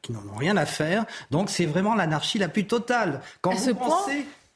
[0.00, 1.04] qui n'en ont rien à faire.
[1.30, 3.20] Donc c'est vraiment l'anarchie la plus totale.
[3.40, 4.00] Quand À vous point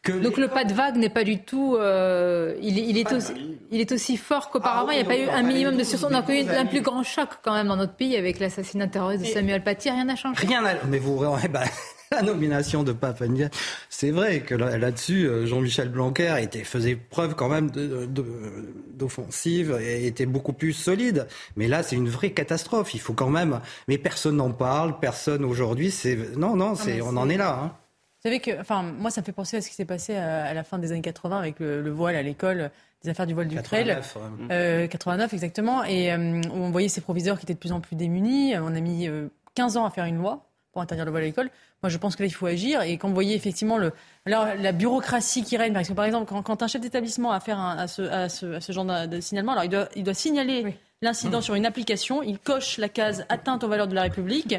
[0.07, 1.77] que Donc le pas de vague n'est pas du tout.
[1.77, 3.33] euh, il, est- il est aussi,
[3.71, 4.89] il est aussi fort qu'auparavant.
[4.91, 6.07] Ah il n'y a pas eu un minimum de sursaut.
[6.11, 9.25] On a connu un plus grand choc quand même dans notre pays avec l'assassinat terroriste
[9.25, 9.91] de Samuel Paty.
[9.91, 10.47] Rien n'a changé.
[10.47, 10.71] Rien à...
[10.89, 11.23] Mais vous...
[11.45, 11.65] eh ben,
[12.13, 13.49] la nomination de Papendia,
[13.91, 18.25] c'est vrai que là- là-dessus, euh, Jean-Michel Blanquer était, faisait preuve quand même de- de-
[18.95, 21.27] d'offensive et était beaucoup plus solide.
[21.57, 22.95] Mais là, c'est une vraie catastrophe.
[22.95, 23.61] Il faut quand même...
[23.89, 25.91] Mais personne n'en parle, personne aujourd'hui.
[25.91, 26.95] C'est Non, non, c'est...
[26.95, 27.61] mais on en est là.
[27.63, 27.73] Hein.
[28.27, 30.47] Vous savez que, enfin, moi, ça me fait penser à ce qui s'est passé à,
[30.47, 32.73] à la fin des années 80 avec le, le voile à l'école,
[33.05, 33.85] des affaires du voile du trail.
[33.87, 34.47] 89, ouais.
[34.51, 35.85] Euh, 89, exactement.
[35.85, 38.59] Et euh, où on voyait ces proviseurs qui étaient de plus en plus démunis.
[38.59, 41.27] On a mis euh, 15 ans à faire une loi pour interdire le voile à
[41.27, 41.51] l'école.
[41.85, 42.83] Moi, je pense que là, il faut agir.
[42.83, 43.93] Et quand vous voyez effectivement le,
[44.25, 47.37] alors, la bureaucratie qui règne, parce que par exemple, quand, quand un chef d'établissement a
[47.37, 49.89] affaire à, à ce, à, ce, à ce genre de, de signalement, alors il doit,
[49.95, 52.25] il doit signaler l'incident sur une application.
[52.25, 54.57] Il coche la case atteinte aux valeurs de la République.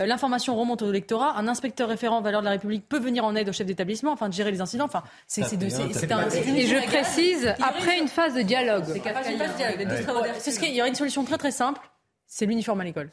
[0.00, 1.34] Euh, L'information remonte au lectorat.
[1.38, 4.28] Un inspecteur référent valeurs de la République peut venir en aide au chef d'établissement, afin
[4.28, 4.86] de gérer les incidents.
[4.86, 8.84] Enfin, c'est de- Et je précise, après une phase de dialogue.
[10.38, 11.80] c'est ce qu'il y a- il y aura une solution très très simple,
[12.26, 13.10] c'est l'uniforme à l'école.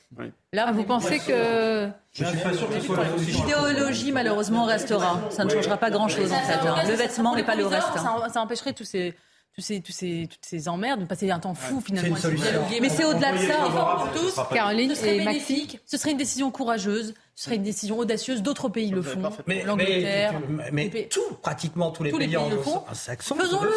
[0.53, 3.45] Là, Ah, vous pensez que Je suis pas sûr que ce soit la solution.
[3.45, 5.19] L'idéologie, malheureusement, restera.
[5.29, 6.53] Ça ne changera pas grand-chose, en fait.
[6.67, 6.75] hein.
[6.87, 7.87] Le vêtement et pas le reste.
[7.95, 8.27] hein.
[8.33, 9.13] Ça empêcherait tous ces,
[9.53, 12.15] tous ces, tous ces, toutes ces emmerdes de passer un temps fou finalement.
[12.15, 12.79] C'est une à dialoguer.
[12.81, 14.07] Mais c'est au-delà de ça.
[14.13, 17.43] Tous, Ce sera pas- Caroline ce serait et bénéfique, ce serait une décision courageuse, ce
[17.45, 18.41] serait une décision audacieuse.
[18.41, 19.21] D'autres pays le font.
[19.47, 20.39] Mais, L'Angleterre.
[20.71, 22.83] mais, tout, pratiquement tous les Tous les pays, pays le font.
[22.93, 23.71] saxons Faisons-le,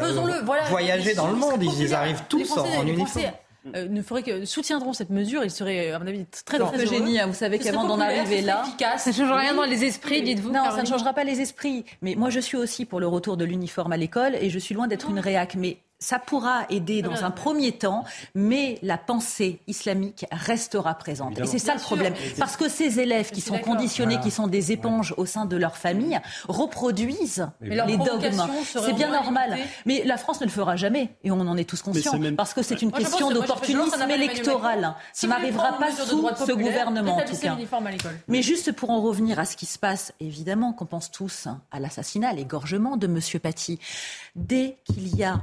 [0.00, 0.44] faisons-le.
[0.44, 0.64] Voilà.
[0.70, 1.98] Voyager dans le monde, ils y populaire.
[1.98, 3.32] arrivent tous en, uniforme.
[3.74, 7.18] Euh, ne feraient que soutiendront cette mesure, ils seraient, à mon avis, très Eugénie, heureux.
[7.18, 9.04] hein, vous savez qu'avant d'en arriver là, efficace.
[9.04, 11.84] Ça ne change rien dans les esprits, dites-vous Non, ça ne changera pas les esprits.
[12.02, 14.74] Mais moi, je suis aussi pour le retour de l'uniforme à l'école et je suis
[14.74, 15.54] loin d'être une réac.
[15.56, 18.04] Mais ça pourra aider dans un premier temps,
[18.34, 21.38] mais la pensée islamique restera présente.
[21.40, 22.14] Et c'est ça le problème.
[22.38, 25.76] Parce que ces élèves qui sont conditionnés, qui sont des éponges au sein de leur
[25.76, 28.46] famille, reproduisent les dogmes.
[28.64, 29.58] C'est bien normal.
[29.86, 31.16] Mais la France ne le fera jamais.
[31.24, 32.18] Et on en est tous conscients.
[32.36, 34.94] Parce que c'est une question d'opportunisme électoral.
[35.12, 37.56] Ça n'arrivera pas sous ce gouvernement, en tout cas.
[38.28, 41.80] Mais juste pour en revenir à ce qui se passe, évidemment qu'on pense tous à
[41.80, 43.20] l'assassinat, à l'égorgement de M.
[43.40, 43.78] Paty.
[44.36, 45.40] Dès qu'il y a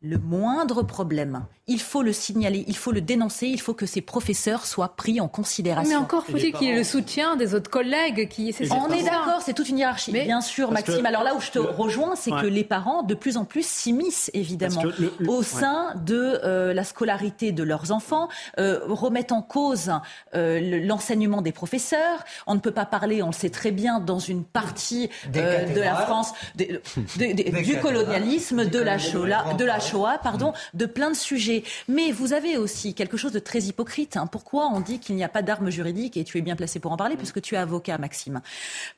[0.00, 4.00] le moindre problème, il faut le signaler, il faut le dénoncer, il faut que ces
[4.00, 5.90] professeurs soient pris en considération.
[5.90, 8.54] Mais encore faut-il qu'il ait le soutien des autres collègues qui.
[8.70, 10.12] On est d'accord, c'est toute une hiérarchie.
[10.12, 11.06] Bien sûr, Maxime.
[11.06, 14.30] Alors là où je te rejoins, c'est que les parents, de plus en plus, s'immiscent
[14.34, 14.82] évidemment
[15.26, 18.28] au sein de euh, la scolarité de leurs enfants,
[18.58, 19.92] euh, remettent en cause
[20.34, 22.24] euh, l'enseignement des professeurs.
[22.46, 25.96] On ne peut pas parler, on le sait très bien, dans une partie de la
[25.96, 31.57] France du colonialisme, de la Shoah, de la Shoah, pardon, de plein de sujets.
[31.88, 34.16] Mais vous avez aussi quelque chose de très hypocrite.
[34.16, 34.26] Hein.
[34.26, 36.92] Pourquoi on dit qu'il n'y a pas d'armes juridiques et tu es bien placé pour
[36.92, 38.40] en parler puisque tu es avocat, Maxime?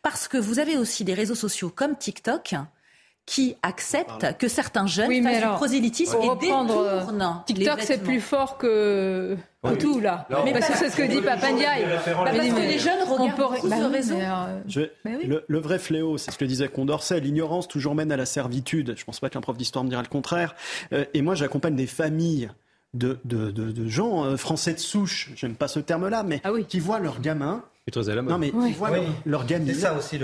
[0.02, 2.54] Parce que vous avez aussi des réseaux sociaux comme TikTok
[3.26, 7.00] qui acceptent que certains jeunes fassent du prosélytisme et détournent euh,
[7.46, 9.36] TikTok, c'est plus fort que,
[9.78, 10.26] tout, là.
[10.44, 11.84] mais parce que c'est ce que dit Papandiaï.
[12.04, 14.16] Parce que les jeunes regardent beaucoup ce réseau.
[15.04, 18.94] le, vrai fléau, c'est ce que disait Condorcet, l'ignorance toujours mène à la servitude.
[18.96, 20.54] Je ne pense pas qu'un prof d'histoire me dira le contraire.
[20.92, 22.50] Euh, et moi, j'accompagne des familles
[22.94, 26.98] de, de, gens euh, français de souche, j'aime pas ce terme-là, mais ah qui voient
[26.98, 27.62] leurs gamins
[28.22, 28.90] non, mais qui voient
[29.24, 29.74] leur, gamine,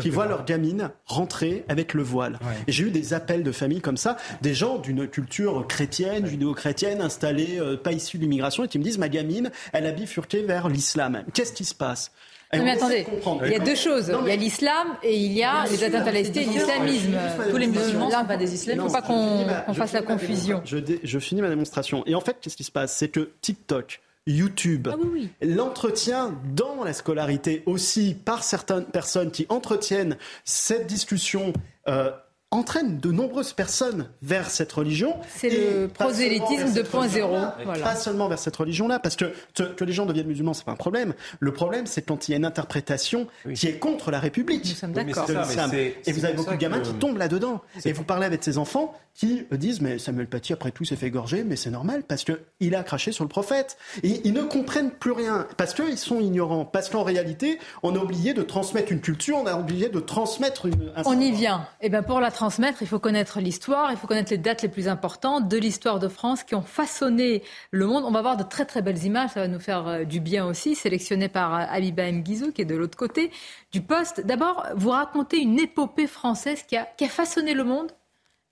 [0.01, 2.39] qui voient leur gamine rentrer avec le voile.
[2.67, 7.01] Et j'ai eu des appels de familles comme ça, des gens d'une culture chrétienne, judéo-chrétienne,
[7.01, 10.43] installés, euh, pas issus de l'immigration, et qui me disent ma gamine, elle a bifurqué
[10.43, 11.25] vers l'islam.
[11.33, 12.13] Qu'est-ce qui se passe?
[12.55, 13.07] Non, mais attendez,
[13.45, 14.13] il y a deux choses.
[14.23, 17.19] Il y a l'islam et il y a les atteintes à la l'islamisme.
[17.51, 18.69] Tous les musulmans ne sont pas des islamistes.
[18.69, 20.63] Il ne faut pas qu'on fasse la confusion.
[20.65, 22.05] Je, je, finis ma démonstration.
[22.07, 22.95] Et en fait, qu'est-ce qui se passe?
[22.95, 24.89] C'est que TikTok, YouTube.
[24.91, 24.97] Ah
[25.41, 31.53] L'entretien dans la scolarité aussi par certaines personnes qui entretiennent cette discussion
[31.89, 32.11] euh,
[32.57, 35.17] entraîne de nombreuses personnes vers cette religion.
[35.37, 37.53] C'est le prosélytisme 2.0.
[37.65, 37.85] Voilà.
[37.85, 40.77] Pas seulement vers cette religion-là, parce que que les gens deviennent musulmans, c'est pas un
[40.77, 41.15] problème.
[41.41, 44.65] Le problème, c'est quand il y a une interprétation qui est contre la République.
[44.65, 45.29] Nous sommes d'accord.
[45.31, 47.63] Et vous avez beaucoup de gamins qui tombent là-dedans.
[47.85, 51.07] Et vous parlez avec ces enfants qui disent mais Samuel Paty après tout s'est fait
[51.07, 53.79] égorger, mais c'est normal parce que il a craché sur le prophète.
[54.03, 56.65] Et ils ne comprennent plus rien parce qu'ils sont ignorants.
[56.65, 60.67] Parce qu'en réalité, on a oublié de transmettre une culture, on a oublié de transmettre
[60.67, 60.93] une.
[61.05, 61.67] on y vient.
[61.81, 64.63] Et eh bien pour la transmettre, il faut connaître l'histoire, il faut connaître les dates
[64.63, 67.43] les plus importantes de l'histoire de France qui ont façonné
[67.73, 68.05] le monde.
[68.07, 70.47] On va voir de très très belles images, ça va nous faire euh, du bien
[70.47, 73.33] aussi, sélectionnées par euh, Abiba Mguizou qui est de l'autre côté
[73.73, 74.25] du poste.
[74.25, 77.91] D'abord, vous racontez une épopée française qui a, qui a façonné le monde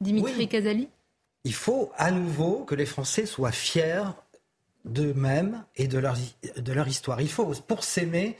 [0.00, 0.88] Dimitri Kazali
[1.44, 4.02] Il faut à nouveau que les Français soient fiers
[4.84, 6.16] d'eux-mêmes et de leur,
[6.56, 7.20] de leur histoire.
[7.20, 8.36] Il faut, pour s'aimer,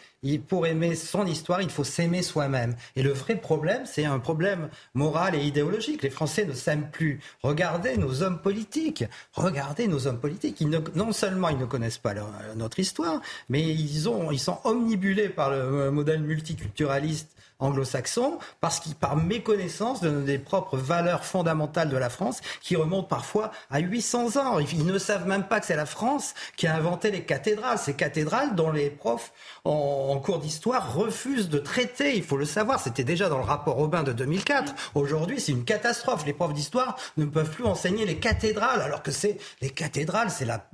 [0.48, 2.76] pour aimer son histoire, il faut s'aimer soi-même.
[2.96, 6.02] Et le vrai problème, c'est un problème moral et idéologique.
[6.02, 7.20] Les Français ne s'aiment plus.
[7.42, 9.04] Regardez nos hommes politiques.
[9.32, 10.60] Regardez nos hommes politiques.
[10.60, 12.14] Ils non seulement ils ne connaissent pas
[12.56, 17.33] notre histoire, mais ils, ont, ils sont omnibulés par le modèle multiculturaliste
[17.64, 23.08] anglo-saxons, parce qu'ils, par méconnaissance de, des propres valeurs fondamentales de la France, qui remontent
[23.08, 24.58] parfois à 800 ans.
[24.58, 27.78] Ils ne savent même pas que c'est la France qui a inventé les cathédrales.
[27.78, 29.32] Ces cathédrales dont les profs
[29.64, 32.16] en, cours d'histoire refusent de traiter.
[32.16, 32.80] Il faut le savoir.
[32.80, 34.74] C'était déjà dans le rapport Robin de 2004.
[34.94, 36.24] Aujourd'hui, c'est une catastrophe.
[36.26, 40.44] Les profs d'histoire ne peuvent plus enseigner les cathédrales, alors que c'est les cathédrales, c'est
[40.44, 40.66] la,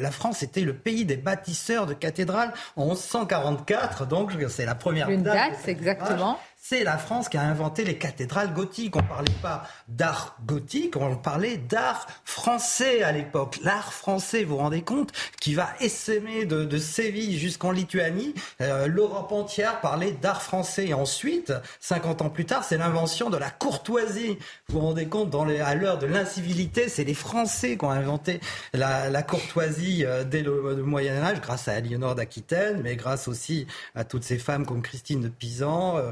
[0.00, 4.06] la France était le pays des bâtisseurs de cathédrales en 1144.
[4.06, 5.52] Donc, c'est la première une date.
[5.52, 6.13] date exactement.
[6.14, 6.53] Exactement.
[6.76, 8.96] C'est la France qui a inventé les cathédrales gothiques.
[8.96, 13.60] On ne parlait pas d'art gothique, on parlait d'art français à l'époque.
[13.62, 18.34] L'art français, vous vous rendez compte, qui va essaimer de, Séville jusqu'en Lituanie.
[18.60, 20.88] Euh, L'Europe entière parlait d'art français.
[20.88, 24.36] Et ensuite, 50 ans plus tard, c'est l'invention de la courtoisie.
[24.68, 27.90] Vous vous rendez compte, dans les, à l'heure de l'incivilité, c'est les Français qui ont
[27.90, 28.40] inventé
[28.72, 34.02] la, courtoisie euh, dès le, Moyen Âge, grâce à Aliénor d'Aquitaine, mais grâce aussi à
[34.02, 35.98] toutes ces femmes comme Christine de Pisan.
[35.98, 36.10] Euh,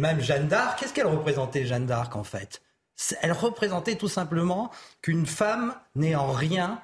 [0.00, 2.62] même Jeanne d'Arc, qu'est-ce qu'elle représentait, Jeanne d'Arc, en fait?
[3.22, 4.70] Elle représentait tout simplement
[5.00, 6.82] qu'une femme n'est en rien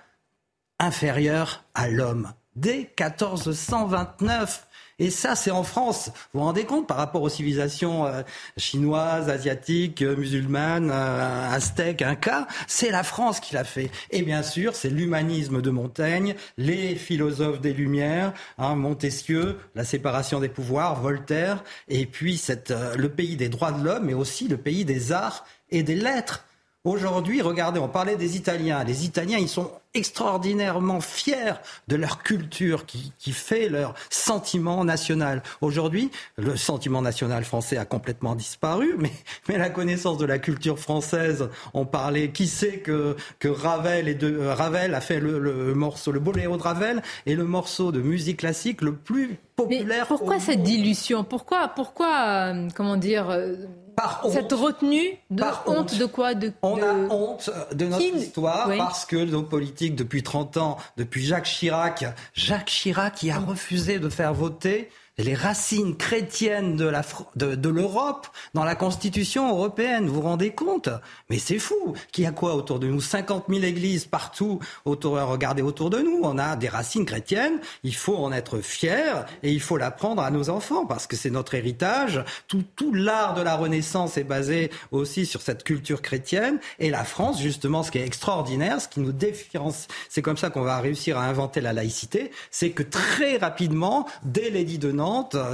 [0.79, 2.33] inférieure à l'homme.
[2.57, 4.67] Dès 1429,
[4.99, 6.11] et ça, c'est en France.
[6.33, 8.23] Vous vous rendez compte par rapport aux civilisations euh,
[8.57, 13.91] chinoises, asiatiques, euh, musulmanes, euh, aztèques, incas, c'est la France qui l'a fait.
[14.11, 20.41] Et bien sûr, c'est l'humanisme de Montaigne, les philosophes des Lumières, hein, Montesquieu, la séparation
[20.41, 24.57] des pouvoirs, Voltaire, et puis cette, le pays des droits de l'homme, mais aussi le
[24.57, 26.47] pays des arts et des lettres.
[26.85, 28.85] Aujourd'hui, regardez, on parlait des Italiens.
[28.85, 31.55] Les Italiens, ils sont extraordinairement fiers
[31.89, 35.43] de leur culture qui, qui fait leur sentiment national.
[35.61, 39.13] Aujourd'hui, le sentiment national français a complètement disparu, mais,
[39.49, 44.15] mais la connaissance de la culture française, on parlait, qui sait que, que Ravel, et
[44.15, 47.93] de, euh, Ravel a fait le, le morceau, le boléro de Ravel et le morceau
[47.93, 50.07] de musique classique le plus populaire.
[50.11, 51.25] Mais pourquoi cette dilution?
[51.25, 53.55] Pourquoi, pourquoi, euh, comment dire euh,
[53.97, 55.99] par cette retenue de honte.
[55.99, 56.35] de quoi?
[56.35, 56.83] De, On de...
[56.83, 58.77] a honte de notre histoire oui.
[58.77, 62.05] parce que nos politiques depuis 30 ans, depuis Jacques Chirac,
[62.35, 68.75] Jacques Chirac qui a refusé de faire voter les racines chrétiennes de, l'Europe dans la
[68.75, 70.07] Constitution européenne.
[70.07, 70.91] Vous vous rendez compte?
[71.31, 71.95] Mais c'est fou.
[72.13, 73.01] Qu'il y a quoi autour de nous?
[73.01, 74.61] 50 000 églises partout.
[74.85, 76.21] Regardez autour de nous.
[76.23, 77.61] On a des racines chrétiennes.
[77.83, 81.31] Il faut en être fier et il faut l'apprendre à nos enfants parce que c'est
[81.31, 82.23] notre héritage.
[82.47, 86.59] Tout, tout l'art de la Renaissance est basé aussi sur cette culture chrétienne.
[86.79, 90.51] Et la France, justement, ce qui est extraordinaire, ce qui nous différencie, c'est comme ça
[90.51, 95.06] qu'on va réussir à inventer la laïcité, c'est que très rapidement, dès l'édit de Nantes,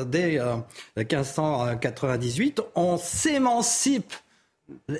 [0.06, 0.40] dès
[0.96, 4.14] 1598, on s'émancipe.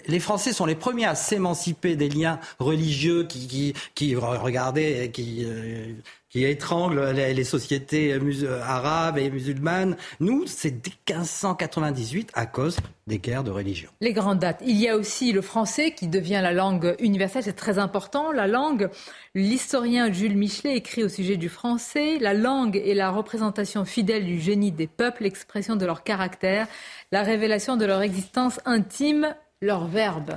[0.07, 5.45] Les Français sont les premiers à s'émanciper des liens religieux qui, qui, qui regardez, qui,
[5.45, 5.95] euh,
[6.33, 8.19] qui étranglent les, les sociétés
[8.63, 9.99] arabes et musulmanes.
[10.19, 13.91] Nous, c'est dès 1598 à cause des guerres de religion.
[14.01, 14.63] Les grandes dates.
[14.65, 18.33] Il y a aussi le français qui devient la langue universelle, c'est très important.
[18.33, 18.89] La langue,
[19.35, 24.41] l'historien Jules Michelet écrit au sujet du français, la langue est la représentation fidèle du
[24.41, 26.67] génie des peuples, l'expression de leur caractère,
[27.11, 30.35] la révélation de leur existence intime, leur verbe.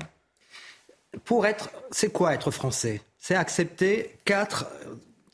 [1.23, 2.99] Pour être, c'est quoi être français?
[3.17, 4.65] C'est accepter quatre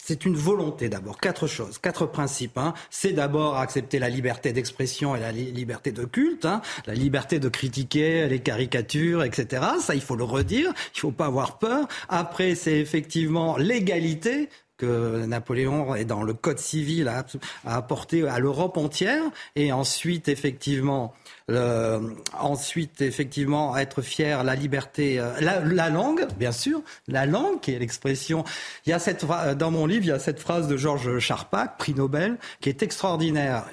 [0.03, 1.18] c'est une volonté d'abord.
[1.19, 2.57] Quatre choses, quatre principes.
[2.57, 2.73] Hein.
[2.90, 6.61] C'est d'abord accepter la liberté d'expression et la li liberté de culte, hein.
[6.88, 9.64] la liberté de critiquer les caricatures, etc.
[9.80, 10.73] Ça, il faut le redire.
[10.95, 11.88] Il faut pas avoir peur.
[12.10, 17.23] Après, c'est effectivement l'égalité que Napoléon est dans le Code civil a
[17.65, 19.23] apporté à l'Europe entière.
[19.56, 21.14] Et ensuite, effectivement,
[21.50, 22.00] euh,
[22.38, 27.74] ensuite, effectivement, être fier, la liberté, euh, la, la, langue, bien sûr, la langue qui
[27.74, 28.44] est l'expression.
[28.86, 29.26] Il y a cette
[29.58, 32.84] dans mon livre, il y a cette phrase de Georges Charpak, prix Nobel, qui est
[32.84, 33.66] extraordinaire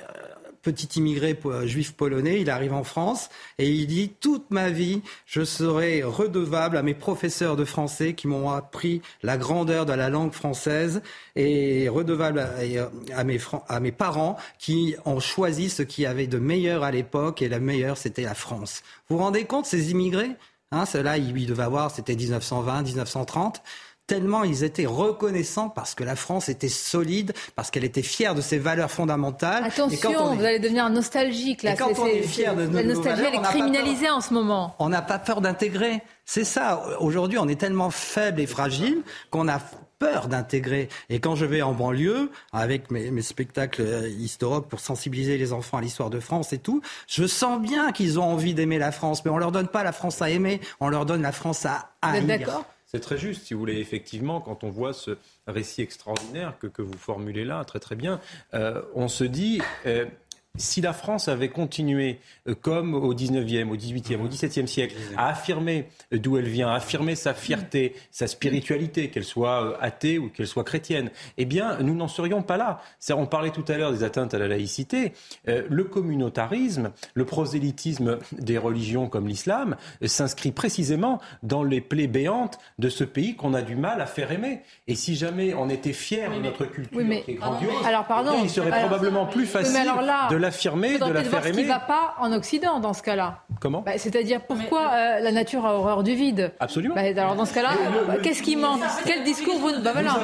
[0.62, 5.44] petit immigré juif polonais, il arrive en France et il dit toute ma vie, je
[5.44, 10.32] serai redevable à mes professeurs de français qui m'ont appris la grandeur de la langue
[10.32, 11.02] française
[11.36, 16.90] et redevable à, à, mes, parents qui ont choisi ce qui avait de meilleur à
[16.90, 18.82] l'époque et la meilleure c'était la France.
[19.08, 20.36] Vous vous rendez compte ces immigrés
[20.70, 23.62] Hein, ceux-là, ils devaient avoir, c'était 1920, 1930
[24.08, 28.40] tellement ils étaient reconnaissants parce que la France était solide, parce qu'elle était fière de
[28.40, 29.62] ses valeurs fondamentales.
[29.62, 30.36] Attention, est...
[30.36, 31.74] vous allez devenir nostalgique là.
[31.74, 34.34] Et quand on est fier de nos, La nostalgie, valeurs, elle est criminalisée en ce
[34.34, 34.74] moment.
[34.80, 36.02] On n'a pas peur d'intégrer.
[36.24, 36.82] C'est ça.
[37.00, 39.60] Aujourd'hui, on est tellement faible et fragile qu'on a
[39.98, 40.88] peur d'intégrer.
[41.10, 45.78] Et quand je vais en banlieue, avec mes, mes spectacles historiques pour sensibiliser les enfants
[45.78, 49.24] à l'histoire de France et tout, je sens bien qu'ils ont envie d'aimer la France.
[49.24, 51.90] Mais on leur donne pas la France à aimer, on leur donne la France à
[52.00, 52.24] haïr.
[52.24, 52.64] D'accord?
[52.90, 53.78] C'est très juste, si vous voulez.
[53.78, 58.18] Effectivement, quand on voit ce récit extraordinaire que, que vous formulez là, très très bien,
[58.54, 60.06] euh, on se dit, euh,
[60.56, 62.18] si la France avait continué,
[62.48, 66.74] euh, comme au 19e, au 18e, au 17e siècle, à affirmer d'où elle vient, à
[66.74, 71.78] affirmer sa fierté, sa spiritualité, qu'elle soit euh, athée ou qu'elle soit chrétienne, eh bien,
[71.80, 72.80] nous n'en serions pas là.
[73.10, 75.12] On parlait tout à l'heure des atteintes à la laïcité.
[75.48, 82.06] Euh, le communautarisme, le prosélytisme des religions comme l'islam euh, s'inscrit précisément dans les plaies
[82.06, 84.60] béantes de ce pays qu'on a du mal à faire aimer.
[84.86, 88.06] Et si jamais on était fier de notre culture oui, mais, qui est grandiose, alors,
[88.06, 91.52] pardon, eh il serait alors, probablement plus facile là, de l'affirmer, de la faire aimer.
[91.52, 93.44] Ce qui ne va pas en Occident dans ce cas-là.
[93.60, 96.52] Comment bah, C'est-à-dire pourquoi euh, la nature a horreur du vide?
[96.60, 96.94] Absolument.
[96.94, 97.70] Bah, alors dans ce cas-là,
[98.22, 100.16] qu'est-ce qui manque Quel discours vous bah, voilà.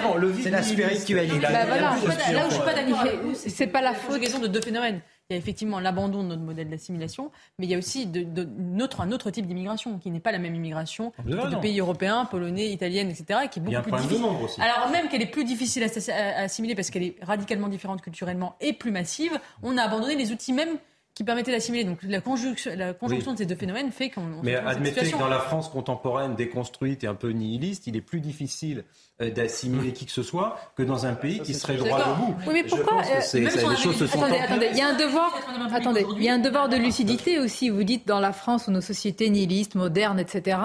[0.43, 1.39] C'est la spiritualité.
[1.41, 1.95] Bah, voilà.
[2.33, 4.21] Là où je suis pas d'accord, c'est pas la faute.
[4.41, 5.01] de deux phénomènes.
[5.31, 8.25] Il y a effectivement l'abandon de notre modèle d'assimilation, mais il y a aussi de,
[8.25, 11.81] de, notre, un autre type d'immigration, qui n'est pas la même immigration que de pays
[11.81, 14.63] européens, polonais, italiennes, etc., et qui est beaucoup plus difficile.
[14.63, 18.75] Alors même qu'elle est plus difficile à, assimiler parce qu'elle est radicalement différente culturellement et
[18.75, 19.33] plus massive,
[19.63, 20.77] on a abandonné les outils même
[21.15, 21.85] qui permettaient d'assimiler.
[21.85, 23.37] Donc la conjonction, la conjonction oui.
[23.37, 24.43] de ces deux phénomènes fait qu'on.
[24.43, 28.21] Mais admettez que dans la France contemporaine, déconstruite et un peu nihiliste, il est plus
[28.21, 28.85] difficile
[29.21, 32.35] d'assimiler qui que ce soit que dans un pays qui serait droit debout.
[32.49, 34.97] Oui, mais pourquoi euh, ça, les choses se sont attendez, attendez, il y a un
[34.97, 35.33] devoir.
[35.73, 37.69] Attendez, il y a un devoir de lucidité aussi.
[37.69, 40.59] Vous dites dans la France où nos sociétés nihilistes, modernes, etc.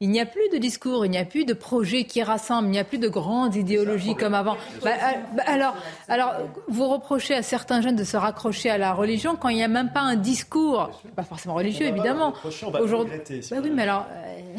[0.00, 2.70] Il n'y a plus de discours, il n'y a plus de projets qui rassemblent, il
[2.70, 4.56] n'y a plus de grandes idéologies comme avant.
[4.84, 4.92] Bah,
[5.36, 5.74] bah, alors,
[6.08, 6.34] alors,
[6.68, 9.68] vous reprochez à certains jeunes de se raccrocher à la religion quand il n'y a
[9.68, 12.32] même pas un discours, pas forcément religieux évidemment.
[12.80, 13.18] Aujourd'hui,
[13.50, 14.06] bah oui, mais alors,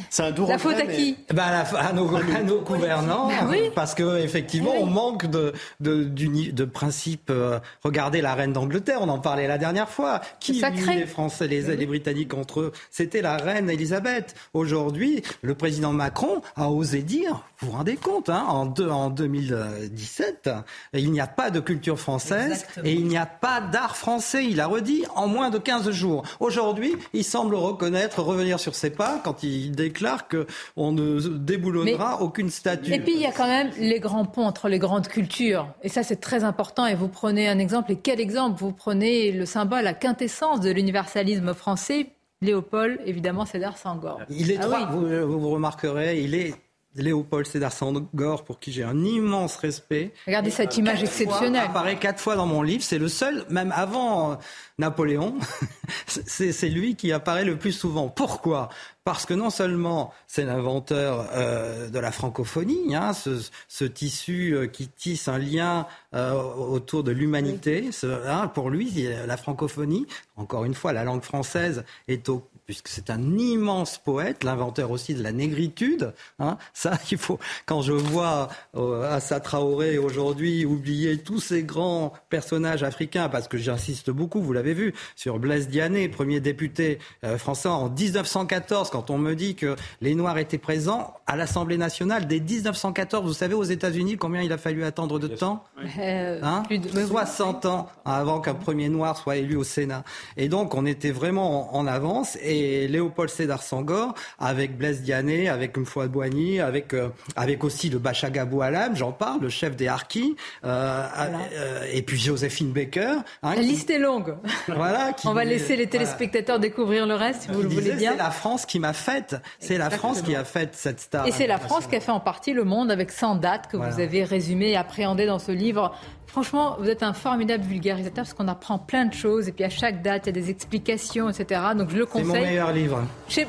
[0.10, 3.70] C'est un doux La faute à qui bah, à, nos, à nos gouvernants, Bah oui.
[3.76, 4.84] parce que effectivement, Eh oui.
[4.84, 7.30] on manque de de, principes.
[7.30, 10.22] euh, regardez la reine d'Angleterre, on en parlait la dernière fois.
[10.40, 12.72] Qui unit les Français, les, les Britanniques entre eux?
[12.92, 14.36] C'était la reine Elisabeth.
[14.54, 19.10] Aujourd'hui, le président Macron a osé dire, vous vous rendez compte, hein, en, deux- en
[19.10, 20.50] 2017,
[20.94, 22.86] il n'y a pas de culture française Exactement.
[22.88, 24.46] et il n'y a pas d'art français.
[24.46, 26.24] Il a redit en moins de 15 jours.
[26.40, 32.22] Aujourd'hui, il semble reconnaître, revenir sur ses pas quand il déclare que on ne déboulonnera
[32.22, 32.94] aucune statue.
[32.94, 35.68] Et puis il y a quand même les grands ponts entre les grandes cultures.
[35.84, 36.86] Et ça c'est très important.
[36.86, 37.92] Et vous prenez un exemple.
[37.92, 42.08] Et quel exemple Vous prenez le symbole, la quintessence de l'universalisme français?
[42.42, 44.22] Léopold, évidemment, Sédar Senghor.
[44.30, 45.20] Il est Ah trois, oui.
[45.26, 46.54] vous, vous remarquerez, il est
[47.02, 50.12] Léopold Sédar Senghor, pour qui j'ai un immense respect.
[50.28, 51.66] Regardez cette image Quatre fois, exceptionnelle.
[51.66, 52.84] apparaît quatre fois dans mon livre.
[52.84, 54.36] C'est le seul, même avant euh,
[54.78, 55.36] Napoléon,
[56.08, 58.08] c'est lui qui apparaît le plus souvent.
[58.10, 58.70] Pourquoi?
[59.04, 64.68] Parce que non seulement c'est l'inventeur euh, de la francophonie, hein, ce, ce tissu euh,
[64.68, 67.90] qui tisse un lien euh, autour de l'humanité.
[68.04, 70.06] Hein, pour lui, la francophonie,
[70.38, 75.16] encore une fois, la langue française est au puisque c'est un immense poète, l'inventeur aussi
[75.16, 76.14] de la négritude.
[76.38, 76.56] Hein.
[76.76, 77.40] Ça, il faut.
[77.66, 83.58] Quand je vois euh, Assa Traoré aujourd'hui oublier tous ces grands personnages africains, parce que
[83.58, 89.10] j'insiste beaucoup, vous l'avez vu, sur Blaise Diané, premier député euh, français en 1914, quand
[89.10, 93.26] on me dit que les Noirs étaient présents à l'Assemblée nationale dès 1914.
[93.26, 95.64] Vous savez aux États-Unis combien il a fallu attendre de temps
[95.98, 100.04] Euh, Hein plus de- 60 ans avant qu'un premier noir soit élu au Sénat.
[100.38, 102.38] Et donc, on était vraiment en, en avance.
[102.44, 108.00] Et Léopold Sédar Senghor, avec Blaise Diané, avec Mfouad Boigny, avec, euh, avec aussi le
[108.00, 111.06] Bachaga Boualam, j'en parle, le chef des Harkis, euh,
[111.54, 113.16] euh, et puis Joséphine Baker.
[113.44, 114.36] hein, La qui- liste est longue.
[114.68, 115.90] voilà, qui- On va laisser les voilà.
[115.92, 118.12] téléspectateurs découvrir le reste si vous le voulez bien.
[118.12, 119.36] C'est la France qui m'a faite.
[119.60, 121.28] C'est la France qui a fait cette star.
[121.28, 123.78] Et c'est la France qui a fait en partie le monde avec 100 dates que
[123.78, 125.96] vous avez résumées et appréhendées dans ce livre.
[126.32, 129.70] Franchement, vous êtes un formidable vulgarisateur parce qu'on apprend plein de choses et puis à
[129.70, 131.60] chaque date, il y a des explications, etc.
[131.76, 132.28] Donc je le C'est conseille.
[132.28, 133.04] mon meilleur livre.
[133.28, 133.48] Chez-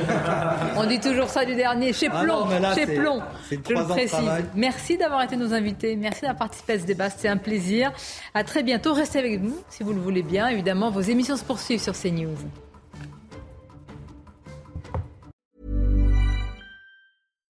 [0.76, 1.92] On dit toujours ça du dernier.
[1.92, 3.22] Chez Ah Plomb, non, là, chez c'est- Plomb.
[3.48, 4.18] c'est Je le précise.
[4.56, 5.94] Merci d'avoir été nos invités.
[5.96, 7.08] Merci d'avoir participé à ce débat.
[7.10, 7.92] C'était un plaisir.
[8.34, 8.94] À très bientôt.
[8.94, 10.48] Restez avec nous si vous le voulez bien.
[10.48, 12.34] Évidemment, vos émissions se poursuivent sur CNews.